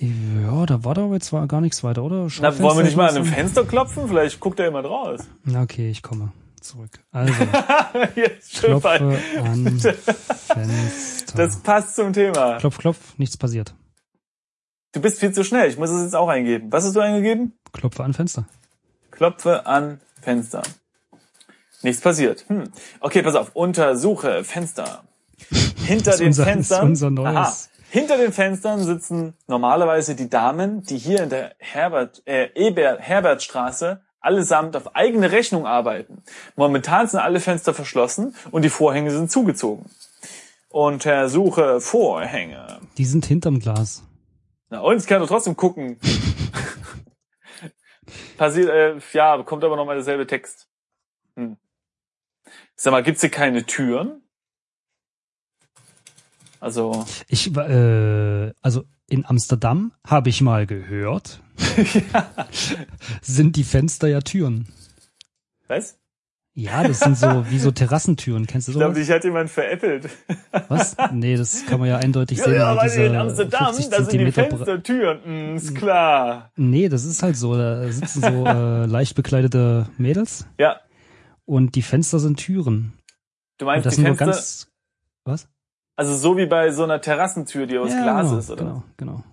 Ja, 0.00 0.66
da 0.66 0.84
war 0.84 0.94
da 0.94 1.04
aber 1.04 1.14
jetzt 1.14 1.30
gar 1.30 1.60
nichts 1.60 1.82
weiter, 1.82 2.02
oder? 2.04 2.28
Na, 2.40 2.58
wollen 2.60 2.76
wir 2.78 2.84
nicht 2.84 2.96
mal 2.96 3.08
an 3.08 3.16
einem 3.16 3.24
Fenster 3.24 3.64
klopfen? 3.64 4.06
Vielleicht 4.08 4.38
guckt 4.40 4.58
er 4.60 4.66
jemand 4.66 4.86
raus. 4.86 5.20
Na, 5.44 5.62
okay, 5.62 5.90
ich 5.90 6.02
komme 6.02 6.32
zurück. 6.60 6.90
Also, 7.10 7.32
Jetzt 8.14 8.60
klopfe 8.62 8.88
an 9.42 9.78
Fenster. 9.80 11.36
Das 11.36 11.56
passt 11.62 11.96
zum 11.96 12.12
Thema. 12.12 12.58
klopf, 12.58 12.78
klopf, 12.78 13.18
nichts 13.18 13.36
passiert. 13.36 13.74
Du 14.98 15.02
bist 15.02 15.20
viel 15.20 15.30
zu 15.30 15.44
schnell. 15.44 15.68
Ich 15.68 15.78
muss 15.78 15.90
es 15.90 16.02
jetzt 16.02 16.16
auch 16.16 16.28
eingeben. 16.28 16.72
Was 16.72 16.84
hast 16.84 16.96
du 16.96 17.00
eingegeben? 17.00 17.52
Klopfe 17.72 18.02
an 18.02 18.14
Fenster. 18.14 18.46
Klopfe 19.12 19.64
an 19.64 20.00
Fenster. 20.20 20.62
Nichts 21.82 22.02
passiert. 22.02 22.44
Hm. 22.48 22.64
Okay, 22.98 23.22
pass 23.22 23.36
auf. 23.36 23.52
Untersuche 23.54 24.42
Fenster. 24.42 25.04
Hinter 25.76 26.16
den 26.16 26.26
unser- 26.26 26.42
Fenstern. 26.46 26.84
unser 26.88 27.10
neues- 27.10 27.36
Aha. 27.36 27.54
Hinter 27.90 28.16
den 28.18 28.32
Fenstern 28.32 28.82
sitzen 28.82 29.34
normalerweise 29.46 30.16
die 30.16 30.28
Damen, 30.28 30.82
die 30.82 30.98
hier 30.98 31.22
in 31.22 31.28
der 31.30 31.54
Herbert, 31.58 32.20
äh, 32.26 32.48
Eber, 32.56 32.96
Herbertstraße 32.98 34.00
allesamt 34.20 34.74
auf 34.76 34.96
eigene 34.96 35.30
Rechnung 35.30 35.64
arbeiten. 35.64 36.24
Momentan 36.56 37.06
sind 37.06 37.20
alle 37.20 37.38
Fenster 37.38 37.72
verschlossen 37.72 38.34
und 38.50 38.62
die 38.62 38.68
Vorhänge 38.68 39.12
sind 39.12 39.30
zugezogen. 39.30 39.86
Untersuche 40.70 41.80
Vorhänge. 41.80 42.80
Die 42.98 43.04
sind 43.04 43.26
hinterm 43.26 43.60
Glas. 43.60 44.02
Na, 44.70 44.80
und 44.80 44.98
ich 44.98 45.06
kann 45.06 45.20
doch 45.20 45.28
trotzdem 45.28 45.56
gucken. 45.56 45.98
Passiert, 48.36 48.68
äh, 48.68 48.98
ja, 49.12 49.42
kommt 49.42 49.64
aber 49.64 49.76
nochmal 49.76 49.96
derselbe 49.96 50.26
Text. 50.26 50.68
Hm. 51.36 51.56
Sag 52.76 52.92
mal, 52.92 53.02
gibt's 53.02 53.20
hier 53.20 53.30
keine 53.30 53.64
Türen? 53.64 54.22
Also, 56.60 57.04
Ich, 57.28 57.54
äh, 57.56 58.52
also 58.60 58.84
in 59.08 59.24
Amsterdam 59.24 59.92
habe 60.06 60.28
ich 60.28 60.40
mal 60.40 60.66
gehört, 60.66 61.40
sind 63.22 63.56
die 63.56 63.64
Fenster 63.64 64.08
ja 64.08 64.20
Türen. 64.20 64.68
was? 65.68 65.98
Ja, 66.60 66.82
das 66.82 66.98
sind 66.98 67.16
so 67.16 67.48
wie 67.50 67.58
so 67.60 67.70
Terrassentüren. 67.70 68.48
Kennst 68.48 68.66
du 68.66 68.72
Ich 68.72 68.78
glaube, 68.78 68.94
sowas? 68.94 69.06
dich 69.06 69.14
hat 69.14 69.22
jemand 69.22 69.48
veräppelt. 69.48 70.08
Was? 70.66 70.96
Nee, 71.12 71.36
das 71.36 71.64
kann 71.66 71.78
man 71.78 71.88
ja 71.88 71.98
eindeutig 71.98 72.38
Ja, 72.38 72.44
sehen. 72.44 72.54
ja, 72.54 72.76
weil 72.76 72.88
dieser 72.88 73.06
in 73.06 73.14
Amsterdam, 73.16 73.66
50 73.66 73.90
da 73.90 73.96
sind 73.98 74.06
die 74.06 74.10
Zentimeter 74.18 74.42
bre- 74.42 74.48
Fenster 74.56 74.82
Türen. 74.82 75.18
Hm, 75.24 75.56
ist 75.56 75.74
klar. 75.76 76.50
Nee, 76.56 76.88
das 76.88 77.04
ist 77.04 77.22
halt 77.22 77.36
so. 77.36 77.56
Da 77.56 77.88
sitzen 77.92 78.22
so 78.22 78.44
äh, 78.44 78.86
leicht 78.86 79.14
bekleidete 79.14 79.86
Mädels 79.98 80.46
Ja, 80.58 80.80
und 81.44 81.76
die 81.76 81.82
Fenster 81.82 82.18
sind 82.18 82.38
Türen. 82.40 82.92
du 83.58 83.64
Und 83.64 83.66
meinst 83.66 83.86
das 83.86 83.94
die 83.94 84.00
sind 84.00 84.08
nur 84.08 84.16
Fenster, 84.16 84.32
ganz. 84.34 84.68
Was? 85.24 85.48
also 85.94 86.16
so 86.16 86.36
wie 86.36 86.46
bei 86.46 86.72
so 86.72 86.82
einer 86.82 87.00
Terrassentür, 87.00 87.66
die 87.68 87.78
aus 87.78 87.92
Ja, 87.92 88.02
Glas 88.02 88.26
genau, 88.30 88.38
ist, 88.40 88.50
oder? 88.50 88.64
Genau, 88.64 88.82
genau. 88.96 89.24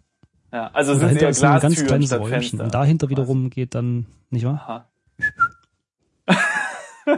Ja, 0.53 0.69
also 0.73 0.91
Und 0.91 0.99
sind 0.99 1.07
ein 1.09 1.17
ganz 1.17 1.39
Glastüren 1.39 1.88
kleines 1.88 2.07
statt. 2.09 2.27
Fenster. 2.27 2.63
Und 2.65 2.73
dahinter 2.75 3.09
wiederum 3.09 3.49
geht 3.49 3.73
dann, 3.73 4.05
nicht 4.29 4.45
wahr? 4.45 4.61
Aha. 4.67 4.89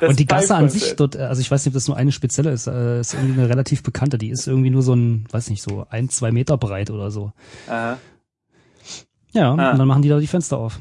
und 0.00 0.18
die 0.18 0.26
Gasse 0.26 0.54
an 0.54 0.68
sich 0.68 0.96
dort, 0.96 1.16
äh, 1.16 1.20
also 1.22 1.40
ich 1.40 1.50
weiß 1.50 1.64
nicht, 1.64 1.72
ob 1.72 1.74
das 1.74 1.88
nur 1.88 1.96
eine 1.96 2.12
spezielle 2.12 2.50
ist, 2.50 2.66
äh, 2.66 3.00
ist 3.00 3.14
irgendwie 3.14 3.40
eine 3.40 3.48
relativ 3.48 3.82
bekannte. 3.82 4.18
Die 4.18 4.30
ist 4.30 4.46
irgendwie 4.46 4.70
nur 4.70 4.82
so 4.82 4.94
ein, 4.94 5.26
weiß 5.30 5.50
nicht, 5.50 5.62
so 5.62 5.86
ein, 5.90 6.08
zwei 6.08 6.30
Meter 6.32 6.56
breit 6.56 6.90
oder 6.90 7.10
so. 7.10 7.32
Aha. 7.68 7.98
Ja, 9.32 9.50
Ah. 9.54 9.72
und 9.72 9.78
dann 9.78 9.88
machen 9.88 10.02
die 10.02 10.08
da 10.08 10.18
die 10.18 10.26
Fenster 10.26 10.58
auf. 10.58 10.78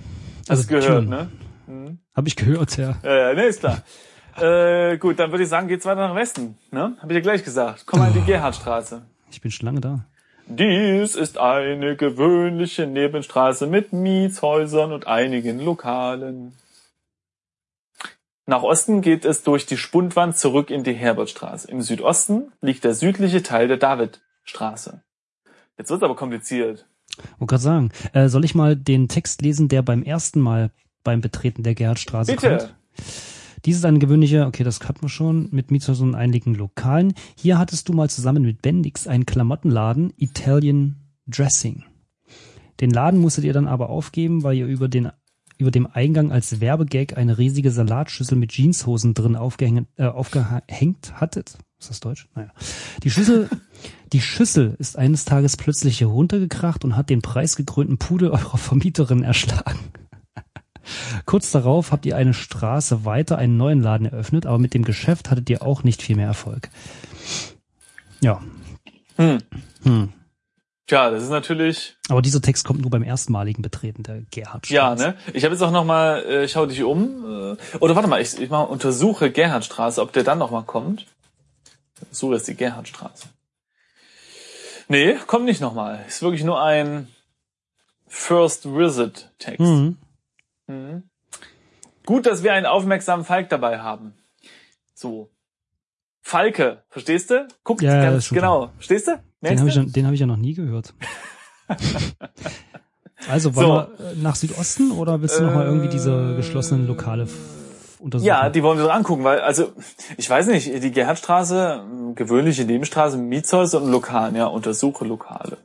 Also 0.47 0.67
gehört, 0.67 0.85
Türen. 0.85 1.09
ne? 1.09 1.29
Mhm. 1.67 1.99
Hab 2.15 2.27
ich 2.27 2.35
gehört, 2.35 2.77
ja. 2.77 2.95
Ja, 3.03 3.29
ja, 3.29 3.33
nee, 3.35 3.47
ist 3.47 3.59
klar. 3.59 3.83
äh, 4.41 4.97
gut, 4.97 5.19
dann 5.19 5.31
würde 5.31 5.43
ich 5.43 5.49
sagen, 5.49 5.67
geht's 5.67 5.85
weiter 5.85 6.07
nach 6.07 6.15
Westen. 6.15 6.57
Ne? 6.71 6.95
Hab 6.99 7.09
ich 7.09 7.15
ja 7.15 7.21
gleich 7.21 7.43
gesagt. 7.43 7.83
Komm 7.85 7.99
mal 7.99 8.07
in 8.07 8.13
die 8.13 8.21
Gerhardstraße. 8.21 9.03
Ich 9.31 9.41
bin 9.41 9.51
schon 9.51 9.65
lange 9.67 9.81
da. 9.81 10.05
Dies 10.51 11.13
ist 11.13 11.37
eine 11.37 11.95
gewöhnliche 11.95 12.87
Nebenstraße 12.87 13.67
mit 13.67 13.93
Mietshäusern 13.93 14.91
und 14.91 15.05
einigen 15.05 15.59
Lokalen. 15.59 16.53
Nach 18.47 18.63
Osten 18.63 19.01
geht 19.01 19.25
es 19.25 19.43
durch 19.43 19.67
die 19.67 19.77
Spundwand 19.77 20.35
zurück 20.35 20.71
in 20.71 20.83
die 20.83 20.93
Herbertstraße. 20.93 21.69
Im 21.69 21.83
Südosten 21.83 22.51
liegt 22.61 22.83
der 22.83 22.95
südliche 22.95 23.43
Teil 23.43 23.67
der 23.67 23.77
Davidstraße. 23.77 25.03
Jetzt 25.77 25.91
wird's 25.91 26.01
aber 26.01 26.15
kompliziert. 26.15 26.87
Wollte 27.37 27.51
gerade 27.51 27.61
sagen, 27.61 27.91
äh, 28.13 28.27
soll 28.27 28.43
ich 28.43 28.55
mal 28.55 28.75
den 28.75 29.07
Text 29.07 29.43
lesen, 29.43 29.67
der 29.67 29.83
beim 29.83 30.01
ersten 30.01 30.39
Mal 30.39 30.71
beim 31.03 31.21
Betreten 31.21 31.61
der 31.61 31.75
Gerhardstraße 31.75 32.31
Bitte. 32.31 32.57
kommt? 32.57 32.75
Dies 33.65 33.77
ist 33.77 33.85
ein 33.85 33.99
gewöhnlicher, 33.99 34.47
okay, 34.47 34.63
das 34.63 34.79
hatten 34.81 35.01
wir 35.01 35.09
schon, 35.09 35.49
mit 35.51 35.71
Mietshäusern 35.71 36.09
und 36.09 36.15
einigen 36.15 36.55
Lokalen. 36.55 37.13
Hier 37.35 37.57
hattest 37.57 37.89
du 37.89 37.93
mal 37.93 38.09
zusammen 38.09 38.43
mit 38.43 38.61
Bendix 38.61 39.07
einen 39.07 39.25
Klamottenladen, 39.25 40.13
Italian 40.17 40.95
Dressing. 41.27 41.83
Den 42.79 42.91
Laden 42.91 43.19
musstet 43.19 43.43
ihr 43.43 43.53
dann 43.53 43.67
aber 43.67 43.89
aufgeben, 43.89 44.43
weil 44.43 44.57
ihr 44.57 44.65
über 44.65 44.87
den 44.87 45.11
über 45.59 45.71
dem 45.71 45.87
Eingang 45.91 46.31
als 46.31 46.61
Werbegag 46.61 47.17
eine 47.17 47.37
riesige 47.37 47.69
Salatschüssel 47.69 48.37
mit 48.37 48.53
Jeanshosen 48.53 49.13
drin 49.13 49.35
aufgehängt, 49.35 49.89
äh, 49.97 50.05
aufgehängt 50.05 51.19
hattet. 51.19 51.57
Ist 51.77 51.89
das 51.89 51.99
Deutsch? 51.99 52.29
Naja. 52.33 52.51
Die 53.03 53.11
Schüssel, 53.11 53.49
die 54.13 54.21
Schüssel 54.21 54.75
ist 54.79 54.97
eines 54.97 55.25
Tages 55.25 55.57
plötzlich 55.57 55.99
heruntergekracht 55.99 56.85
und 56.85 56.95
hat 56.95 57.09
den 57.09 57.21
preisgekrönten 57.21 57.97
Pudel 57.97 58.31
eurer 58.31 58.57
Vermieterin 58.57 59.21
erschlagen. 59.21 59.79
Kurz 61.25 61.51
darauf 61.51 61.91
habt 61.91 62.05
ihr 62.05 62.15
eine 62.15 62.33
Straße 62.33 63.05
weiter 63.05 63.37
einen 63.37 63.57
neuen 63.57 63.81
Laden 63.81 64.07
eröffnet, 64.07 64.45
aber 64.45 64.57
mit 64.57 64.73
dem 64.73 64.83
Geschäft 64.83 65.29
hattet 65.29 65.49
ihr 65.49 65.61
auch 65.61 65.83
nicht 65.83 66.01
viel 66.01 66.15
mehr 66.15 66.27
Erfolg. 66.27 66.69
Ja. 68.21 68.41
Hm. 69.17 69.39
Hm. 69.83 70.13
Tja, 70.89 71.11
das 71.11 71.21
ist 71.21 71.29
natürlich. 71.29 71.97
Aber 72.09 72.23
dieser 72.23 72.41
Text 72.41 72.65
kommt 72.65 72.81
nur 72.81 72.89
beim 72.89 73.03
erstmaligen 73.03 73.61
Betreten 73.61 74.01
der 74.01 74.21
Gerhardstraße. 74.31 74.73
Ja, 74.73 74.95
ne? 74.95 75.15
Ich 75.33 75.43
habe 75.43 75.53
jetzt 75.53 75.61
auch 75.61 75.71
noch 75.71 75.85
mal, 75.85 76.23
äh, 76.23 76.47
schau 76.47 76.65
dich 76.65 76.81
um. 76.81 77.23
Äh, 77.25 77.77
oder 77.79 77.95
warte 77.95 78.07
mal, 78.07 78.19
ich, 78.19 78.39
ich 78.39 78.49
mal 78.49 78.63
untersuche 78.63 79.31
Gerhardstraße, 79.31 80.01
ob 80.01 80.13
der 80.13 80.23
dann 80.23 80.39
noch 80.39 80.49
mal 80.49 80.63
kommt. 80.63 81.05
So 82.09 82.33
ist 82.33 82.47
die 82.47 82.55
Gerhardstraße. 82.55 83.27
Nee, 84.87 85.15
kommt 85.27 85.45
nicht 85.45 85.61
noch 85.61 85.75
mal. 85.75 86.03
Ist 86.07 86.23
wirklich 86.23 86.43
nur 86.43 86.59
ein 86.59 87.07
First 88.07 88.65
Visit 88.65 89.29
Text. 89.37 89.59
Mhm. 89.59 89.97
Mhm. 90.69 91.03
Gut, 92.05 92.25
dass 92.25 92.43
wir 92.43 92.53
einen 92.53 92.65
aufmerksamen 92.65 93.25
Falk 93.25 93.49
dabei 93.49 93.79
haben. 93.79 94.13
So. 94.93 95.29
Falke, 96.21 96.83
verstehst 96.89 97.29
du? 97.31 97.47
Guckt 97.63 97.81
Ja, 97.81 98.01
ganz 98.01 98.29
genau. 98.29 98.71
Verstehst 98.75 99.07
du? 99.07 99.21
Den 99.41 99.59
habe 99.59 99.69
ich, 99.69 99.75
du? 99.75 99.81
ja- 99.81 99.85
den 99.87 100.05
hab 100.05 100.13
ich 100.13 100.19
ja 100.19 100.25
noch 100.25 100.37
nie 100.37 100.53
gehört. 100.53 100.93
Also 103.27 103.53
wollen 103.53 103.67
So. 103.67 103.73
wir 103.73 104.11
äh, 104.11 104.15
nach 104.15 104.35
Südosten 104.35 104.91
oder 104.91 105.21
willst 105.21 105.37
du 105.39 105.43
noch 105.43 105.53
mal 105.53 105.65
irgendwie 105.65 105.89
diese 105.89 106.35
geschlossenen 106.37 106.87
Lokale 106.87 107.27
untersuchen? 107.99 108.25
Ja, 108.25 108.49
die 108.49 108.63
wollen 108.63 108.77
wir 108.77 108.85
uns 108.85 108.93
angucken, 108.93 109.25
weil, 109.25 109.41
also, 109.41 109.73
ich 110.15 110.29
weiß 110.29 110.47
nicht, 110.47 110.67
die 110.81 110.91
Gerhardstraße, 110.91 111.83
ähm, 111.83 112.15
gewöhnliche 112.15 112.63
Nebenstraße, 112.63 113.17
Mietshäuser 113.17 113.81
und 113.81 113.91
Lokalen, 113.91 114.35
ja, 114.37 114.45
untersuche 114.45 115.03
Lokale. 115.03 115.57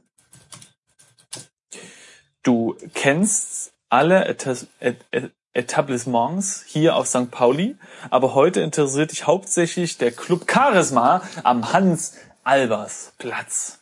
Du 2.43 2.75
kennst 2.93 3.73
alle 3.95 4.29
Etas- 4.29 4.67
Et 4.81 4.97
Et 5.13 5.31
Etablissements 5.57 6.65
hier 6.67 6.97
auf 6.97 7.07
St. 7.07 7.31
Pauli, 7.31 7.77
aber 8.11 8.35
heute 8.35 8.61
interessiert 8.61 9.13
dich 9.13 9.29
hauptsächlich 9.29 9.99
der 9.99 10.11
Club 10.11 10.51
Charisma 10.51 11.23
am 11.45 11.73
Hans-Albers-Platz. 11.73 13.79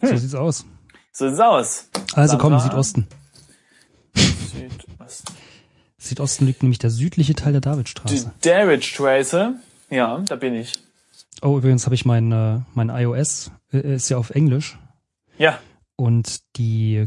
so 0.00 0.16
sieht's 0.16 0.36
aus. 0.36 0.64
So 1.12 1.28
sieht's 1.28 1.40
aus. 1.40 1.88
Also 2.14 2.38
komm? 2.38 2.56
Südosten. 2.60 3.08
Südosten. 4.14 5.34
Südosten 5.98 6.46
liegt 6.46 6.62
nämlich 6.62 6.78
der 6.78 6.90
südliche 6.90 7.34
Teil 7.34 7.52
der 7.52 7.60
Die 7.60 7.66
Davidstraße. 8.42 9.54
Ja, 9.90 10.18
da 10.20 10.36
bin 10.36 10.54
ich. 10.54 10.74
Oh, 11.42 11.58
übrigens 11.58 11.84
habe 11.86 11.96
ich 11.96 12.04
mein, 12.04 12.30
äh, 12.30 12.60
mein 12.74 12.90
iOS, 12.90 13.50
äh, 13.72 13.96
ist 13.96 14.08
ja 14.08 14.18
auf 14.18 14.30
Englisch 14.30 14.78
Ja, 15.36 15.58
und 15.96 16.42
die 16.56 17.02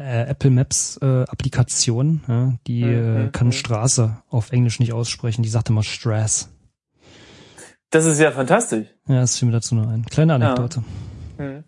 äh, 0.00 0.22
Apple 0.28 0.50
Maps 0.50 0.98
äh, 1.02 1.22
Applikation, 1.24 2.22
ja, 2.26 2.54
die 2.66 2.82
Mhm, 2.84 3.26
äh, 3.26 3.30
kann 3.30 3.48
mhm. 3.48 3.52
Straße 3.52 4.16
auf 4.28 4.50
Englisch 4.52 4.80
nicht 4.80 4.92
aussprechen, 4.92 5.42
die 5.42 5.48
sagt 5.48 5.68
immer 5.70 5.82
Strass. 5.82 6.48
das 7.90 8.06
ist 8.06 8.18
ja 8.18 8.30
fantastisch. 8.32 8.86
Ja, 9.06 9.20
das 9.20 9.36
fiel 9.38 9.46
mir 9.46 9.52
dazu 9.52 9.74
nur 9.74 9.88
ein. 9.88 10.04
Kleine 10.06 10.34
Anekdote. 10.34 10.82
Hm. 11.36 11.64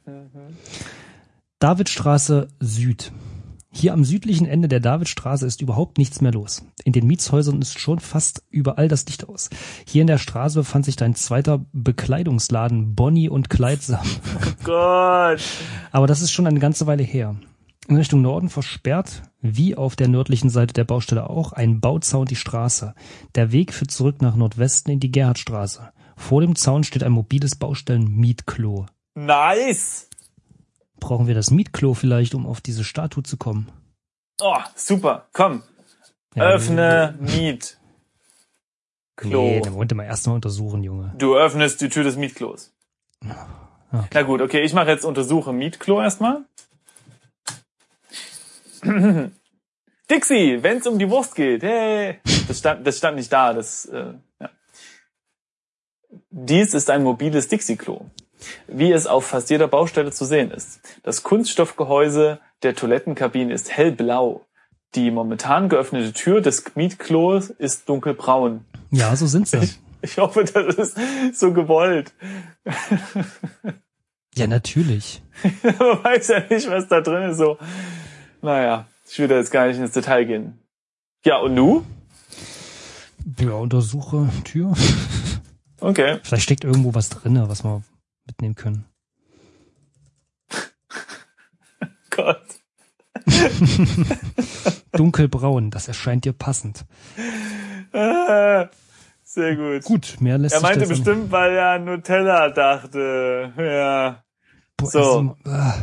Davidstraße 1.58 2.48
Süd. 2.60 3.12
Hier 3.74 3.94
am 3.94 4.04
südlichen 4.04 4.46
Ende 4.46 4.68
der 4.68 4.80
Davidstraße 4.80 5.46
ist 5.46 5.62
überhaupt 5.62 5.96
nichts 5.96 6.20
mehr 6.20 6.32
los. 6.32 6.62
In 6.84 6.92
den 6.92 7.06
Mietshäusern 7.06 7.62
ist 7.62 7.78
schon 7.80 8.00
fast 8.00 8.42
überall 8.50 8.86
das 8.88 9.06
Licht 9.06 9.26
aus. 9.28 9.48
Hier 9.86 10.02
in 10.02 10.06
der 10.08 10.18
Straße 10.18 10.58
befand 10.58 10.84
sich 10.84 10.96
dein 10.96 11.14
zweiter 11.14 11.64
Bekleidungsladen 11.72 12.94
Bonnie 12.94 13.30
und 13.30 13.48
Kleidsam. 13.48 14.04
Gott. 14.64 15.40
Aber 15.90 16.06
das 16.06 16.20
ist 16.20 16.32
schon 16.32 16.46
eine 16.46 16.60
ganze 16.60 16.86
Weile 16.86 17.02
her. 17.02 17.34
In 17.88 17.96
Richtung 17.96 18.22
Norden 18.22 18.48
versperrt, 18.48 19.22
wie 19.40 19.74
auf 19.76 19.96
der 19.96 20.08
nördlichen 20.08 20.50
Seite 20.50 20.72
der 20.72 20.84
Baustelle 20.84 21.28
auch, 21.28 21.52
ein 21.52 21.80
Bauzaun 21.80 22.26
die 22.26 22.36
Straße. 22.36 22.94
Der 23.34 23.50
Weg 23.52 23.74
führt 23.74 23.90
zurück 23.90 24.22
nach 24.22 24.36
Nordwesten 24.36 24.92
in 24.92 25.00
die 25.00 25.10
Gerhardstraße. 25.10 25.92
Vor 26.16 26.40
dem 26.42 26.54
Zaun 26.54 26.84
steht 26.84 27.02
ein 27.02 27.12
mobiles 27.12 27.56
Baustellen-Mietklo. 27.56 28.86
Nice. 29.14 30.08
Brauchen 31.00 31.26
wir 31.26 31.34
das 31.34 31.50
Mietklo 31.50 31.94
vielleicht, 31.94 32.34
um 32.34 32.46
auf 32.46 32.60
diese 32.60 32.84
Statue 32.84 33.24
zu 33.24 33.36
kommen? 33.36 33.70
Oh, 34.40 34.58
super. 34.76 35.26
Komm, 35.32 35.64
Ja, 36.36 36.44
öffne 36.44 37.16
Miet. 37.18 37.78
Klo. 39.16 39.42
Nee, 39.42 39.60
den 39.60 39.74
wollte 39.74 39.94
man 39.96 40.06
erstmal 40.06 40.36
untersuchen, 40.36 40.84
Junge. 40.84 41.12
Du 41.18 41.36
öffnest 41.36 41.80
die 41.80 41.88
Tür 41.88 42.04
des 42.04 42.16
Mietklos. 42.16 42.72
Okay. 43.20 44.06
Na 44.14 44.22
gut, 44.22 44.40
okay, 44.40 44.62
ich 44.62 44.72
mache 44.72 44.88
jetzt 44.90 45.04
untersuche 45.04 45.52
Mietklo 45.52 46.00
erstmal. 46.00 46.44
Dixie, 50.10 50.62
wenn's 50.62 50.86
um 50.86 50.98
die 50.98 51.08
Wurst 51.08 51.34
geht, 51.34 51.62
hey. 51.62 52.18
Das 52.48 52.58
stand, 52.58 52.86
das 52.86 52.98
stand 52.98 53.16
nicht 53.16 53.32
da, 53.32 53.54
das, 53.54 53.86
äh, 53.86 54.14
ja. 54.40 54.50
Dies 56.30 56.74
ist 56.74 56.90
ein 56.90 57.02
mobiles 57.02 57.48
Dixie-Klo, 57.48 58.06
wie 58.66 58.92
es 58.92 59.06
auf 59.06 59.26
fast 59.26 59.50
jeder 59.50 59.68
Baustelle 59.68 60.10
zu 60.10 60.24
sehen 60.24 60.50
ist. 60.50 60.80
Das 61.02 61.22
Kunststoffgehäuse 61.22 62.40
der 62.62 62.74
Toilettenkabine 62.74 63.52
ist 63.52 63.70
hellblau. 63.70 64.44
Die 64.94 65.10
momentan 65.10 65.70
geöffnete 65.70 66.12
Tür 66.12 66.42
des 66.42 66.74
Mietklos 66.74 67.48
ist 67.48 67.88
dunkelbraun. 67.88 68.66
Ja, 68.90 69.16
so 69.16 69.26
sind 69.26 69.48
sie. 69.48 69.70
Ich 70.02 70.18
hoffe, 70.18 70.44
das 70.44 70.74
ist 70.74 70.98
so 71.38 71.52
gewollt. 71.52 72.12
Ja, 74.34 74.46
natürlich. 74.46 75.22
Man 75.62 76.04
weiß 76.04 76.28
ja 76.28 76.42
nicht, 76.48 76.70
was 76.70 76.88
da 76.88 77.02
drin 77.02 77.30
ist. 77.30 77.36
So, 77.36 77.58
naja, 78.42 78.86
ich 79.08 79.18
will 79.18 79.28
da 79.28 79.36
jetzt 79.36 79.50
gar 79.50 79.66
nicht 79.66 79.78
ins 79.78 79.92
Detail 79.92 80.24
gehen. 80.24 80.58
Ja, 81.24 81.38
und 81.38 81.54
nu? 81.54 81.84
Ja, 83.38 83.52
untersuche 83.52 84.28
Tür. 84.44 84.74
Okay. 85.80 86.18
Vielleicht 86.22 86.44
steckt 86.44 86.64
irgendwo 86.64 86.94
was 86.94 87.08
drinne, 87.08 87.48
was 87.48 87.64
wir 87.64 87.82
mitnehmen 88.26 88.54
können. 88.54 88.84
Gott. 92.10 92.42
Dunkelbraun, 94.92 95.70
das 95.70 95.88
erscheint 95.88 96.24
dir 96.24 96.32
passend. 96.32 96.84
Ah, 97.92 98.68
Sehr 99.32 99.56
gut. 99.56 99.84
Gut, 99.84 100.16
mehr 100.20 100.36
lässt 100.36 100.54
Er 100.54 100.60
meinte 100.60 100.86
bestimmt, 100.86 101.30
weil 101.30 101.54
er 101.54 101.70
an 101.70 101.84
Nutella 101.86 102.50
dachte. 102.50 103.50
Ja. 103.56 104.22
Boah, 104.76 104.90
so. 104.90 104.98
also, 104.98 105.36
ah, 105.46 105.74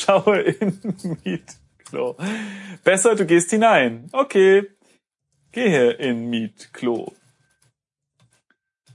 Schaue 0.00 0.40
in 0.40 0.78
Mietklo. 1.24 2.16
Besser, 2.84 3.14
du 3.14 3.26
gehst 3.26 3.50
hinein. 3.50 4.08
Okay. 4.12 4.68
Gehe 5.52 5.90
in 5.90 6.30
Mietklo. 6.30 7.12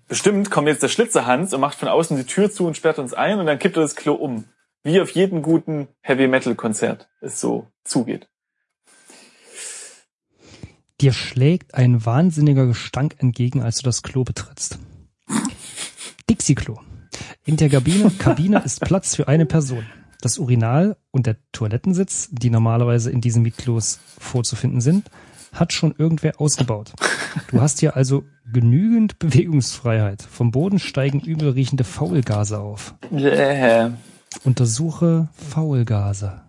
Bestimmt 0.08 0.52
kommt 0.52 0.68
jetzt 0.68 0.84
der 0.84 0.88
Schlitzerhans 0.88 1.54
und 1.54 1.62
macht 1.62 1.78
von 1.78 1.88
außen 1.88 2.16
die 2.18 2.26
Tür 2.26 2.52
zu 2.52 2.66
und 2.66 2.78
sperrt 2.78 3.00
uns 3.00 3.14
ein 3.14 3.40
und 3.40 3.46
dann 3.48 3.60
kippt 3.60 3.78
er 3.78 3.82
das 3.82 3.96
Klo 3.96 4.14
um. 4.14 4.46
Wie 4.84 5.02
auf 5.02 5.12
jedem 5.12 5.42
guten 5.42 5.88
Heavy 6.02 6.28
Metal 6.28 6.56
Konzert 6.56 7.10
es 7.22 7.40
so 7.40 7.68
zugeht. 7.84 8.28
dir 11.02 11.12
schlägt 11.12 11.76
ein 11.76 12.06
wahnsinniger 12.06 12.68
Gestank 12.68 13.16
entgegen, 13.20 13.62
als 13.62 13.78
du 13.78 13.84
das 13.84 14.02
Klo 14.02 14.24
betrittst. 14.24 14.80
Dixie-Klo. 16.30 16.80
In 17.46 17.58
der 17.58 17.70
Kabine, 17.70 18.12
Kabine 18.12 18.60
ist 18.66 18.82
Platz 18.82 19.16
für 19.16 19.28
eine 19.28 19.46
Person. 19.46 19.86
Das 20.26 20.40
Urinal 20.40 20.98
und 21.12 21.28
der 21.28 21.38
Toilettensitz, 21.52 22.30
die 22.32 22.50
normalerweise 22.50 23.12
in 23.12 23.22
diesen 23.22 23.44
Mietklos 23.44 24.00
vorzufinden 24.18 24.82
sind, 24.82 25.12
hat 25.54 25.72
schon 25.72 25.94
irgendwer 25.96 26.42
ausgebaut. 26.42 26.94
Du 27.52 27.62
hast 27.62 27.80
hier 27.80 27.96
also 27.96 28.24
genügend 28.52 29.20
Bewegungsfreiheit. 29.20 30.24
Vom 30.24 30.50
Boden 30.50 30.80
steigen 30.80 31.20
übel 31.20 31.52
riechende 31.52 31.84
Faulgase 31.84 32.60
auf. 32.60 32.96
Bäh. 33.12 33.92
Untersuche 34.44 35.30
Faulgase. 35.36 36.42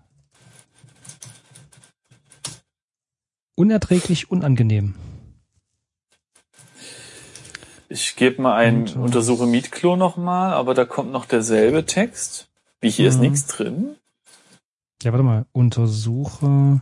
Unerträglich 3.56 4.30
unangenehm. 4.30 4.94
Ich 7.90 8.16
gebe 8.16 8.40
mal 8.40 8.56
ein 8.56 8.84
Und, 8.84 8.96
äh, 8.96 8.98
Untersuche 9.00 9.46
Mietklo 9.46 9.96
nochmal, 9.96 10.54
aber 10.54 10.72
da 10.72 10.86
kommt 10.86 11.12
noch 11.12 11.26
derselbe 11.26 11.84
Text. 11.84 12.48
Wie 12.86 12.90
hier 12.90 13.08
ist 13.08 13.16
Mhm. 13.16 13.20
nichts 13.22 13.46
drin. 13.48 13.96
Ja, 15.02 15.10
warte 15.12 15.24
mal. 15.24 15.44
Untersuche 15.52 16.80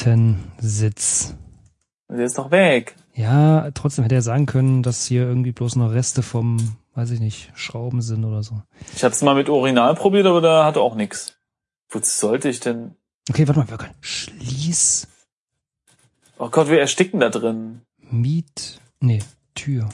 Toilettensitz. 0.00 1.34
Der 2.08 2.24
ist 2.24 2.38
doch 2.38 2.50
weg. 2.50 2.96
Ja, 3.14 3.70
trotzdem 3.72 4.02
hätte 4.02 4.16
er 4.16 4.22
sagen 4.22 4.46
können, 4.46 4.82
dass 4.82 5.06
hier 5.06 5.22
irgendwie 5.22 5.52
bloß 5.52 5.76
noch 5.76 5.92
Reste 5.92 6.22
vom, 6.22 6.76
weiß 6.94 7.10
ich 7.12 7.20
nicht, 7.20 7.52
Schrauben 7.54 8.02
sind 8.02 8.24
oder 8.24 8.42
so. 8.42 8.62
Ich 8.96 9.04
habe 9.04 9.14
es 9.14 9.22
mal 9.22 9.34
mit 9.36 9.48
Urinal 9.48 9.94
probiert, 9.94 10.26
aber 10.26 10.40
da 10.40 10.64
hatte 10.64 10.80
auch 10.80 10.94
nichts. 10.96 11.34
Wozu 11.90 12.10
sollte 12.10 12.48
ich 12.48 12.58
denn? 12.60 12.96
Okay, 13.28 13.46
warte 13.46 13.60
mal, 13.60 13.68
wir 13.70 13.78
können. 13.78 13.94
Schließ 14.00 15.06
Oh 16.38 16.48
Gott, 16.48 16.68
wir 16.68 16.80
ersticken 16.80 17.20
da 17.20 17.28
drin. 17.28 17.82
Miet. 17.98 18.80
Nee, 19.00 19.22
Tür. 19.54 19.88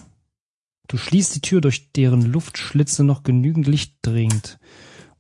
Du 0.89 0.97
schließt 0.99 1.35
die 1.35 1.41
Tür, 1.41 1.61
durch 1.61 1.93
deren 1.93 2.23
Luftschlitze 2.23 3.03
noch 3.05 3.23
genügend 3.23 3.67
Licht 3.67 3.97
dringt. 4.03 4.59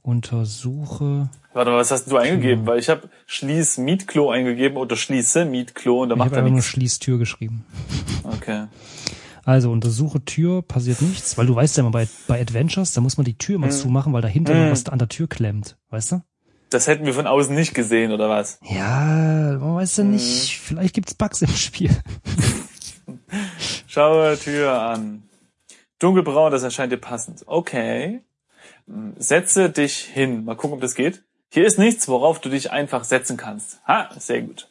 Untersuche. 0.02 1.30
Warte 1.52 1.70
mal, 1.70 1.78
was 1.78 1.90
hast 1.90 2.10
du 2.10 2.16
eingegeben? 2.16 2.60
Hm. 2.60 2.66
Weil 2.66 2.78
ich 2.78 2.88
habe 2.88 3.08
Schließ 3.26 3.78
Mietklo 3.78 4.30
eingegeben 4.30 4.76
oder 4.76 4.94
Schließe 4.96 5.44
Mietklo 5.44 6.02
und 6.02 6.10
da 6.10 6.14
Ich 6.14 6.18
macht 6.18 6.26
habe 6.26 6.36
er 6.36 6.38
einfach 6.40 6.50
nur 6.50 6.56
nichts. 6.58 6.70
Schließ 6.70 6.98
Tür 7.00 7.18
geschrieben. 7.18 7.64
Okay. 8.22 8.66
Also 9.44 9.70
untersuche 9.70 10.24
Tür, 10.24 10.62
passiert 10.62 11.00
nichts, 11.02 11.38
weil 11.38 11.46
du 11.46 11.54
weißt 11.54 11.76
ja 11.76 11.82
immer 11.82 11.92
bei, 11.92 12.08
bei 12.26 12.40
Adventures, 12.40 12.92
da 12.92 13.00
muss 13.00 13.16
man 13.16 13.24
die 13.24 13.38
Tür 13.38 13.56
immer 13.56 13.66
Mhm. 13.68 13.72
zumachen, 13.72 14.12
weil 14.12 14.22
dahinter 14.22 14.54
noch 14.54 14.70
was 14.72 14.86
an 14.88 14.98
der 14.98 15.08
Tür 15.08 15.28
klemmt, 15.28 15.76
weißt 15.90 16.12
du? 16.12 16.22
Das 16.70 16.88
hätten 16.88 17.06
wir 17.06 17.14
von 17.14 17.28
außen 17.28 17.54
nicht 17.54 17.72
gesehen, 17.74 18.10
oder 18.10 18.28
was? 18.28 18.58
Ja, 18.62 19.56
man 19.60 19.76
weiß 19.76 19.98
ja 19.98 20.04
Mhm. 20.04 20.10
nicht, 20.10 20.58
vielleicht 20.58 20.94
gibt's 20.94 21.14
Bugs 21.14 21.42
im 21.42 21.48
Spiel. 21.50 21.90
Schaue 23.86 24.36
Tür 24.38 24.80
an. 24.80 25.22
Dunkelbraun, 25.98 26.52
das 26.52 26.62
erscheint 26.62 26.92
dir 26.92 26.98
passend. 26.98 27.44
Okay. 27.46 28.20
Hm, 28.86 29.14
Setze 29.18 29.70
dich 29.70 29.96
hin. 29.98 30.44
Mal 30.44 30.56
gucken, 30.56 30.74
ob 30.74 30.80
das 30.80 30.94
geht. 30.94 31.22
Hier 31.48 31.66
ist 31.66 31.78
nichts, 31.78 32.08
worauf 32.08 32.40
du 32.40 32.48
dich 32.48 32.70
einfach 32.72 33.04
setzen 33.04 33.36
kannst. 33.36 33.80
Ha, 33.86 34.10
sehr 34.18 34.42
gut. 34.42 34.68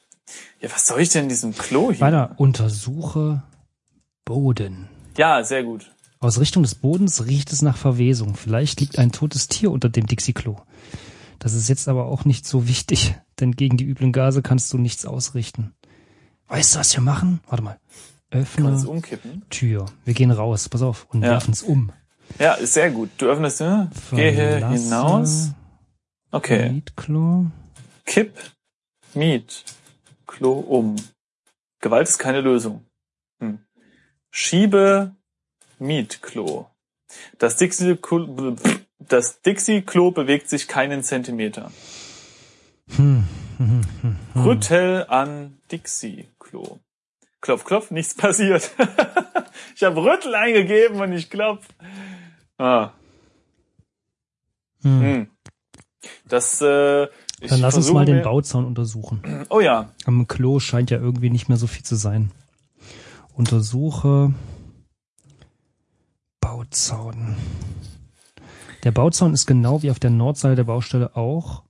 Ja, 0.60 0.72
was 0.72 0.88
soll 0.88 1.02
ich 1.02 1.10
denn 1.10 1.24
in 1.24 1.30
diesem 1.30 1.56
Klo 1.56 1.92
hier? 1.92 2.02
Weiter, 2.02 2.34
untersuche 2.38 3.44
Boden. 4.26 4.90
Ja, 5.18 5.44
sehr 5.44 5.64
gut. 5.64 5.92
Aus 6.20 6.40
Richtung 6.40 6.64
des 6.64 6.76
Bodens 6.76 7.26
riecht 7.26 7.52
es 7.52 7.62
nach 7.62 7.78
Verwesung. 7.78 8.36
Vielleicht 8.36 8.80
liegt 8.80 8.98
ein 8.98 9.12
totes 9.12 9.48
Tier 9.48 9.72
unter 9.72 9.90
dem 9.90 10.08
Dixie-Klo. 10.08 10.58
Das 11.40 11.54
ist 11.54 11.70
jetzt 11.70 11.88
aber 11.88 12.06
auch 12.06 12.26
nicht 12.26 12.48
so 12.48 12.68
wichtig, 12.68 13.16
denn 13.40 13.52
gegen 13.52 13.78
die 13.78 13.86
üblen 13.86 14.12
Gase 14.12 14.42
kannst 14.42 14.74
du 14.74 14.78
nichts 14.78 15.06
ausrichten. 15.06 15.74
Weißt 16.48 16.76
du, 16.76 16.80
was 16.80 16.96
wir 16.96 17.02
machen? 17.02 17.40
Warte 17.48 17.64
mal. 17.64 17.80
Öffne 18.32 18.76
umkippen? 18.88 19.44
Tür. 19.50 19.86
Wir 20.04 20.14
gehen 20.14 20.32
raus, 20.32 20.68
pass 20.70 20.82
auf, 20.82 21.08
und 21.10 21.24
Ja. 21.24 21.32
werfen's 21.32 21.64
um. 21.64 21.92
Ja, 22.40 22.54
ist 22.54 22.74
sehr 22.74 22.92
gut. 22.92 23.10
Du 23.18 23.28
öffnest, 23.28 23.62
ne? 23.62 23.90
Gehe 24.12 24.68
hinaus. 24.68 25.52
Okay. 26.32 26.70
Mietklo. 26.70 27.46
Kipp, 28.06 28.34
Miet, 29.14 29.64
Klo 30.28 30.54
um. 30.54 30.96
Gewalt 31.80 32.10
ist 32.10 32.18
keine 32.18 32.42
Lösung. 32.42 32.84
Hm. 33.40 33.60
Schiebe, 34.32 35.16
Mietklo. 35.80 36.70
Das 37.38 37.56
Dixie-Klo 37.58 38.56
das 39.00 39.42
Dixie-Klo 39.42 40.12
bewegt 40.12 40.50
sich 40.50 40.68
keinen 40.68 41.04
Zentimeter. 41.04 41.72
Hm. 42.96 43.26
Hm. 43.58 43.82
Hm. 44.02 44.18
Hm. 44.34 44.44
Rüttel 44.44 45.06
an 45.08 45.58
Dixie-Klo. 45.72 46.80
Klopf, 47.46 47.64
klopf, 47.64 47.92
nichts 47.92 48.16
passiert. 48.16 48.72
ich 49.76 49.84
habe 49.84 50.04
Rüttel 50.04 50.34
eingegeben 50.34 51.00
und 51.00 51.14
ich 51.14 51.30
klopf. 51.30 51.68
Ah, 52.58 52.90
Hm. 54.82 55.02
hm. 55.02 55.28
Das, 56.28 56.60
äh, 56.62 57.04
ich 57.40 57.50
Dann 57.50 57.60
lass 57.60 57.76
uns 57.76 57.92
mal 57.92 58.04
den 58.04 58.24
Bauzaun 58.24 58.66
untersuchen. 58.66 59.46
Oh 59.50 59.60
ja, 59.60 59.92
Am 60.06 60.28
Klo 60.28 60.60
scheint 60.60 60.90
ja 60.90 60.98
irgendwie 60.98 61.30
nicht 61.30 61.48
mehr 61.48 61.60
so 61.60 61.68
viel 61.68 61.84
zu 61.84 61.96
sein. 61.96 62.32
Untersuche 63.36 64.34
Bauzaun. 66.42 67.36
Der 68.84 68.92
Bauzaun 68.92 69.36
ist 69.36 69.46
genau 69.46 69.84
wie 69.84 69.92
auf 69.92 70.00
der 70.00 70.10
Nordseite 70.10 70.56
der 70.56 70.64
Baustelle 70.64 71.16
auch 71.16 71.62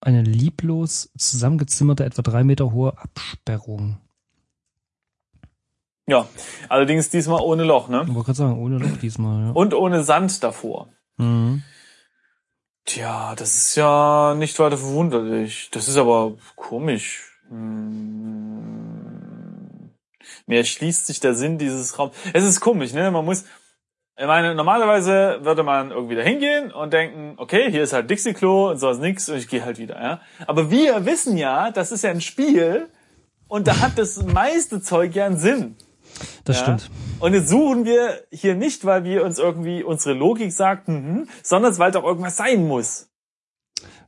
eine 0.00 0.22
lieblos 0.22 1.08
zusammengezimmerte, 1.16 2.04
etwa 2.04 2.22
drei 2.22 2.42
Meter 2.42 2.72
hohe 2.72 2.98
Absperrung. 2.98 3.98
Ja. 6.08 6.26
Allerdings 6.68 7.10
diesmal 7.10 7.40
ohne 7.40 7.62
Loch, 7.62 7.88
ne? 7.88 8.02
Ich 8.02 8.14
wollte 8.14 8.26
gerade 8.26 8.38
sagen, 8.38 8.58
ohne 8.58 8.78
Loch 8.78 8.96
diesmal. 9.00 9.46
Ja. 9.46 9.52
Und 9.52 9.74
ohne 9.74 10.02
Sand 10.02 10.42
davor. 10.42 10.88
Mhm. 11.18 11.62
Tja, 12.84 13.34
das 13.36 13.54
ist 13.56 13.76
ja 13.76 14.34
nicht 14.34 14.58
weiter 14.58 14.78
verwunderlich. 14.78 15.68
Das 15.70 15.88
ist 15.88 15.98
aber 15.98 16.32
komisch. 16.56 17.38
Hm. 17.50 18.78
Mir 20.46 20.58
erschließt 20.58 21.06
sich 21.06 21.20
der 21.20 21.34
Sinn 21.34 21.58
dieses 21.58 21.98
Raums. 21.98 22.14
Es 22.32 22.44
ist 22.44 22.60
komisch, 22.60 22.94
ne? 22.94 23.10
Man 23.10 23.26
muss, 23.26 23.44
ich 24.16 24.26
meine, 24.26 24.54
normalerweise 24.54 25.40
würde 25.42 25.62
man 25.62 25.90
irgendwie 25.90 26.14
da 26.14 26.22
hingehen 26.22 26.72
und 26.72 26.94
denken, 26.94 27.34
okay, 27.36 27.70
hier 27.70 27.82
ist 27.82 27.92
halt 27.92 28.08
Dixie-Klo 28.10 28.70
und 28.70 28.78
sonst 28.78 29.00
nix 29.00 29.28
und 29.28 29.36
ich 29.36 29.48
gehe 29.48 29.66
halt 29.66 29.76
wieder, 29.78 30.02
ja. 30.02 30.22
Aber 30.46 30.70
wir 30.70 31.04
wissen 31.04 31.36
ja, 31.36 31.70
das 31.70 31.92
ist 31.92 32.04
ja 32.04 32.10
ein 32.10 32.22
Spiel 32.22 32.88
und 33.48 33.66
da 33.66 33.80
hat 33.80 33.98
das 33.98 34.22
meiste 34.22 34.80
Zeug 34.80 35.14
ja 35.14 35.26
einen 35.26 35.36
Sinn. 35.36 35.76
Das 36.44 36.56
Ja? 36.56 36.62
stimmt. 36.62 36.90
Und 37.20 37.34
jetzt 37.34 37.48
suchen 37.48 37.84
wir 37.84 38.22
hier 38.30 38.54
nicht, 38.54 38.84
weil 38.84 39.04
wir 39.04 39.24
uns 39.24 39.38
irgendwie 39.38 39.82
unsere 39.82 40.14
Logik 40.14 40.52
sagt, 40.52 40.88
mhm, 40.88 41.28
sondern 41.42 41.76
weil 41.78 41.90
doch 41.92 42.04
irgendwas 42.04 42.36
sein 42.36 42.66
muss. 42.66 43.08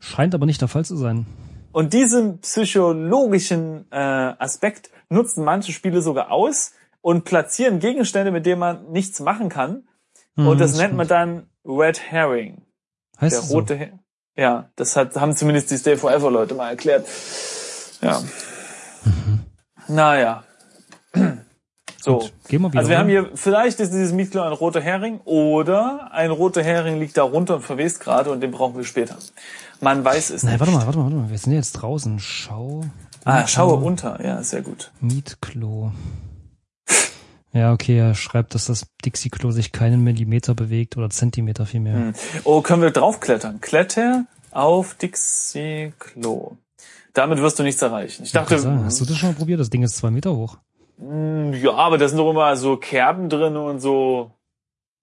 Scheint 0.00 0.34
aber 0.34 0.46
nicht 0.46 0.60
der 0.60 0.68
Fall 0.68 0.84
zu 0.84 0.96
sein. 0.96 1.26
Und 1.72 1.92
diesen 1.92 2.40
psychologischen 2.40 3.86
äh, 3.90 3.96
Aspekt 3.96 4.90
nutzen 5.08 5.44
manche 5.44 5.72
Spiele 5.72 6.02
sogar 6.02 6.30
aus 6.30 6.72
und 7.00 7.24
platzieren 7.24 7.78
Gegenstände, 7.80 8.30
mit 8.30 8.46
denen 8.46 8.58
man 8.60 8.90
nichts 8.90 9.20
machen 9.20 9.48
kann. 9.48 9.84
Mhm, 10.36 10.46
und 10.48 10.60
das 10.60 10.76
nennt 10.76 10.94
man 10.96 11.06
stimmt. 11.06 11.10
dann 11.10 11.46
Red 11.64 12.00
Herring. 12.10 12.62
heißt 13.20 13.36
Der 13.36 13.42
so? 13.42 13.54
rote 13.54 13.74
Her 13.76 13.98
Ja, 14.36 14.70
das 14.76 14.96
hat, 14.96 15.14
haben 15.16 15.36
zumindest 15.36 15.70
die 15.70 15.76
Stay 15.78 15.96
Forever 15.96 16.30
Leute 16.30 16.54
mal 16.54 16.70
erklärt. 16.70 17.06
Ja. 18.00 18.20
Mhm. 19.04 19.40
Naja. 19.88 20.44
So. 22.02 22.18
Gut, 22.18 22.32
gehen 22.48 22.62
wir 22.62 22.72
wieder. 22.72 22.78
Also 22.78 22.88
wir 22.90 22.96
oder? 22.96 23.00
haben 23.00 23.08
hier, 23.10 23.30
vielleicht 23.34 23.78
ist 23.80 23.92
dieses 23.92 24.12
Mietklo 24.12 24.40
ein 24.40 24.52
roter 24.52 24.80
Hering 24.80 25.20
oder 25.24 26.10
ein 26.12 26.30
roter 26.30 26.62
Hering 26.62 26.98
liegt 26.98 27.16
da 27.16 27.22
runter 27.22 27.56
und 27.56 27.62
verwest 27.62 28.00
gerade 28.00 28.30
und 28.30 28.40
den 28.40 28.50
brauchen 28.50 28.76
wir 28.76 28.84
später. 28.84 29.16
Man 29.80 30.04
weiß 30.04 30.30
es 30.30 30.42
Nein, 30.42 30.52
nicht. 30.54 30.60
warte 30.60 30.72
mal, 30.72 30.86
warte 30.86 30.98
mal, 30.98 31.04
warte 31.04 31.16
mal. 31.16 31.30
Wir 31.30 31.38
sind 31.38 31.52
jetzt 31.52 31.72
draußen. 31.72 32.18
Schau. 32.18 32.84
Ah, 33.24 33.46
schaue 33.46 33.74
unter. 33.76 34.24
Ja, 34.24 34.42
sehr 34.42 34.62
gut. 34.62 34.90
Mietklo. 35.00 35.92
Ja, 37.52 37.72
okay, 37.72 37.98
er 37.98 38.14
schreibt, 38.14 38.54
dass 38.54 38.66
das 38.66 38.86
Dixie-Klo 39.04 39.50
sich 39.50 39.72
keinen 39.72 40.04
Millimeter 40.04 40.54
bewegt 40.54 40.96
oder 40.96 41.10
Zentimeter 41.10 41.66
vielmehr. 41.66 41.94
Hm. 41.94 42.12
Oh, 42.44 42.60
können 42.62 42.80
wir 42.80 42.92
draufklettern? 42.92 43.60
Kletter 43.60 44.24
auf 44.52 44.94
Dixie 44.94 45.92
Klo. 45.98 46.56
Damit 47.12 47.40
wirst 47.40 47.58
du 47.58 47.64
nichts 47.64 47.82
erreichen. 47.82 48.22
Ich 48.22 48.28
Ich 48.28 48.32
dachte, 48.32 48.58
sagen, 48.58 48.84
hast 48.84 49.00
du 49.00 49.04
das 49.04 49.16
schon 49.16 49.30
mal 49.30 49.34
probiert? 49.34 49.58
Das 49.58 49.68
Ding 49.68 49.82
ist 49.82 49.96
zwei 49.96 50.10
Meter 50.10 50.34
hoch. 50.34 50.58
Mh, 51.00 51.56
ja, 51.56 51.72
aber 51.74 51.98
da 51.98 52.08
sind 52.08 52.18
doch 52.18 52.30
immer 52.30 52.56
so 52.56 52.76
Kerben 52.76 53.28
drin 53.28 53.56
und 53.56 53.80
so. 53.80 54.32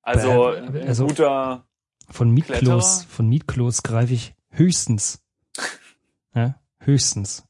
Also, 0.01 0.47
ein 0.47 0.87
also- 0.87 1.07
guter. 1.07 1.63
Von 2.09 2.31
Mietklos, 2.31 3.03
von 3.03 3.27
Mietklos 3.27 3.83
greife 3.83 4.13
ich 4.13 4.33
höchstens, 4.49 5.21
ja, 6.33 6.55
höchstens 6.79 7.43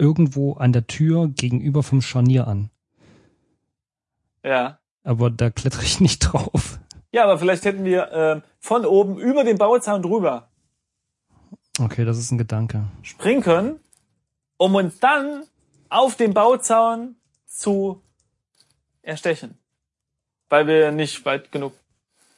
irgendwo 0.00 0.54
an 0.54 0.72
der 0.72 0.88
Tür 0.88 1.28
gegenüber 1.28 1.84
vom 1.84 2.00
Scharnier 2.02 2.48
an. 2.48 2.70
Ja. 4.42 4.80
Aber 5.04 5.30
da 5.30 5.50
klettere 5.50 5.84
ich 5.84 6.00
nicht 6.00 6.18
drauf. 6.20 6.80
Ja, 7.12 7.22
aber 7.24 7.38
vielleicht 7.38 7.64
hätten 7.64 7.84
wir 7.84 8.10
äh, 8.12 8.40
von 8.58 8.84
oben 8.84 9.16
über 9.18 9.44
den 9.44 9.58
Bauzaun 9.58 10.02
drüber 10.02 10.48
Okay, 11.80 12.04
das 12.04 12.18
ist 12.18 12.30
ein 12.30 12.38
Gedanke. 12.38 12.84
springen 13.02 13.42
können, 13.42 13.80
um 14.56 14.74
uns 14.74 14.98
dann 14.98 15.44
auf 15.88 16.16
den 16.16 16.34
Bauzaun 16.34 17.16
zu 17.50 18.02
erstechen. 19.02 19.58
Weil 20.48 20.66
wir 20.66 20.92
nicht 20.92 21.24
weit 21.24 21.52
genug 21.52 21.72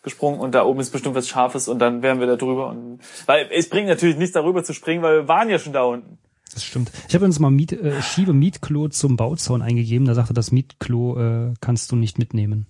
gesprungen 0.03 0.41
und 0.41 0.53
da 0.53 0.65
oben 0.65 0.81
ist 0.81 0.91
bestimmt 0.91 1.15
was 1.15 1.29
Scharfes 1.29 1.69
und 1.69 1.79
dann 1.79 2.03
wären 2.03 2.19
wir 2.19 2.27
da 2.27 2.37
drüber. 2.37 2.69
Und, 2.69 2.99
weil 3.27 3.49
es 3.53 3.69
bringt 3.69 3.89
natürlich 3.89 4.17
nichts 4.17 4.33
darüber 4.33 4.65
zu 4.65 4.75
springen, 4.75 5.03
weil 5.03 5.21
wir 5.21 5.29
waren 5.29 5.49
ja 5.49 5.59
schon 5.59 5.73
da 5.73 5.85
unten. 5.85 6.19
Das 6.53 6.65
stimmt. 6.65 6.91
Ich 7.09 7.15
habe 7.15 7.25
uns 7.25 7.39
mal 7.39 7.51
Miet, 7.51 7.73
äh, 7.73 8.03
Schiebe 8.03 8.33
Mietklo 8.33 8.89
zum 8.89 9.17
Bauzaun 9.17 9.63
eingegeben. 9.63 10.07
Da 10.07 10.15
sagte 10.15 10.35
das 10.35 10.53
Mietklo 10.53 11.19
äh, 11.19 11.55
kannst 11.61 11.93
du 11.93 11.97
nicht 11.97 12.19
mitnehmen. 12.19 12.67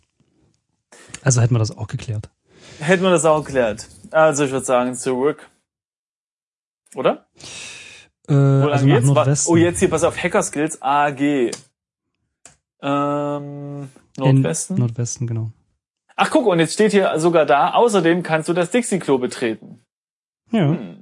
Also 1.23 1.41
hätten 1.41 1.55
wir 1.55 1.59
das 1.59 1.77
auch 1.77 1.89
geklärt. 1.89 2.31
Hätten 2.79 3.03
wir 3.03 3.11
das 3.11 3.25
auch 3.25 3.45
geklärt. 3.45 3.89
Also 4.11 4.45
ich 4.45 4.53
würde 4.53 4.65
sagen, 4.65 4.95
zurück. 4.95 5.49
Oder? 6.95 7.27
Äh, 8.29 8.35
Wo 8.35 8.69
also 8.69 8.87
Nordwesten. 8.87 9.53
Oh, 9.53 9.57
jetzt 9.57 9.81
hier, 9.81 9.91
pass 9.91 10.05
auf, 10.05 10.23
Hacker 10.23 10.43
Skills 10.43 10.81
AG. 10.81 11.51
Ähm, 12.83 13.89
In 14.17 14.23
Nordwesten. 14.25 14.77
Nordwesten, 14.77 15.27
genau. 15.27 15.51
Ach 16.17 16.31
guck, 16.31 16.47
und 16.47 16.59
jetzt 16.59 16.75
steht 16.75 16.93
hier 16.93 17.19
sogar 17.19 17.47
da, 17.47 17.73
außerdem 17.75 18.23
kannst 18.23 18.49
du 18.49 18.53
das 18.53 18.71
Dixie-Klo 18.71 19.19
betreten. 19.19 19.81
Ja. 20.51 20.69
Hm. 20.69 20.99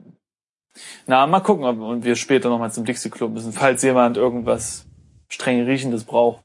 Na, 1.06 1.26
mal 1.26 1.40
gucken, 1.40 1.64
ob 1.64 2.04
wir 2.04 2.14
später 2.16 2.48
nochmal 2.48 2.70
zum 2.72 2.84
Dixie-Klo 2.84 3.28
müssen, 3.28 3.52
falls 3.52 3.82
jemand 3.82 4.16
irgendwas 4.16 4.86
streng 5.28 5.62
riechendes 5.64 6.04
braucht. 6.04 6.44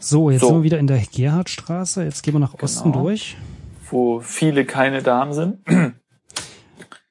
So, 0.00 0.30
jetzt 0.30 0.40
So. 0.42 0.48
sind 0.48 0.56
wir 0.58 0.62
wieder 0.64 0.78
in 0.78 0.86
der 0.86 0.98
Gerhardstraße. 1.00 2.04
Jetzt 2.04 2.22
gehen 2.22 2.34
wir 2.34 2.40
nach 2.40 2.54
Osten 2.62 2.92
Genau. 2.92 3.04
durch. 3.04 3.36
Wo 3.90 4.20
viele 4.20 4.64
keine 4.66 5.02
Damen 5.02 5.32
sind. 5.32 5.58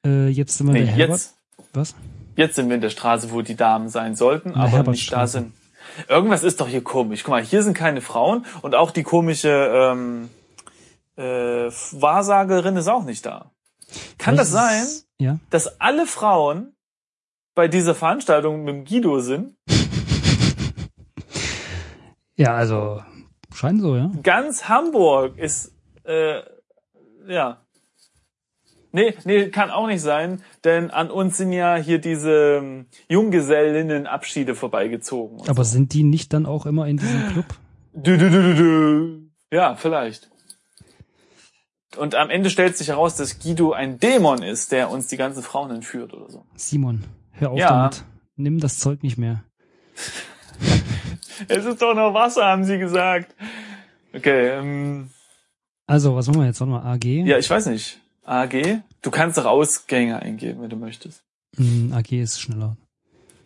Äh, 0.06 0.28
jetzt 0.28 0.58
sind 0.58 0.66
wir 0.66 0.74
Nee, 0.74 0.80
in 0.80 0.86
der 0.86 0.94
Herbert. 0.96 1.16
jetzt, 1.18 1.34
Was? 1.72 1.94
jetzt 2.36 2.56
sind 2.56 2.68
wir 2.68 2.74
in 2.74 2.82
der 2.82 2.90
Straße, 2.90 3.32
wo 3.32 3.40
die 3.40 3.54
Damen 3.56 3.88
sein 3.88 4.14
sollten, 4.16 4.52
aber 4.52 4.90
nicht 4.90 5.10
da 5.10 5.26
sind. 5.26 5.54
Irgendwas 6.08 6.42
ist 6.42 6.60
doch 6.60 6.68
hier 6.68 6.82
komisch. 6.82 7.22
Guck 7.24 7.30
mal, 7.30 7.42
hier 7.42 7.62
sind 7.62 7.74
keine 7.74 8.00
Frauen 8.00 8.44
und 8.62 8.74
auch 8.74 8.90
die 8.90 9.02
komische 9.02 9.48
ähm, 9.50 10.30
äh, 11.16 11.22
Wahrsagerin 11.92 12.76
ist 12.76 12.88
auch 12.88 13.04
nicht 13.04 13.24
da. 13.26 13.50
Kann 14.18 14.36
das 14.36 14.50
sein, 14.50 14.80
Welches- 14.80 15.06
Ja. 15.18 15.38
dass 15.50 15.80
alle 15.80 16.06
Frauen 16.06 16.74
bei 17.54 17.68
dieser 17.68 17.94
Veranstaltung 17.94 18.64
mit 18.64 18.74
dem 18.74 18.84
Guido 18.84 19.20
sind? 19.20 19.56
Ja, 22.36 22.54
also 22.56 23.00
scheint 23.54 23.80
so, 23.80 23.94
ja. 23.96 24.10
Ganz 24.24 24.68
Hamburg 24.68 25.38
ist 25.38 25.72
äh, 26.04 26.40
ja. 27.28 27.63
Nee, 28.96 29.14
nee, 29.24 29.48
kann 29.50 29.70
auch 29.72 29.88
nicht 29.88 30.02
sein, 30.02 30.40
denn 30.62 30.92
an 30.92 31.10
uns 31.10 31.36
sind 31.36 31.50
ja 31.52 31.74
hier 31.74 31.98
diese 31.98 32.58
ähm, 32.62 32.86
Junggesellinnenabschiede 33.08 34.54
vorbeigezogen. 34.54 35.40
Aber 35.48 35.64
so. 35.64 35.72
sind 35.72 35.92
die 35.94 36.04
nicht 36.04 36.32
dann 36.32 36.46
auch 36.46 36.64
immer 36.64 36.86
in 36.86 36.98
diesem 36.98 37.28
Club? 37.32 37.46
Dü, 37.92 38.16
dü, 38.16 38.30
dü, 38.30 38.42
dü, 38.42 38.54
dü. 38.54 39.20
Ja, 39.50 39.74
vielleicht. 39.74 40.30
Und 41.96 42.14
am 42.14 42.30
Ende 42.30 42.50
stellt 42.50 42.76
sich 42.76 42.86
heraus, 42.88 43.16
dass 43.16 43.40
Guido 43.40 43.72
ein 43.72 43.98
Dämon 43.98 44.42
ist, 44.44 44.70
der 44.70 44.90
uns 44.90 45.08
die 45.08 45.16
ganzen 45.16 45.42
Frauen 45.42 45.72
entführt 45.72 46.12
oder 46.12 46.30
so. 46.30 46.46
Simon, 46.54 47.04
hör 47.32 47.50
auf 47.50 47.58
Ja. 47.58 47.68
damit. 47.88 48.04
Nimm 48.36 48.60
das 48.60 48.78
Zeug 48.78 49.02
nicht 49.02 49.18
mehr. 49.18 49.42
Es 51.48 51.64
ist 51.64 51.82
doch 51.82 51.94
noch 51.94 52.14
Wasser, 52.14 52.44
haben 52.44 52.62
sie 52.62 52.78
gesagt. 52.78 53.34
Okay, 54.14 54.50
ähm, 54.50 55.10
Also, 55.88 56.14
was 56.14 56.28
machen 56.28 56.40
wir 56.42 56.46
jetzt? 56.46 56.60
Warte 56.60 56.70
mal, 56.70 56.92
AG? 56.94 57.04
ja, 57.04 57.38
ich 57.38 57.50
weiß 57.50 57.66
nicht. 57.66 58.00
AG? 58.24 58.82
Du 59.02 59.10
kannst 59.10 59.38
doch 59.38 59.44
Ausgänge 59.44 60.20
eingeben, 60.20 60.62
wenn 60.62 60.70
du 60.70 60.76
möchtest. 60.76 61.22
Hm, 61.56 61.92
AG 61.92 62.12
ist 62.12 62.40
schneller. 62.40 62.76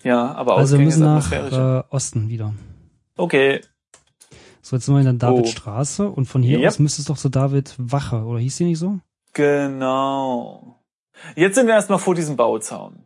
Ja, 0.04 0.32
aber 0.34 0.56
Also 0.56 0.78
wir 0.78 0.86
Ausgänge 0.86 1.06
müssen 1.06 1.18
ist 1.18 1.52
nach 1.52 1.82
äh, 1.82 1.82
Osten 1.90 2.28
wieder. 2.28 2.54
Okay, 3.16 3.60
So, 4.62 4.76
jetzt 4.76 4.86
sind 4.86 4.94
wir 4.94 5.00
in 5.00 5.18
der 5.18 5.28
Oh. 5.30 5.34
Davidstraße 5.34 6.08
und 6.08 6.26
von 6.26 6.42
hier 6.42 6.58
Yep. 6.60 6.68
aus 6.68 6.78
müsste 6.78 7.02
es 7.02 7.06
doch 7.08 7.16
so 7.16 7.28
David 7.28 7.74
Wache, 7.78 8.22
oder 8.24 8.38
hieß 8.38 8.56
die 8.58 8.64
nicht 8.64 8.78
so? 8.78 9.00
genau. 9.32 10.76
Jetzt 11.34 11.56
sind 11.56 11.66
wir 11.66 11.74
erstmal 11.74 11.98
vor 11.98 12.14
diesem 12.14 12.36
Bauzaun. 12.36 13.04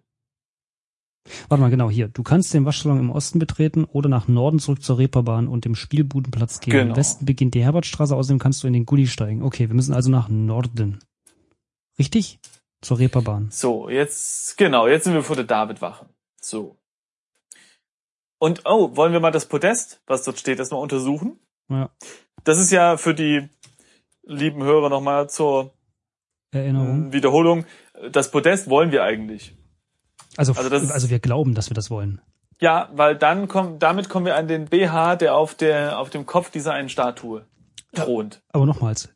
Warte 1.48 1.60
mal, 1.62 1.70
genau 1.70 1.88
hier. 1.88 2.08
Du 2.08 2.22
kannst 2.22 2.52
den 2.52 2.66
Waschsalon 2.66 2.98
im 2.98 3.10
Osten 3.10 3.38
betreten 3.38 3.84
oder 3.84 4.08
nach 4.10 4.28
Norden 4.28 4.58
zurück 4.58 4.82
zur 4.82 4.98
Reeperbahn 4.98 5.48
und 5.48 5.64
dem 5.64 5.74
Spielbudenplatz 5.74 6.60
gehen. 6.60 6.72
Genau. 6.72 6.90
Im 6.90 6.96
Westen 6.96 7.24
beginnt 7.24 7.54
die 7.54 7.62
Herbertstraße, 7.64 8.14
außerdem 8.14 8.38
kannst 8.38 8.62
du 8.62 8.66
in 8.66 8.72
den 8.74 8.84
Gully 8.84 9.06
steigen. 9.06 9.42
Okay, 9.42 9.68
wir 9.68 9.74
müssen 9.74 9.94
also 9.94 10.10
nach 10.10 10.28
Norden. 10.28 10.98
Richtig? 12.02 12.40
Zur 12.80 12.98
Reeperbahn. 12.98 13.48
So, 13.52 13.88
jetzt, 13.88 14.56
genau, 14.58 14.88
jetzt 14.88 15.04
sind 15.04 15.14
wir 15.14 15.22
vor 15.22 15.36
der 15.36 15.44
Davidwache. 15.44 16.08
So. 16.40 16.76
Und, 18.40 18.62
oh, 18.64 18.96
wollen 18.96 19.12
wir 19.12 19.20
mal 19.20 19.30
das 19.30 19.46
Podest, 19.46 20.02
was 20.06 20.24
dort 20.24 20.36
steht, 20.40 20.58
erstmal 20.58 20.80
untersuchen? 20.82 21.38
Ja. 21.70 21.90
Das 22.42 22.58
ist 22.58 22.72
ja 22.72 22.96
für 22.96 23.14
die 23.14 23.48
lieben 24.24 24.64
Hörer 24.64 24.88
nochmal 24.88 25.30
zur 25.30 25.72
Erinnerung. 26.52 27.12
Wiederholung. 27.12 27.66
Das 28.10 28.32
Podest 28.32 28.68
wollen 28.68 28.90
wir 28.90 29.04
eigentlich. 29.04 29.56
Also, 30.36 30.52
also 30.54 30.74
ist- 30.74 30.90
also 30.90 31.08
wir 31.08 31.20
glauben, 31.20 31.54
dass 31.54 31.70
wir 31.70 31.74
das 31.74 31.88
wollen. 31.88 32.20
Ja, 32.60 32.90
weil 32.94 33.16
dann 33.16 33.46
kommen, 33.46 33.78
damit 33.78 34.08
kommen 34.08 34.26
wir 34.26 34.34
an 34.34 34.48
den 34.48 34.64
BH, 34.66 35.14
der 35.16 35.36
auf 35.36 35.54
der, 35.54 36.00
auf 36.00 36.10
dem 36.10 36.26
Kopf 36.26 36.50
dieser 36.50 36.72
einen 36.72 36.88
Statue 36.88 37.46
thront. 37.94 38.42
Aber 38.48 38.66
nochmals, 38.66 39.08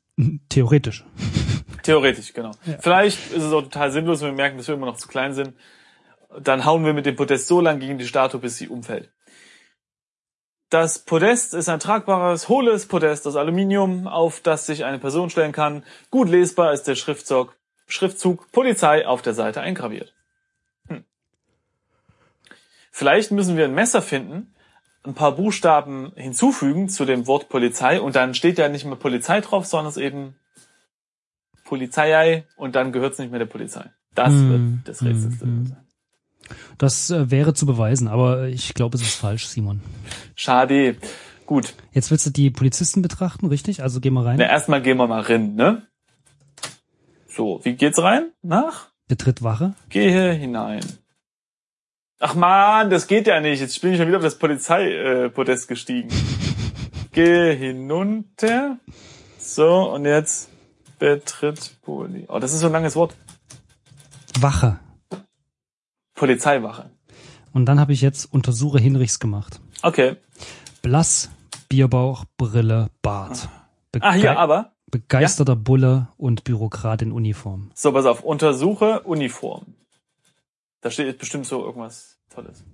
theoretisch. 0.51 1.05
Theoretisch, 1.83 2.33
genau. 2.33 2.53
Ja. 2.65 2.79
Vielleicht 2.81 3.33
ist 3.33 3.43
es 3.43 3.53
auch 3.53 3.63
total 3.63 3.93
sinnlos, 3.93 4.21
wenn 4.21 4.29
wir 4.29 4.37
merken, 4.37 4.57
dass 4.57 4.69
wir 4.69 4.75
immer 4.75 4.87
noch 4.87 4.97
zu 4.97 5.09
klein 5.09 5.35
sind. 5.35 5.55
Dann 6.39 6.65
hauen 6.65 6.85
wir 6.85 6.93
mit 6.93 7.07
dem 7.07 7.17
Podest 7.17 7.47
so 7.47 7.61
lang 7.61 7.79
gegen 7.81 7.99
die 7.99 8.07
Statue, 8.07 8.41
bis 8.41 8.57
sie 8.57 8.69
umfällt. 8.69 9.11
Das 10.69 10.99
Podest 10.99 11.55
ist 11.55 11.69
ein 11.69 11.79
tragbares, 11.79 12.49
hohles 12.49 12.89
Podest 12.89 13.27
aus 13.29 13.37
Aluminium, 13.37 14.09
auf 14.09 14.41
das 14.41 14.67
sich 14.67 14.85
eine 14.85 14.99
Person 14.99 15.31
stellen 15.31 15.53
kann. 15.53 15.85
Gut 16.11 16.29
lesbar 16.29 16.73
ist 16.73 16.85
der 16.85 16.97
Schriftzug, 16.97 17.57
Schriftzug 17.87 18.51
Polizei 18.51 19.07
auf 19.07 19.23
der 19.23 19.35
Seite 19.35 19.61
eingraviert. 19.61 20.13
Hm. 20.89 21.05
Vielleicht 22.91 23.31
müssen 23.31 23.57
wir 23.57 23.65
ein 23.65 23.75
Messer 23.75 24.03
finden, 24.03 24.55
ein 25.05 25.15
paar 25.15 25.33
Buchstaben 25.33 26.13
hinzufügen 26.17 26.89
zu 26.89 27.05
dem 27.05 27.29
Wort 27.29 27.49
Polizei 27.49 28.01
und 28.01 28.17
dann 28.17 28.35
steht 28.35 28.59
ja 28.59 28.69
nicht 28.69 28.85
mehr 28.85 28.97
Polizei 28.97 29.41
drauf, 29.41 29.67
sondern 29.67 29.91
es 29.91 29.97
eben 29.97 30.37
Polizei 31.67 32.47
und 32.57 32.75
dann 32.75 32.93
gehört 32.93 33.13
es 33.15 33.19
nicht 33.19 33.31
mehr 33.31 33.39
der 33.39 33.47
Polizei. 33.47 33.91
Das 34.15 34.31
Hm, 34.31 34.83
wird 34.85 35.03
Rätsels 35.03 35.25
hm, 35.25 35.39
drin 35.39 35.49
hm. 35.49 35.67
sein. 35.67 35.87
Das 36.79 37.11
äh, 37.11 37.31
wäre 37.31 37.55
zu 37.55 37.67
beweisen, 37.67 38.09
aber 38.09 38.47
ich 38.47 38.73
glaube, 38.75 38.97
es 38.97 39.03
ist 39.03 39.17
falsch, 39.17 39.47
Simon. 39.47 39.83
Schade. 40.35 40.97
Gut. 41.45 41.75
Jetzt 41.93 42.11
willst 42.11 42.27
du 42.27 42.31
die 42.31 42.51
Polizisten 42.51 43.03
betrachten, 43.03 43.47
richtig? 43.47 43.83
Also 43.83 44.01
geh 44.01 44.11
mal 44.11 44.25
rein. 44.25 44.37
Na, 44.39 44.47
erstmal 44.47 44.83
gehen 44.83 44.97
wir 44.97 45.07
mal 45.07 45.21
rein, 45.21 45.55
ne? 45.55 45.83
So, 47.29 47.61
wie 47.65 47.75
geht's 47.75 48.03
rein? 48.03 48.31
Nach? 48.43 48.89
Betritt 49.09 49.43
Wache. 49.43 49.75
Gehe 49.89 50.33
hinein. 50.33 50.81
Ach 52.19 52.35
man, 52.35 52.91
das 52.91 53.07
geht 53.07 53.27
ja 53.27 53.41
nicht. 53.41 53.61
Jetzt 53.61 53.81
bin 53.81 53.93
ich 53.93 53.99
schon 53.99 54.09
wieder 54.09 54.17
auf 54.17 54.25
das 54.25 54.39
Polizeipodest 54.39 55.69
gestiegen. 55.69 56.09
Gehe 57.13 57.53
hinunter. 57.53 58.79
So, 59.39 59.93
und 59.93 60.07
jetzt 60.07 60.49
betritt 60.99 61.77
Poli. 61.83 62.27
Oh, 62.29 62.39
das 62.39 62.53
ist 62.53 62.61
so 62.61 62.67
ein 62.67 62.73
langes 62.73 62.97
Wort. 62.97 63.15
Wache. 64.41 64.79
Polizeiwache. 66.15 66.91
Und 67.53 67.67
dann 67.67 67.81
habe 67.81 67.93
ich 67.93 68.01
jetzt 68.01 68.33
Untersuche 68.33 68.79
Hinrichs 68.79 69.19
gemacht. 69.19 69.61
Okay. 69.83 70.17
Blass, 70.83 71.31
Bierbauch, 71.69 72.25
Brille, 72.37 72.91
Bart. 73.03 73.49
Ah, 74.01 74.13
hier, 74.13 74.39
aber. 74.39 74.73
Begeisterter 74.91 75.57
Bulle 75.57 76.09
und 76.17 76.45
Bürokrat 76.45 77.03
in 77.03 77.13
Uniform. 77.13 77.71
So, 77.75 77.93
pass 77.93 78.07
auf. 78.07 78.23
Untersuche 78.23 79.01
Uniform. 79.01 79.75
Da 80.81 80.91
steht 80.91 81.19
bestimmt 81.19 81.47
so 81.47 81.65
irgendwas 81.65 82.19
Tolles. 82.29 82.65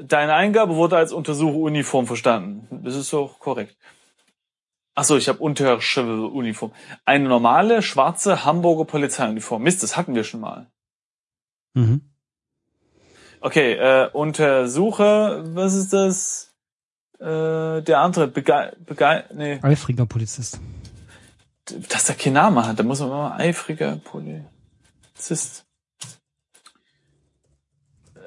Deine 0.00 0.34
Eingabe 0.34 0.74
wurde 0.74 0.96
als 0.96 1.12
Untersuche 1.12 1.56
Uniform 1.56 2.06
verstanden. 2.06 2.82
Das 2.82 2.96
ist 2.96 3.10
so 3.10 3.28
korrekt. 3.38 3.76
Ach 4.94 5.04
so, 5.04 5.16
ich 5.16 5.28
habe 5.28 5.40
Uniform. 5.40 6.72
Eine 7.04 7.28
normale 7.28 7.82
schwarze 7.82 8.44
Hamburger 8.44 8.84
Polizeiuniform. 8.84 9.62
Mist, 9.62 9.82
das 9.82 9.96
hatten 9.96 10.14
wir 10.14 10.22
schon 10.24 10.40
mal. 10.40 10.70
Mhm. 11.74 12.02
Okay, 13.40 13.74
äh, 13.74 14.08
untersuche, 14.12 15.42
was 15.48 15.74
ist 15.74 15.92
das? 15.92 16.54
Äh, 17.18 17.82
der 17.82 18.00
andere, 18.00 18.28
Bege 18.28 18.76
Bege 18.78 19.24
nee, 19.34 19.58
Eifriger 19.62 20.06
Polizist. 20.06 20.60
dass 21.64 22.04
der 22.04 22.14
keinen 22.16 22.34
Namen 22.34 22.64
hat, 22.64 22.78
da 22.78 22.82
muss 22.82 23.00
man 23.00 23.08
immer 23.08 23.34
eifriger 23.38 23.96
Polizist. 23.96 25.63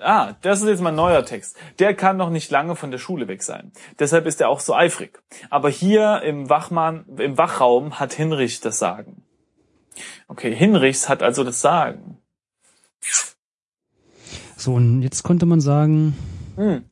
Ah, 0.02 0.36
das 0.42 0.62
ist 0.62 0.68
jetzt 0.68 0.82
mal 0.82 0.90
ein 0.90 0.96
neuer 0.96 1.26
Text. 1.26 1.58
Der 1.80 1.94
kann 1.94 2.18
noch 2.18 2.30
nicht 2.30 2.52
lange 2.52 2.76
von 2.76 2.92
der 2.92 2.98
Schule 2.98 3.28
weg 3.28 3.44
sein. 3.44 3.72
Deshalb 4.00 4.26
ist 4.26 4.42
er 4.42 4.50
auch 4.50 4.60
so 4.60 4.74
eifrig. 4.76 5.22
Aber 5.50 5.70
hier 5.70 6.22
im 6.24 6.50
Wachmann, 6.50 7.06
im 7.18 7.38
Wachraum 7.38 8.00
hat 8.00 8.14
Hinrich 8.14 8.60
das 8.60 8.80
Sagen. 8.80 9.24
Okay, 10.28 10.54
Hinrichs 10.56 11.10
hat 11.10 11.24
also 11.24 11.44
das 11.44 11.62
Sagen. 11.62 12.18
So, 14.56 14.74
und 14.74 15.02
jetzt 15.02 15.24
könnte 15.24 15.46
man 15.46 15.62
sagen, 15.62 16.16
Hm. 16.56 16.86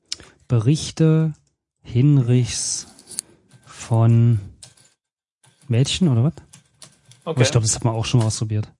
Berichte 0.48 1.34
Hinrichs 1.82 2.88
von 3.66 4.40
Mädchen 5.68 6.08
oder 6.08 6.24
was? 6.24 6.34
Aber 7.24 7.32
Okay. 7.32 7.42
ich 7.42 7.52
glaube, 7.52 7.66
das 7.66 7.76
hat 7.76 7.84
man 7.84 7.96
auch 7.96 8.06
schon 8.06 8.20
mal 8.20 8.28
ausprobiert. 8.28 8.72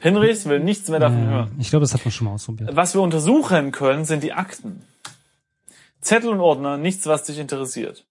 Hinrichs 0.00 0.46
will 0.46 0.60
nichts 0.60 0.88
mehr 0.88 0.98
davon 0.98 1.24
Ja, 1.24 1.30
hören. 1.30 1.56
ich 1.58 1.70
glaube, 1.70 1.82
das 1.84 1.92
hat 1.94 2.04
man 2.04 2.10
schon 2.12 2.26
mal 2.26 2.32
ausprobiert. 2.34 2.74
Was 2.74 2.94
wir 2.94 3.02
untersuchen 3.02 3.70
können, 3.70 4.04
sind 4.04 4.22
die 4.22 4.32
Akten. 4.32 4.82
Zettel 6.00 6.30
und 6.30 6.40
Ordner, 6.40 6.78
nichts, 6.78 7.06
was 7.06 7.24
dich 7.24 7.38
interessiert. 7.38 8.06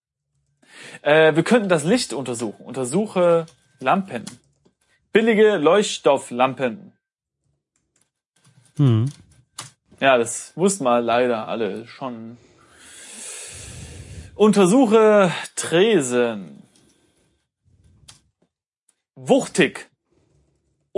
Äh, 1.01 1.35
wir 1.35 1.43
könnten 1.43 1.67
das 1.67 1.83
Licht 1.83 2.13
untersuchen. 2.13 2.63
Untersuche 2.63 3.47
Lampen. 3.79 4.23
Billige 5.11 5.57
Leuchtstofflampen. 5.57 6.93
Hm. 8.77 9.05
Ja, 9.99 10.17
das 10.17 10.53
wussten 10.55 10.83
wir 10.83 11.01
leider 11.01 11.47
alle 11.47 11.87
schon 11.87 12.37
Untersuche 14.35 15.31
Tresen. 15.55 16.63
Wuchtig. 19.15 19.89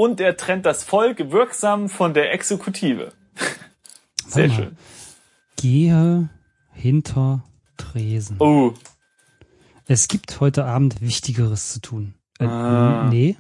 Und 0.01 0.19
er 0.19 0.35
trennt 0.35 0.65
das 0.65 0.83
Volk 0.83 1.31
wirksam 1.31 1.87
von 1.87 2.15
der 2.15 2.33
Exekutive. 2.33 3.11
Sehr 4.25 4.47
mal. 4.47 4.55
schön. 4.55 4.77
Gehe 5.57 6.29
hinter 6.73 7.43
Tresen. 7.77 8.37
Oh, 8.39 8.73
Es 9.85 10.07
gibt 10.07 10.39
heute 10.39 10.65
Abend 10.65 11.01
Wichtigeres 11.01 11.71
zu 11.73 11.81
tun. 11.81 12.13
Äh, 12.39 12.45
Ah. 12.45 13.09
Nee, 13.11 13.35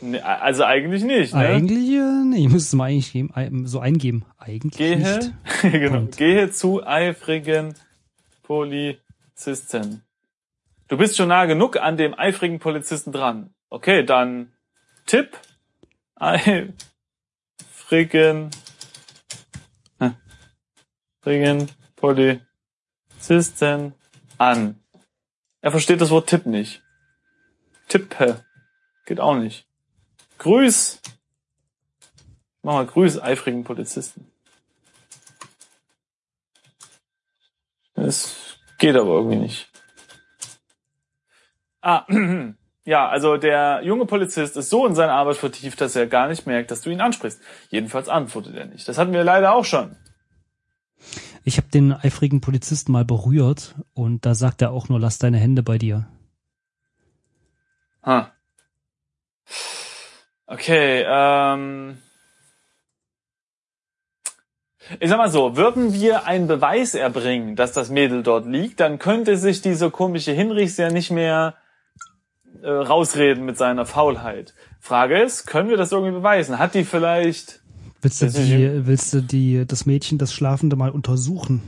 ne, 0.00 0.24
also 0.24 0.64
eigentlich 0.64 1.04
nicht, 1.04 1.32
ne? 1.32 1.40
eigentlich 1.40 1.88
äh, 1.90 2.24
nee, 2.24 2.46
ich 2.46 2.48
muss 2.48 2.62
es 2.64 2.72
mal 2.72 2.86
eigentlich 2.86 3.12
geben, 3.12 3.30
ein- 3.34 3.66
so 3.66 3.78
eingeben. 3.78 4.24
Eigentlich 4.38 4.76
Gehe, 4.78 4.96
nicht. 4.98 5.32
genau, 5.62 6.06
gehe 6.16 6.50
zu 6.50 6.84
eifrigen 6.84 7.74
Polizisten. 8.42 10.02
Du 10.88 10.96
bist 10.96 11.16
schon 11.16 11.28
nah 11.28 11.44
genug 11.46 11.76
an 11.76 11.96
dem 11.96 12.18
eifrigen 12.18 12.58
Polizisten 12.58 13.12
dran. 13.12 13.50
Okay, 13.70 14.04
dann 14.04 14.52
Tipp. 15.06 15.38
Eifrigen, 16.22 18.50
äh, 19.98 20.10
eifrigen 21.20 21.68
Polizisten 21.96 23.94
an. 24.38 24.80
Er 25.62 25.72
versteht 25.72 26.00
das 26.00 26.10
Wort 26.10 26.28
Tipp 26.28 26.46
nicht. 26.46 26.80
Tippe. 27.88 28.44
Geht 29.04 29.18
auch 29.18 29.34
nicht. 29.34 29.66
Grüß. 30.38 31.02
Mach 32.62 32.74
mal 32.74 32.86
Grüß 32.86 33.20
eifrigen 33.20 33.64
Polizisten. 33.64 34.30
Es 37.94 38.60
geht 38.78 38.94
aber 38.94 39.10
irgendwie 39.10 39.38
nicht. 39.38 39.68
Ah, 41.80 42.06
ja, 42.84 43.08
also 43.08 43.36
der 43.36 43.82
junge 43.84 44.06
Polizist 44.06 44.56
ist 44.56 44.70
so 44.70 44.86
in 44.86 44.94
seine 44.94 45.12
Arbeit 45.12 45.36
vertieft, 45.36 45.80
dass 45.80 45.94
er 45.94 46.06
gar 46.06 46.28
nicht 46.28 46.46
merkt, 46.46 46.70
dass 46.70 46.80
du 46.80 46.90
ihn 46.90 47.00
ansprichst. 47.00 47.40
Jedenfalls 47.70 48.08
antwortet 48.08 48.56
er 48.56 48.66
nicht. 48.66 48.88
Das 48.88 48.98
hatten 48.98 49.12
wir 49.12 49.22
leider 49.22 49.54
auch 49.54 49.64
schon. 49.64 49.96
Ich 51.44 51.56
habe 51.56 51.68
den 51.68 51.92
eifrigen 51.92 52.40
Polizisten 52.40 52.92
mal 52.92 53.04
berührt 53.04 53.74
und 53.94 54.26
da 54.26 54.34
sagt 54.34 54.62
er 54.62 54.72
auch 54.72 54.88
nur, 54.88 55.00
lass 55.00 55.18
deine 55.18 55.38
Hände 55.38 55.62
bei 55.62 55.78
dir. 55.78 56.06
Ha. 58.04 58.32
Okay, 60.46 61.04
ähm. 61.06 61.98
Ich 65.00 65.08
sag 65.08 65.18
mal 65.18 65.30
so, 65.30 65.56
würden 65.56 65.94
wir 65.94 66.26
einen 66.26 66.48
Beweis 66.48 66.94
erbringen, 66.94 67.54
dass 67.56 67.72
das 67.72 67.88
Mädel 67.88 68.22
dort 68.22 68.46
liegt, 68.46 68.80
dann 68.80 68.98
könnte 68.98 69.36
sich 69.36 69.62
dieser 69.62 69.90
komische 69.90 70.32
Hinrichs 70.32 70.76
ja 70.76 70.90
nicht 70.90 71.10
mehr 71.10 71.54
äh, 72.62 72.70
rausreden 72.70 73.44
mit 73.44 73.56
seiner 73.58 73.86
Faulheit. 73.86 74.54
Frage 74.80 75.20
ist, 75.20 75.46
können 75.46 75.68
wir 75.68 75.76
das 75.76 75.92
irgendwie 75.92 76.12
beweisen? 76.12 76.58
Hat 76.58 76.74
die 76.74 76.84
vielleicht, 76.84 77.60
Willst 78.00 78.20
du 78.20 78.26
die, 78.26 78.86
willst 78.86 79.14
du 79.14 79.20
die, 79.20 79.64
das 79.66 79.86
Mädchen, 79.86 80.18
das 80.18 80.32
Schlafende 80.32 80.76
mal 80.76 80.90
untersuchen? 80.90 81.62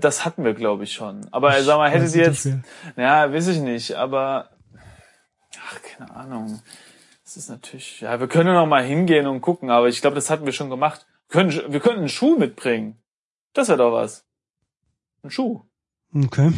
das 0.00 0.24
hatten 0.24 0.44
wir 0.44 0.54
glaube 0.54 0.84
ich 0.84 0.92
schon. 0.92 1.26
Aber 1.32 1.58
Ich 1.58 1.64
sag 1.64 1.78
mal, 1.78 1.90
hätte 1.90 2.06
sie 2.06 2.20
jetzt, 2.20 2.48
ja, 2.96 3.32
weiß 3.32 3.48
ich 3.48 3.58
nicht, 3.58 3.94
aber, 3.94 4.50
ach, 5.66 5.80
keine 5.82 6.14
Ahnung. 6.14 6.62
Das 7.24 7.36
ist 7.36 7.48
natürlich, 7.48 8.00
ja, 8.02 8.20
wir 8.20 8.28
können 8.28 8.54
noch 8.54 8.66
mal 8.66 8.84
hingehen 8.84 9.26
und 9.26 9.40
gucken, 9.40 9.70
aber 9.70 9.88
ich 9.88 10.00
glaube, 10.00 10.14
das 10.14 10.30
hatten 10.30 10.44
wir 10.44 10.52
schon 10.52 10.70
gemacht. 10.70 11.06
Wir 11.28 11.40
können, 11.40 11.72
wir 11.72 11.80
können 11.80 12.00
einen 12.00 12.08
Schuh 12.08 12.38
mitbringen. 12.38 12.98
Das 13.54 13.68
wäre 13.68 13.78
doch 13.78 13.92
was. 13.92 14.26
Ein 15.22 15.30
Schuh. 15.30 15.62
Okay. 16.14 16.52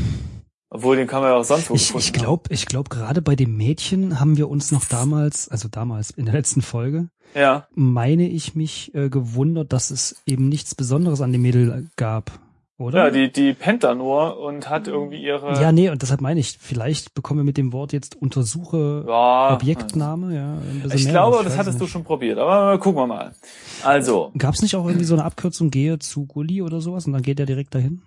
Obwohl, 0.69 0.97
den 0.97 1.07
kann 1.07 1.23
man 1.23 1.31
ja 1.31 1.37
auch 1.37 1.45
sonst 1.45 1.71
wo 1.71 1.75
Ich, 1.75 1.95
ich 1.95 2.13
glaube, 2.13 2.53
ich 2.53 2.67
glaube, 2.67 2.91
gerade 2.91 3.23
bei 3.23 3.37
dem 3.37 3.57
Mädchen 3.57 4.19
haben 4.19 4.37
wir 4.37 4.49
uns 4.49 4.73
noch 4.73 4.85
damals, 4.85 5.49
also 5.49 5.69
damals 5.69 6.11
in 6.11 6.25
der 6.25 6.35
letzten 6.35 6.63
Folge. 6.63 7.09
Ja. 7.35 7.67
meine 7.75 8.29
ich 8.29 8.55
mich 8.55 8.95
äh, 8.95 9.11
gewundert, 9.11 9.73
dass 9.73 9.91
es 9.91 10.23
eben 10.27 10.49
nichts 10.49 10.75
Besonderes 10.75 11.21
an 11.21 11.33
dem 11.33 11.43
Mädel 11.43 11.89
gab, 11.97 12.39
oder? 12.79 13.07
Ja, 13.07 13.11
die, 13.11 13.33
die 13.33 13.55
pennt 13.55 13.85
da 13.85 13.95
nur 13.95 14.39
und 14.39 14.69
hat 14.69 14.87
irgendwie 14.87 15.23
ihre, 15.23 15.61
ja, 15.61 15.73
nee, 15.73 15.89
und 15.89 16.03
deshalb 16.03 16.21
meine 16.21 16.41
ich, 16.41 16.59
vielleicht 16.61 17.15
bekommen 17.15 17.41
wir 17.41 17.45
mit 17.45 17.57
dem 17.57 17.73
Wort 17.73 17.93
jetzt 17.93 18.17
Untersuche 18.17 19.05
ja, 19.07 19.55
Objektname, 19.55 20.35
ja. 20.35 20.59
Ich 20.95 21.09
glaube, 21.09 21.43
das 21.43 21.57
hattest 21.57 21.79
du 21.81 21.85
nicht. 21.85 21.93
schon 21.93 22.05
probiert, 22.05 22.39
aber 22.39 22.79
gucken 22.79 23.01
wir 23.01 23.07
mal. 23.07 23.35
Also, 23.83 24.31
Gab 24.37 24.55
es 24.55 24.63
nicht 24.63 24.77
auch 24.77 24.87
irgendwie 24.87 25.07
so 25.07 25.15
eine 25.15 25.25
Abkürzung, 25.25 25.71
gehe 25.71 25.99
zu 25.99 26.27
Gulli 26.27 26.63
oder 26.63 26.81
sowas 26.81 27.07
und 27.07 27.13
dann 27.13 27.23
geht 27.23 27.41
er 27.41 27.47
direkt 27.47 27.75
dahin? 27.75 28.03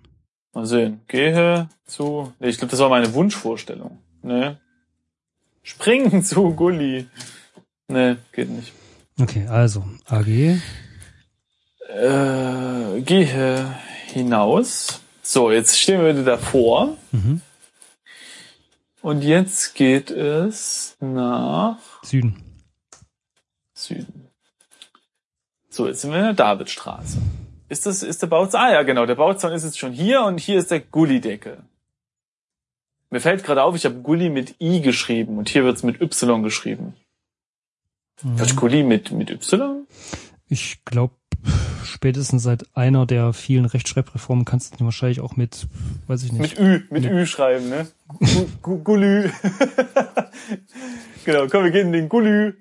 Mal 0.52 0.66
sehen. 0.66 1.00
Gehe 1.08 1.68
zu, 1.86 2.32
ich 2.40 2.58
glaube, 2.58 2.70
das 2.70 2.80
war 2.80 2.88
meine 2.88 3.12
Wunschvorstellung. 3.14 3.98
Ne? 4.22 4.58
Springen 5.62 6.22
zu 6.24 6.54
Gulli. 6.54 7.06
Ne, 7.88 8.18
geht 8.32 8.50
nicht. 8.50 8.72
Okay, 9.20 9.46
also 9.48 9.84
AG. 10.06 10.28
Äh, 11.88 13.00
gehe 13.02 13.74
hinaus. 14.06 15.00
So, 15.22 15.50
jetzt 15.50 15.78
stehen 15.78 16.00
wir 16.00 16.14
wieder 16.14 16.24
davor. 16.24 16.96
Mhm. 17.10 17.40
Und 19.02 19.22
jetzt 19.22 19.74
geht 19.74 20.10
es 20.10 20.96
nach 21.00 21.78
Süden. 22.02 22.42
Süden. 23.74 24.28
So, 25.68 25.86
jetzt 25.86 26.02
sind 26.02 26.10
wir 26.10 26.18
in 26.18 26.24
der 26.24 26.34
Davidstraße. 26.34 27.18
Ist 27.70 27.86
das, 27.86 28.02
ist 28.02 28.20
der 28.20 28.26
Bauzaun? 28.26 28.60
Ah 28.60 28.72
ja, 28.72 28.82
genau, 28.82 29.06
der 29.06 29.14
Bauzaun 29.14 29.52
ist 29.52 29.62
jetzt 29.64 29.78
schon 29.78 29.92
hier 29.92 30.22
und 30.22 30.40
hier 30.40 30.58
ist 30.58 30.70
der 30.72 30.80
Gullideckel. 30.80 31.58
Mir 33.10 33.20
fällt 33.20 33.44
gerade 33.44 33.62
auf, 33.62 33.74
ich 33.76 33.84
habe 33.84 33.94
Gulli 33.96 34.28
mit 34.28 34.56
I 34.60 34.80
geschrieben 34.82 35.38
und 35.38 35.48
hier 35.48 35.64
wird's 35.64 35.82
mit 35.84 36.00
Y 36.00 36.42
geschrieben. 36.42 36.94
Mhm. 38.22 38.56
Gulli 38.56 38.82
mit, 38.82 39.12
mit 39.12 39.30
Y? 39.30 39.86
Ich 40.48 40.84
glaube, 40.84 41.14
spätestens 41.84 42.42
seit 42.42 42.66
einer 42.76 43.06
der 43.06 43.32
vielen 43.32 43.64
Rechtschreibreformen 43.66 44.44
kannst 44.44 44.74
du 44.74 44.78
ihn 44.82 44.84
wahrscheinlich 44.84 45.20
auch 45.20 45.36
mit, 45.36 45.68
weiß 46.08 46.24
ich 46.24 46.32
nicht. 46.32 46.58
Mit 46.58 46.60
Ü, 46.60 46.82
mit 46.90 47.04
Ü 47.04 47.24
schreiben, 47.24 47.68
ne? 47.68 47.86
Gu- 48.18 48.48
Gu- 48.62 48.78
Gulli. 48.82 49.30
genau, 51.24 51.46
komm, 51.48 51.64
wir 51.64 51.70
gehen 51.70 51.86
in 51.88 51.92
den 51.92 52.08
Gulli. 52.08 52.52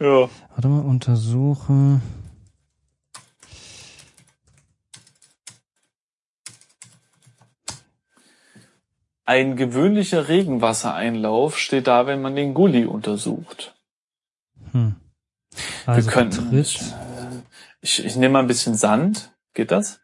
Ja. 0.00 0.28
Warte 0.54 0.68
mal, 0.68 0.80
untersuche. 0.80 2.00
Ein 9.24 9.56
gewöhnlicher 9.56 10.28
Regenwassereinlauf 10.28 11.56
steht 11.58 11.86
da, 11.86 12.06
wenn 12.06 12.20
man 12.22 12.34
den 12.34 12.54
Gulli 12.54 12.84
untersucht. 12.86 13.74
Hm. 14.72 14.96
Also 15.86 16.10
können- 16.10 16.30
Betritt. 16.30 16.80
Ich, 17.80 18.04
ich 18.04 18.16
nehme 18.16 18.34
mal 18.34 18.38
ein 18.40 18.46
bisschen 18.48 18.74
Sand. 18.74 19.32
Geht 19.54 19.70
das? 19.70 20.00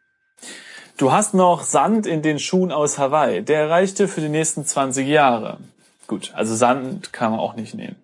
Du 0.97 1.11
hast 1.11 1.33
noch 1.33 1.63
Sand 1.63 2.05
in 2.05 2.21
den 2.21 2.39
Schuhen 2.39 2.71
aus 2.71 2.97
Hawaii. 2.97 3.41
Der 3.41 3.69
reichte 3.69 4.07
für 4.07 4.21
die 4.21 4.29
nächsten 4.29 4.65
20 4.65 5.07
Jahre. 5.07 5.59
Gut, 6.07 6.33
also 6.33 6.55
Sand 6.55 7.13
kann 7.13 7.31
man 7.31 7.39
auch 7.39 7.55
nicht 7.55 7.73
nehmen. 7.73 7.95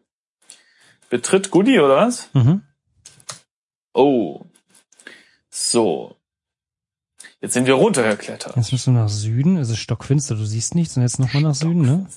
Betritt 1.10 1.52
Goodie 1.52 1.80
oder 1.80 1.98
was? 1.98 2.30
Mhm. 2.34 2.62
Oh. 3.94 4.42
So. 5.50 6.16
Jetzt 7.42 7.54
sind 7.54 7.68
wir 7.68 7.74
runtergeklettert. 7.76 8.56
Jetzt 8.56 8.72
müssen 8.72 8.96
wir 8.96 9.02
nach 9.02 9.10
Süden. 9.10 9.58
Es 9.58 9.70
ist 9.70 9.78
stockfinster, 9.80 10.36
du 10.36 10.46
siehst 10.46 10.74
nichts. 10.76 10.96
Und 10.98 11.04
jetzt 11.04 11.20
nochmal 11.20 11.44
nach 11.44 11.56
Süden, 11.56 11.82
ne? 11.82 12.08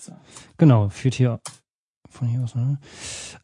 Genau, 0.56 0.88
führt 0.88 1.14
hier 1.14 1.40
von 2.08 2.28
hier 2.28 2.42
aus. 2.42 2.54
Ne? 2.54 2.78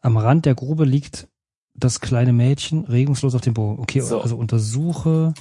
Am 0.01 0.17
Rand 0.17 0.47
der 0.47 0.55
Grube 0.55 0.85
liegt 0.85 1.29
das 1.75 2.01
kleine 2.01 2.33
Mädchen 2.33 2.85
regungslos 2.85 3.35
auf 3.35 3.41
dem 3.41 3.55
Boden. 3.55 3.81
Okay, 3.81 4.01
So. 4.01 4.21
also 4.21 4.37
untersuche 4.37 5.35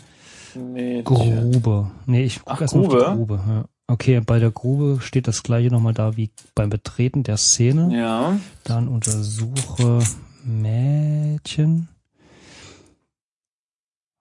Mädchen. 0.55 1.03
Grube. 1.03 1.91
Nee, 2.05 2.23
ich 2.23 2.43
gucke 2.43 2.63
erstmal 2.63 2.85
auf 2.85 2.91
die 2.91 2.97
Grube? 2.97 3.15
Grube. 3.15 3.39
Ja. 3.47 3.65
Okay, 3.87 4.19
bei 4.21 4.39
der 4.39 4.51
Grube 4.51 4.99
steht 5.01 5.27
das 5.27 5.43
gleiche 5.43 5.69
nochmal 5.69 5.93
da 5.93 6.17
wie 6.17 6.31
beim 6.55 6.69
Betreten 6.69 7.23
der 7.23 7.37
Szene. 7.37 7.95
Ja. 7.95 8.39
Dann 8.63 8.87
untersuche 8.87 9.99
Mädchen. 10.43 11.89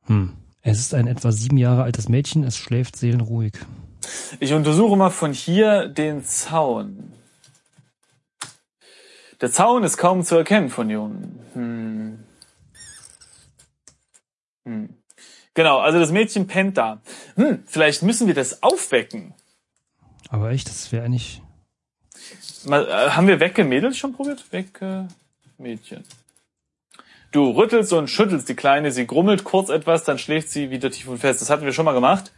Hm. 0.06 0.32
Es 0.62 0.78
ist 0.78 0.94
ein 0.94 1.08
etwa 1.08 1.32
sieben 1.32 1.56
Jahre 1.56 1.82
altes 1.82 2.08
Mädchen, 2.08 2.44
es 2.44 2.56
schläft 2.56 2.96
seelenruhig. 2.96 3.54
Ich 4.38 4.52
untersuche 4.52 4.96
mal 4.96 5.10
von 5.10 5.32
hier 5.32 5.88
den 5.88 6.24
Zaun. 6.24 7.12
Der 9.40 9.50
Zaun 9.50 9.82
ist 9.82 9.96
kaum 9.96 10.22
zu 10.22 10.36
erkennen 10.36 10.70
von 10.70 10.88
hier 10.88 11.00
unten. 11.00 11.40
Hm. 11.54 12.18
Hm. 14.64 14.96
Genau, 15.54 15.80
also 15.80 15.98
das 15.98 16.12
Mädchen 16.12 16.46
pennt 16.46 16.78
da. 16.78 17.02
Hm, 17.34 17.64
vielleicht 17.66 18.02
müssen 18.02 18.28
wir 18.28 18.34
das 18.34 18.62
aufwecken. 18.62 19.34
Aber 20.28 20.50
echt, 20.50 20.68
das 20.68 20.92
wäre 20.92 21.04
eigentlich. 21.04 21.42
Mal, 22.64 22.86
äh, 22.86 23.10
haben 23.10 23.26
wir 23.26 23.40
Wecke 23.40 23.64
Mädels 23.64 23.98
schon 23.98 24.14
probiert? 24.14 24.50
Wecke 24.52 25.08
Mädchen. 25.58 26.04
Du 27.32 27.50
rüttelst 27.50 27.92
und 27.94 28.08
schüttelst 28.08 28.48
die 28.48 28.54
Kleine, 28.54 28.92
sie 28.92 29.06
grummelt 29.06 29.42
kurz 29.42 29.70
etwas, 29.70 30.04
dann 30.04 30.18
schläft 30.18 30.50
sie 30.50 30.70
wieder 30.70 30.90
tief 30.90 31.08
und 31.08 31.18
fest. 31.18 31.40
Das 31.40 31.50
hatten 31.50 31.64
wir 31.64 31.72
schon 31.72 31.86
mal 31.86 31.92
gemacht. 31.94 32.32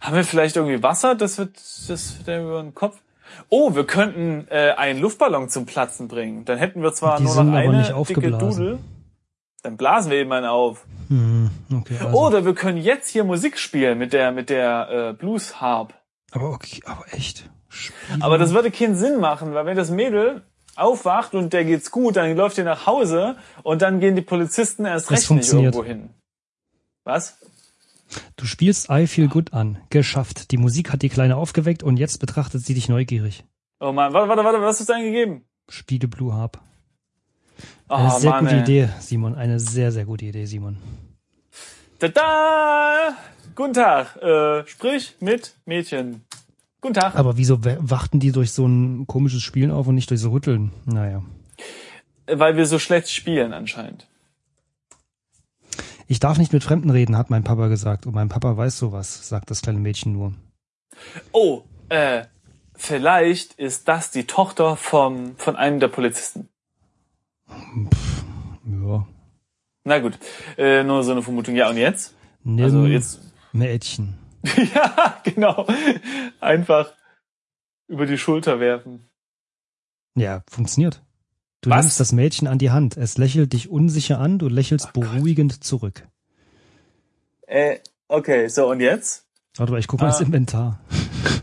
Haben 0.00 0.16
wir 0.16 0.24
vielleicht 0.24 0.56
irgendwie 0.56 0.82
Wasser? 0.82 1.14
Das 1.14 1.38
wird, 1.38 1.56
das 1.56 2.26
wird 2.26 2.42
über 2.42 2.62
den 2.62 2.74
Kopf. 2.74 2.98
Oh, 3.48 3.74
wir 3.74 3.86
könnten 3.86 4.46
äh, 4.50 4.72
einen 4.76 5.00
Luftballon 5.00 5.48
zum 5.48 5.66
Platzen 5.66 6.08
bringen. 6.08 6.44
Dann 6.44 6.58
hätten 6.58 6.82
wir 6.82 6.92
zwar 6.92 7.18
Die 7.18 7.24
nur 7.24 7.44
noch 7.44 7.54
eine 7.54 8.04
dicke. 8.08 8.30
Dudel. 8.32 8.78
Dann 9.62 9.76
blasen 9.76 10.10
wir 10.10 10.18
eben 10.18 10.32
einen 10.32 10.46
auf. 10.46 10.86
Hm, 11.08 11.50
okay, 11.72 11.96
also. 12.00 12.18
Oder 12.18 12.44
wir 12.44 12.54
können 12.54 12.78
jetzt 12.78 13.08
hier 13.10 13.24
Musik 13.24 13.58
spielen 13.58 13.98
mit 13.98 14.12
der 14.12 14.32
mit 14.32 14.50
der 14.50 15.10
äh, 15.10 15.12
Blues 15.12 15.60
Harp. 15.60 15.94
aber 16.32 16.50
okay, 16.50 16.82
aber 16.84 17.04
echt. 17.12 17.48
Spielen? 17.68 18.22
Aber 18.22 18.38
das 18.38 18.52
würde 18.52 18.70
keinen 18.70 18.96
Sinn 18.96 19.20
machen, 19.20 19.54
weil 19.54 19.64
wenn 19.66 19.76
das 19.76 19.90
Mädel 19.90 20.42
aufwacht 20.76 21.34
und 21.34 21.52
der 21.52 21.64
geht's 21.64 21.90
gut, 21.90 22.16
dann 22.16 22.36
läuft 22.36 22.58
ihr 22.58 22.64
nach 22.64 22.86
Hause 22.86 23.36
und 23.62 23.82
dann 23.82 24.00
gehen 24.00 24.16
die 24.16 24.22
Polizisten 24.22 24.84
erst 24.84 25.10
Das 25.10 25.20
recht 25.20 25.30
nicht 25.30 25.52
irgendwo 25.52 25.84
hin. 25.84 26.10
Was? 27.04 27.38
Du 28.36 28.44
spielst 28.44 28.90
I 28.90 29.06
Feel 29.06 29.28
Good 29.28 29.52
an. 29.52 29.78
Geschafft. 29.90 30.50
Die 30.50 30.58
Musik 30.58 30.92
hat 30.92 31.02
die 31.02 31.08
Kleine 31.08 31.36
aufgeweckt 31.36 31.82
und 31.82 31.96
jetzt 31.96 32.18
betrachtet 32.18 32.64
sie 32.64 32.74
dich 32.74 32.88
neugierig. 32.88 33.44
Oh 33.80 33.92
man, 33.92 34.12
warte, 34.12 34.28
warte, 34.28 34.44
warte, 34.44 34.60
was 34.60 34.80
hast 34.80 34.88
du 34.88 34.92
eingegeben? 34.92 35.44
Spiele 35.68 36.08
Blue 36.08 36.32
Harp. 36.32 36.60
Oh, 37.88 37.94
Eine 37.94 38.10
sehr 38.20 38.30
Mann, 38.30 38.44
gute 38.44 38.56
ey. 38.56 38.60
Idee, 38.62 38.88
Simon. 39.00 39.34
Eine 39.34 39.58
sehr, 39.60 39.92
sehr 39.92 40.04
gute 40.04 40.24
Idee, 40.26 40.44
Simon. 40.46 40.78
Tada! 41.98 43.16
Guten 43.54 43.74
Tag, 43.74 44.16
äh, 44.16 44.66
sprich 44.66 45.14
mit 45.20 45.54
Mädchen. 45.66 46.24
Guten 46.82 46.94
Tag. 46.94 47.14
Aber 47.14 47.36
wieso 47.36 47.64
wachten 47.64 48.18
die 48.18 48.32
durch 48.32 48.52
so 48.52 48.66
ein 48.66 49.06
komisches 49.06 49.40
Spielen 49.42 49.70
auf 49.70 49.86
und 49.86 49.94
nicht 49.94 50.10
durch 50.10 50.20
so 50.20 50.30
Rütteln? 50.30 50.72
Naja. 50.84 51.22
Weil 52.26 52.56
wir 52.56 52.66
so 52.66 52.80
schlecht 52.80 53.08
spielen 53.08 53.52
anscheinend. 53.52 54.08
Ich 56.08 56.18
darf 56.18 56.38
nicht 56.38 56.52
mit 56.52 56.64
Fremden 56.64 56.90
reden, 56.90 57.16
hat 57.16 57.30
mein 57.30 57.44
Papa 57.44 57.68
gesagt. 57.68 58.04
Und 58.04 58.14
mein 58.14 58.28
Papa 58.28 58.56
weiß 58.56 58.76
sowas, 58.76 59.28
sagt 59.28 59.50
das 59.50 59.62
kleine 59.62 59.78
Mädchen 59.78 60.12
nur. 60.12 60.34
Oh, 61.30 61.62
äh, 61.88 62.24
vielleicht 62.74 63.54
ist 63.54 63.86
das 63.86 64.10
die 64.10 64.24
Tochter 64.24 64.76
vom, 64.76 65.36
von 65.36 65.54
einem 65.54 65.78
der 65.78 65.88
Polizisten. 65.88 66.48
Ja. 68.66 69.06
Na 69.84 70.00
gut, 70.00 70.18
äh, 70.58 70.82
nur 70.82 71.04
so 71.04 71.12
eine 71.12 71.22
Vermutung. 71.22 71.54
Ja, 71.54 71.70
und 71.70 71.76
jetzt? 71.76 72.14
Nimm 72.42 72.64
Also 72.64 72.86
jetzt, 72.86 73.20
Mädchen. 73.52 74.18
ja, 74.74 75.20
genau. 75.24 75.66
Einfach 76.40 76.92
über 77.88 78.06
die 78.06 78.18
Schulter 78.18 78.60
werfen. 78.60 79.08
Ja, 80.14 80.42
funktioniert. 80.50 81.02
Du 81.62 81.70
Was? 81.70 81.84
nimmst 81.84 82.00
das 82.00 82.12
Mädchen 82.12 82.48
an 82.48 82.58
die 82.58 82.70
Hand. 82.70 82.96
Es 82.96 83.18
lächelt 83.18 83.52
dich 83.52 83.70
unsicher 83.70 84.18
an, 84.18 84.38
du 84.38 84.48
lächelst 84.48 84.88
Oh 84.94 85.00
Gott. 85.00 85.12
beruhigend 85.12 85.62
zurück. 85.64 86.06
Äh, 87.46 87.78
okay, 88.08 88.48
so 88.48 88.68
und 88.70 88.80
jetzt? 88.80 89.26
Warte 89.56 89.72
mal, 89.72 89.78
ich 89.78 89.86
guck 89.86 90.00
mal 90.00 90.06
Ah. 90.06 90.10
das 90.10 90.20
Inventar. 90.20 90.80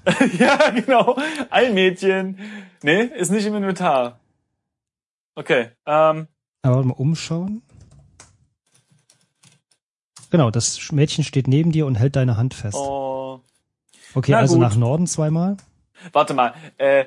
ja, 0.40 0.70
genau. 0.72 1.18
Ein 1.50 1.74
Mädchen. 1.74 2.38
Nee, 2.84 3.04
ist 3.04 3.30
nicht 3.32 3.46
im 3.46 3.56
Inventar. 3.56 4.20
Okay, 5.36 5.70
ähm, 5.86 6.28
Aber 6.64 6.76
warte 6.76 6.88
mal, 6.88 6.94
umschauen. 6.96 7.62
Genau, 10.32 10.52
das 10.52 10.92
Mädchen 10.92 11.24
steht 11.24 11.48
neben 11.48 11.72
dir 11.72 11.86
und 11.86 11.96
hält 11.96 12.16
deine 12.16 12.38
Hand 12.38 12.54
fest. 12.54 12.78
oh, 12.78 13.40
okay, 14.16 14.32
na 14.32 14.40
also 14.40 14.56
gut. 14.56 14.62
nach 14.62 14.76
Norden 14.76 15.08
zweimal. 15.08 15.58
warte 16.14 16.34
mal. 16.34 16.54
Äh, 16.78 17.06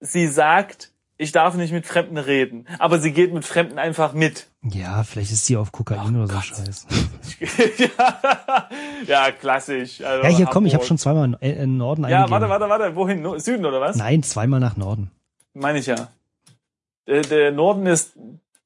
sie 0.00 0.26
sagt, 0.26 0.92
ich 1.18 1.32
darf 1.32 1.54
nicht 1.54 1.72
mit 1.72 1.86
Fremden 1.86 2.18
reden, 2.18 2.66
aber 2.78 2.98
sie 2.98 3.12
geht 3.12 3.32
mit 3.32 3.44
Fremden 3.44 3.78
einfach 3.78 4.12
mit. 4.12 4.48
Ja, 4.62 5.02
vielleicht 5.04 5.32
ist 5.32 5.46
sie 5.46 5.56
auf 5.56 5.72
Kokain 5.72 6.14
Oh 6.14 6.18
oder 6.22 6.26
so 6.26 6.34
Gott. 6.34 6.44
Scheiß. 6.44 6.86
ja, 7.78 8.68
ja, 9.06 9.32
klassisch. 9.32 10.02
Also 10.02 10.24
Ja, 10.24 10.28
hier 10.36 10.46
komm, 10.46 10.66
ich 10.66 10.74
habe 10.74 10.84
schon 10.84 10.98
zweimal 10.98 11.24
in, 11.24 11.34
äh, 11.40 11.62
in 11.62 11.78
Norden 11.78 12.02
Ja, 12.02 12.24
eingegeben. 12.24 12.30
warte, 12.50 12.68
warte, 12.68 12.68
warte. 12.68 12.96
Wohin? 12.96 13.40
Süden 13.40 13.64
oder 13.64 13.80
was? 13.80 13.96
Nein, 13.96 14.22
zweimal 14.22 14.60
nach 14.60 14.76
Norden. 14.76 15.10
Meine 15.54 15.78
ich 15.78 15.86
ja. 15.86 16.08
Der, 17.06 17.22
der 17.22 17.52
Norden 17.52 17.86
ist 17.86 18.12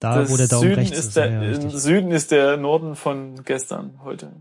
Da, 0.01 0.17
das 0.21 0.31
wo 0.33 0.37
der 0.37 0.49
Daumen 0.49 0.63
Süden 0.63 0.75
rechts 0.81 0.99
ist 0.99 1.07
ist. 1.09 1.17
der, 1.17 1.31
ja. 1.31 1.71
Süden 1.71 2.11
ist 2.11 2.31
der 2.33 2.57
Norden 2.57 2.97
von 2.97 3.45
gestern, 3.45 4.01
heute. 4.03 4.33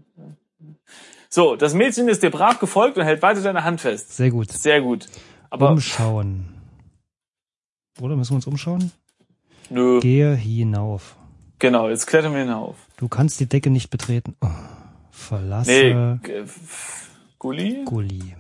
So, 1.29 1.55
das 1.55 1.73
Mädchen 1.75 2.07
ist 2.07 2.23
dir 2.23 2.31
brav 2.31 2.59
gefolgt 2.59 2.97
und 2.97 3.03
hält 3.03 3.21
weiter 3.21 3.41
deine 3.41 3.63
Hand 3.63 3.81
fest. 3.81 4.13
Sehr 4.15 4.31
gut. 4.31 4.51
Sehr 4.51 4.81
gut. 4.81 5.05
Aber 5.51 5.69
Umschauen. 5.71 6.45
Oder 8.01 8.15
müssen 8.15 8.31
wir 8.31 8.35
uns 8.37 8.47
umschauen? 8.47 8.91
nö, 9.69 9.99
Gehe 9.99 10.33
hinauf. 10.33 11.17
genau, 11.59 11.89
jetzt 11.89 12.07
klettern 12.07 12.33
wir 12.33 12.39
hinauf. 12.39 12.75
Du 12.97 13.07
kannst 13.09 13.39
die 13.39 13.45
Decke 13.45 13.69
nicht 13.69 13.89
betreten. 13.89 14.35
Oh, 14.41 14.47
verlasse 15.11 15.69
Nee, 15.69 16.45
Gulli? 17.37 17.83
Gulli. 17.85 18.35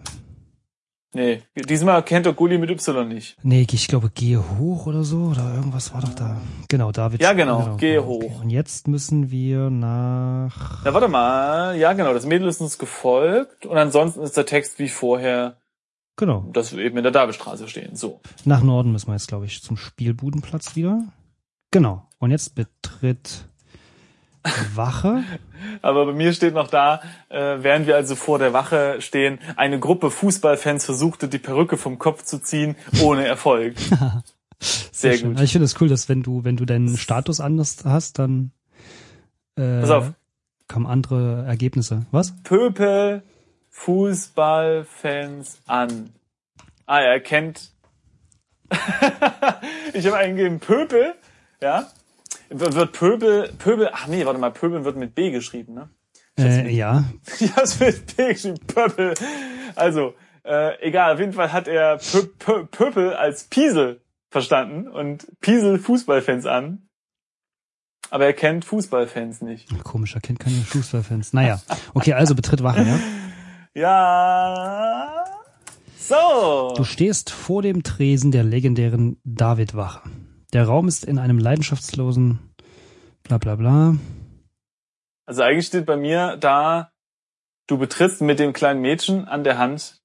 Nee, 1.11 1.41
diesmal 1.55 2.03
kennt 2.03 2.27
er 2.27 2.33
Gulli 2.33 2.59
mit 2.59 2.69
Y 2.69 3.07
nicht. 3.07 3.35
Nee, 3.41 3.65
ich 3.71 3.87
glaube, 3.87 4.11
gehe 4.11 4.37
hoch 4.59 4.85
oder 4.85 5.03
so. 5.03 5.17
Oder 5.31 5.55
irgendwas 5.55 5.91
war 5.91 6.01
doch 6.01 6.13
da. 6.13 6.39
Genau, 6.67 6.91
David. 6.91 7.21
Ja, 7.21 7.33
genau, 7.33 7.77
gehe 7.77 8.01
Okay. 8.03 8.07
hoch. 8.07 8.41
Und 8.43 8.51
jetzt 8.51 8.87
müssen 8.87 9.31
wir 9.31 9.71
nach... 9.71 10.83
Na, 10.85 10.93
warte 10.93 11.07
mal. 11.07 11.75
Ja, 11.77 11.93
genau, 11.93 12.13
das 12.13 12.25
Mädel 12.27 12.47
ist 12.47 12.61
uns 12.61 12.77
gefolgt 12.77 13.65
und 13.65 13.77
ansonsten 13.77 14.21
ist 14.21 14.37
der 14.37 14.45
Text 14.45 14.77
wie 14.77 14.89
vorher, 14.89 15.57
Genau, 16.15 16.41
dass 16.53 16.75
wir 16.75 16.83
eben 16.83 16.97
in 16.97 17.03
der 17.03 17.11
Davidstraße 17.11 17.67
stehen. 17.67 17.95
So. 17.95 18.19
nach 18.45 18.61
Norden 18.61 18.91
müssen 18.91 19.07
wir 19.07 19.13
jetzt, 19.13 19.29
glaube 19.29 19.45
ich, 19.45 19.63
zum 19.63 19.77
Spielbudenplatz 19.77 20.75
wieder. 20.75 21.05
Genau. 21.71 22.07
Und 22.19 22.31
jetzt 22.31 22.53
betritt 22.55 23.48
Wache. 24.75 25.23
Aber 25.81 26.05
bei 26.05 26.13
mir 26.13 26.33
steht 26.33 26.53
noch 26.53 26.67
da, 26.69 27.01
äh, 27.29 27.57
während 27.59 27.87
wir 27.87 27.95
also 27.95 28.15
vor 28.15 28.39
der 28.39 28.53
Wache 28.53 29.01
stehen, 29.01 29.39
eine 29.55 29.79
Gruppe 29.79 30.11
Fußballfans 30.11 30.85
versuchte, 30.85 31.27
die 31.27 31.37
Perücke 31.39 31.77
vom 31.77 31.99
Kopf 31.99 32.23
zu 32.23 32.39
ziehen, 32.39 32.75
ohne 33.01 33.25
Erfolg. 33.25 33.75
Sehr 34.59 35.13
schön. 35.17 35.29
gut. 35.29 35.31
Also 35.37 35.43
Ich 35.45 35.51
finde 35.51 35.65
es 35.65 35.79
cool, 35.81 35.87
dass 35.87 36.09
wenn 36.09 36.23
du, 36.23 36.43
wenn 36.43 36.57
du 36.57 36.65
deinen 36.65 36.97
Status 36.97 37.39
anders 37.39 37.77
hast, 37.85 38.19
dann 38.19 38.51
äh, 39.55 39.79
Pass 39.81 39.89
auf. 39.91 40.11
kommen 40.67 40.85
andere 40.85 41.45
Ergebnisse. 41.45 42.05
Was? 42.11 42.33
Pöpel 42.43 43.23
Fußballfans 43.69 45.59
an. 45.67 46.09
Ah, 46.85 46.99
er 47.01 47.19
kennt. 47.19 47.71
ich 49.93 50.05
habe 50.05 50.17
eingegeben 50.17 50.59
Pöpel, 50.59 51.15
ja. 51.61 51.87
Wird 52.49 52.93
Pöbel, 52.93 53.53
Pöbel, 53.59 53.89
ach 53.93 54.07
nee, 54.07 54.25
warte 54.25 54.39
mal, 54.39 54.51
Pöbel 54.51 54.83
wird 54.83 54.97
mit 54.97 55.13
B 55.15 55.31
geschrieben, 55.31 55.73
ne? 55.73 55.89
Äh, 56.37 56.69
ja, 56.69 57.03
Ja, 57.39 57.61
es 57.63 57.79
wird 57.79 58.15
B 58.17 58.33
geschrieben, 58.33 58.59
Pöppel. 58.65 59.13
Also, 59.75 60.13
äh, 60.43 60.79
egal, 60.81 61.13
auf 61.13 61.19
jeden 61.19 61.33
Fall 61.33 61.51
hat 61.53 61.67
er 61.67 61.97
Pö 61.97 62.23
Pö 62.39 62.65
Pöppel 62.65 63.13
als 63.13 63.45
Piesel 63.45 64.01
verstanden 64.29 64.87
und 64.87 65.27
Piesel 65.41 65.79
Fußballfans 65.79 66.45
an. 66.45 66.87
Aber 68.11 68.25
er 68.25 68.33
kennt 68.33 68.65
Fußballfans 68.65 69.41
nicht. 69.41 69.67
komisch, 69.83 70.15
er 70.15 70.21
kennt 70.21 70.39
keine 70.39 70.55
Fußballfans. 70.55 71.33
Naja, 71.33 71.61
okay, 71.93 72.13
also 72.13 72.33
betritt 72.35 72.63
Wache, 72.63 72.83
ja? 72.83 72.99
Ja. 73.75 75.23
So. 75.97 76.73
Du 76.75 76.83
stehst 76.83 77.29
vor 77.29 77.61
dem 77.61 77.83
Tresen 77.83 78.31
der 78.31 78.43
legendären 78.43 79.21
David-Wache. 79.23 80.01
Der 80.53 80.65
Raum 80.65 80.87
ist 80.87 81.05
in 81.05 81.19
einem 81.19 81.37
leidenschaftslosen 81.37 82.39
bla 83.23 83.37
bla 83.37 83.55
bla. 83.55 83.95
Also 85.25 85.43
eigentlich 85.43 85.67
steht 85.67 85.85
bei 85.85 85.95
mir 85.95 86.37
da, 86.37 86.91
du 87.67 87.77
betrittst 87.77 88.21
mit 88.21 88.39
dem 88.39 88.53
kleinen 88.53 88.81
Mädchen 88.81 89.25
an 89.25 89.43
der 89.43 89.59
Hand 89.59 90.01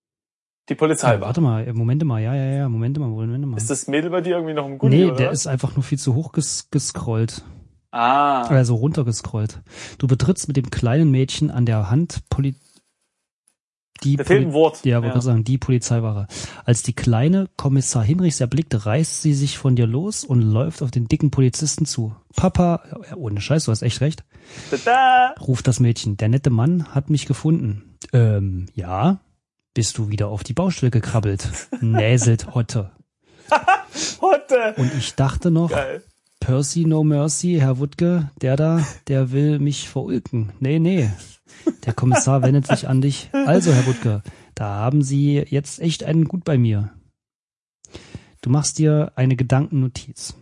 die 0.69 0.75
Polizei. 0.75 1.21
warte 1.21 1.41
mal, 1.41 1.71
Momente 1.73 2.05
mal, 2.05 2.21
ja, 2.23 2.35
ja, 2.35 2.45
ja, 2.45 2.69
Momente 2.69 3.01
mal, 3.01 3.09
Momente 3.09 3.47
mal. 3.47 3.57
Ist 3.57 3.71
das 3.71 3.87
Mädel 3.87 4.11
bei 4.11 4.21
dir 4.21 4.37
irgendwie 4.37 4.55
noch 4.55 4.67
im 4.67 4.79
Gulli, 4.79 4.97
nee, 4.97 5.05
oder 5.07 5.17
der 5.17 5.31
ist 5.31 5.47
einfach 5.47 5.75
nur 5.77 5.83
viel 5.83 5.99
zu 5.99 6.15
hoch 6.15 6.33
ges 6.33 6.69
gescrollt. 6.71 7.43
Ah. 7.91 8.43
Also 8.49 8.75
runtergescrollt. 8.75 9.63
Du 9.99 10.07
betrittst 10.07 10.49
mit 10.49 10.57
dem 10.57 10.71
kleinen 10.71 11.11
Mädchen 11.11 11.51
an 11.51 11.65
der 11.65 11.91
Hand 11.91 12.23
Poli 12.29 12.57
die 14.05 14.19
ein 14.19 14.25
Poli 14.25 14.53
Wort. 14.53 14.85
ja, 14.85 15.03
wollte 15.03 15.19
ich 15.19 15.25
sagen, 15.25 15.45
die 15.45 15.59
Polizeiwache. 15.59 16.27
Als 16.65 16.83
die 16.83 16.93
kleine 16.93 17.49
Kommissar 17.57 18.05
Hinrichs 18.05 18.41
erblickt, 18.41 18.87
reißt 18.87 19.23
sie 19.23 19.35
sich 19.35 19.59
von 19.59 19.77
dir 19.77 19.87
los 19.87 20.25
und 20.25 20.43
läuft 20.43 20.83
auf 20.83 20.91
den 20.91 21.07
dicken 21.09 21.31
Polizisten 21.31 21.87
zu. 21.87 22.15
Papa, 22.37 22.83
ja, 23.11 23.17
ohne 23.17 23.41
Scheiß, 23.41 23.65
du 23.65 23.71
hast 23.73 23.83
echt 23.83 24.01
recht, 24.01 24.25
Tada. 24.71 25.35
ruft 25.41 25.67
das 25.67 25.81
Mädchen. 25.81 26.17
Der 26.17 26.29
nette 26.29 26.51
Mann 26.51 26.95
hat 26.95 27.11
mich 27.11 27.27
gefunden. 27.27 27.97
Ähm, 28.13 28.67
ja? 28.75 29.21
Bist 29.73 29.99
du 29.99 30.09
wieder 30.09 30.29
auf 30.29 30.45
die 30.45 30.53
Baustelle 30.53 30.91
gekrabbelt? 30.91 31.49
Näselt 31.81 32.55
Hotte. 32.55 32.93
Hotte. 34.21 34.75
Und 34.77 34.93
ich 34.97 35.15
dachte 35.15 35.51
noch, 35.51 35.71
Geil. 35.71 36.03
Percy 36.45 36.85
No 36.85 37.03
Mercy, 37.05 37.57
Herr 37.59 37.79
Wuttke, 37.79 38.31
der 38.43 38.57
da, 38.57 38.85
der 39.09 39.33
will 39.33 39.59
mich 39.59 39.89
verulken. 39.89 40.53
Nee, 40.61 40.79
nee. 40.79 41.09
Der 41.87 41.95
Kommissar 41.95 42.43
wendet 42.43 42.67
sich 42.67 42.87
an 42.87 43.01
dich. 43.01 43.31
Also, 43.33 43.73
Herr 43.73 43.87
Wuttke, 43.87 44.23
da 44.55 44.67
haben 44.75 45.01
Sie 45.03 45.39
jetzt 45.49 45.81
echt 45.81 46.05
einen 46.05 46.27
Gut 46.27 46.45
bei 46.45 46.59
mir. 46.59 46.91
Du 48.43 48.51
machst 48.51 48.79
dir 48.79 49.13
eine 49.17 49.37
Gedankennotiz. 49.37 50.35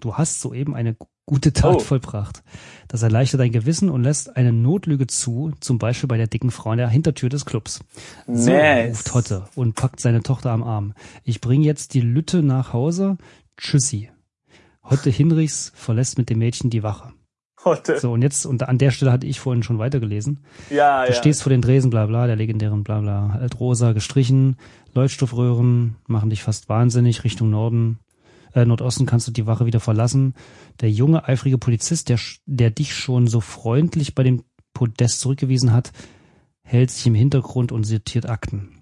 Du 0.00 0.14
hast 0.14 0.40
soeben 0.40 0.74
eine 0.74 0.96
Gute 1.26 1.52
Tat 1.52 1.76
Oh. 1.76 1.78
vollbracht. 1.78 2.42
Das 2.88 3.02
erleichtert 3.02 3.40
dein 3.40 3.52
Gewissen 3.52 3.90
und 3.90 4.02
lässt 4.02 4.36
eine 4.36 4.52
Notlüge 4.52 5.06
zu, 5.06 5.52
zum 5.60 5.78
Beispiel 5.78 6.08
bei 6.08 6.16
der 6.16 6.26
dicken 6.26 6.50
Frau 6.50 6.72
in 6.72 6.78
der 6.78 6.88
Hintertür 6.88 7.28
des 7.28 7.44
Clubs. 7.44 7.80
So 8.26 8.50
Nice. 8.50 8.90
ruft 8.90 9.14
Hotte 9.14 9.44
und 9.54 9.74
packt 9.74 10.00
seine 10.00 10.22
Tochter 10.22 10.50
am 10.50 10.62
Arm. 10.64 10.94
Ich 11.24 11.40
bring 11.42 11.62
jetzt 11.62 11.92
die 11.94 12.00
Lütte 12.00 12.42
nach 12.42 12.72
Hause. 12.72 13.18
Tschüssi. 13.56 14.08
Hotte 14.82 15.10
Hinrichs 15.10 15.72
verlässt 15.74 16.18
mit 16.18 16.30
dem 16.30 16.38
Mädchen 16.38 16.70
die 16.70 16.82
Wache. 16.82 17.12
Hotte. 17.64 17.98
So, 18.00 18.12
und 18.12 18.22
jetzt, 18.22 18.44
und 18.44 18.68
an 18.68 18.78
der 18.78 18.90
Stelle 18.90 19.12
hatte 19.12 19.26
ich 19.26 19.38
vorhin 19.38 19.62
schon 19.62 19.78
weitergelesen. 19.78 20.44
Ja, 20.70 21.04
Du 21.04 21.12
ja. 21.12 21.18
stehst 21.18 21.42
vor 21.42 21.50
den 21.50 21.62
Dresen, 21.62 21.90
bla 21.90 22.06
bla, 22.06 22.26
der 22.26 22.36
legendären 22.36 22.82
bla 22.82 23.00
bla, 23.00 23.38
Altrosa 23.40 23.92
gestrichen, 23.92 24.56
Leuchtstoffröhren 24.94 25.96
machen 26.08 26.30
dich 26.30 26.42
fast 26.42 26.68
wahnsinnig, 26.68 27.22
Richtung 27.22 27.50
Norden, 27.50 27.98
äh, 28.54 28.64
Nordosten 28.64 29.06
kannst 29.06 29.28
du 29.28 29.32
die 29.32 29.46
Wache 29.46 29.66
wieder 29.66 29.80
verlassen. 29.80 30.34
Der 30.80 30.90
junge, 30.90 31.28
eifrige 31.28 31.58
Polizist, 31.58 32.08
der, 32.08 32.18
der 32.46 32.70
dich 32.70 32.94
schon 32.94 33.26
so 33.26 33.40
freundlich 33.40 34.14
bei 34.14 34.24
dem 34.24 34.42
Podest 34.74 35.20
zurückgewiesen 35.20 35.72
hat, 35.72 35.92
hält 36.62 36.90
sich 36.90 37.06
im 37.06 37.14
Hintergrund 37.14 37.72
und 37.72 37.84
sortiert 37.84 38.28
Akten. 38.28 38.78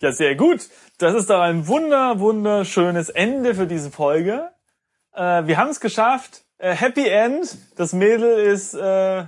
Ja, 0.00 0.12
sehr 0.12 0.34
gut. 0.34 0.68
Das 0.98 1.14
ist 1.14 1.30
doch 1.30 1.40
ein 1.40 1.66
wunder, 1.66 2.18
wunderschönes 2.18 3.08
Ende 3.08 3.54
für 3.54 3.66
diese 3.66 3.90
Folge. 3.90 4.50
Äh, 5.14 5.46
wir 5.46 5.56
haben 5.56 5.70
es 5.70 5.80
geschafft. 5.80 6.42
Äh, 6.58 6.74
Happy 6.74 7.06
End. 7.06 7.56
Das 7.76 7.92
Mädel 7.92 8.38
ist, 8.38 8.74
äh, 8.74 9.24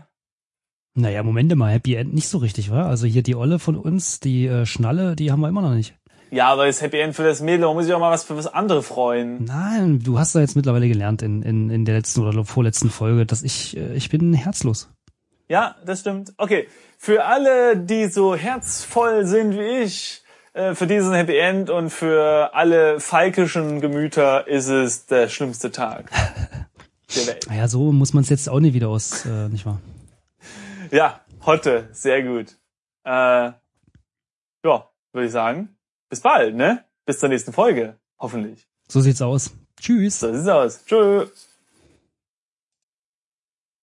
Naja, 0.94 1.22
Moment 1.22 1.54
mal, 1.56 1.72
Happy 1.72 1.94
End 1.94 2.14
nicht 2.14 2.28
so 2.28 2.38
richtig, 2.38 2.70
wa? 2.70 2.88
Also 2.88 3.06
hier 3.06 3.22
die 3.22 3.34
Olle 3.36 3.58
von 3.58 3.76
uns, 3.76 4.20
die 4.20 4.46
äh, 4.46 4.66
Schnalle, 4.66 5.16
die 5.16 5.30
haben 5.30 5.40
wir 5.40 5.48
immer 5.48 5.62
noch 5.62 5.74
nicht. 5.74 5.94
ja, 6.30 6.48
aber 6.48 6.66
das 6.66 6.80
Happy 6.82 6.98
End 6.98 7.14
für 7.14 7.24
das 7.24 7.40
Mädel. 7.40 7.66
Man 7.66 7.74
muss 7.74 7.84
sich 7.84 7.94
auch 7.94 8.00
mal 8.00 8.10
was 8.10 8.24
für 8.24 8.36
was 8.36 8.46
andere 8.46 8.82
freuen. 8.82 9.44
Nein, 9.44 10.00
du 10.02 10.18
hast 10.18 10.34
da 10.34 10.40
jetzt 10.40 10.56
mittlerweile 10.56 10.88
gelernt 10.88 11.22
in, 11.22 11.42
in, 11.42 11.70
in 11.70 11.84
der 11.84 11.96
letzten 11.96 12.22
oder 12.26 12.44
vorletzten 12.44 12.90
Folge, 12.90 13.26
dass 13.26 13.42
ich, 13.42 13.76
äh, 13.76 13.94
ich 13.94 14.08
bin 14.08 14.32
herzlos. 14.34 14.88
Ja, 15.48 15.76
das 15.84 16.00
stimmt. 16.00 16.32
Okay. 16.38 16.66
Für 16.98 17.26
alle, 17.26 17.76
die 17.76 18.06
so 18.06 18.34
herzvoll 18.34 19.26
sind 19.26 19.52
wie 19.52 19.82
ich, 19.84 20.22
äh, 20.56 20.74
für 20.74 20.86
diesen 20.86 21.12
Happy 21.12 21.36
End 21.36 21.68
und 21.68 21.90
für 21.90 22.54
alle 22.54 22.98
falkischen 22.98 23.82
Gemüter 23.82 24.46
ist 24.48 24.68
es 24.68 25.04
der 25.04 25.28
schlimmste 25.28 25.70
Tag 25.70 26.10
der 27.14 27.26
Welt. 27.26 27.46
Naja, 27.46 27.68
so 27.68 27.92
muss 27.92 28.14
man 28.14 28.24
es 28.24 28.30
jetzt 28.30 28.48
auch 28.48 28.60
nicht 28.60 28.72
wieder 28.72 28.88
aus, 28.88 29.26
äh, 29.26 29.50
nicht 29.50 29.66
wahr? 29.66 29.82
Ja, 30.90 31.20
Hotte, 31.44 31.88
sehr 31.92 32.22
gut. 32.22 32.56
Äh, 33.04 33.10
ja, 33.10 33.58
würde 34.64 35.26
ich 35.26 35.32
sagen. 35.32 35.76
Bis 36.08 36.20
bald, 36.20 36.54
ne? 36.54 36.84
Bis 37.04 37.18
zur 37.18 37.28
nächsten 37.28 37.52
Folge, 37.52 37.98
hoffentlich. 38.18 38.66
So 38.88 39.02
sieht's 39.02 39.20
aus. 39.20 39.52
Tschüss. 39.78 40.20
So 40.20 40.32
sieht's 40.32 40.48
aus. 40.48 40.84
Tschüss. 40.86 41.45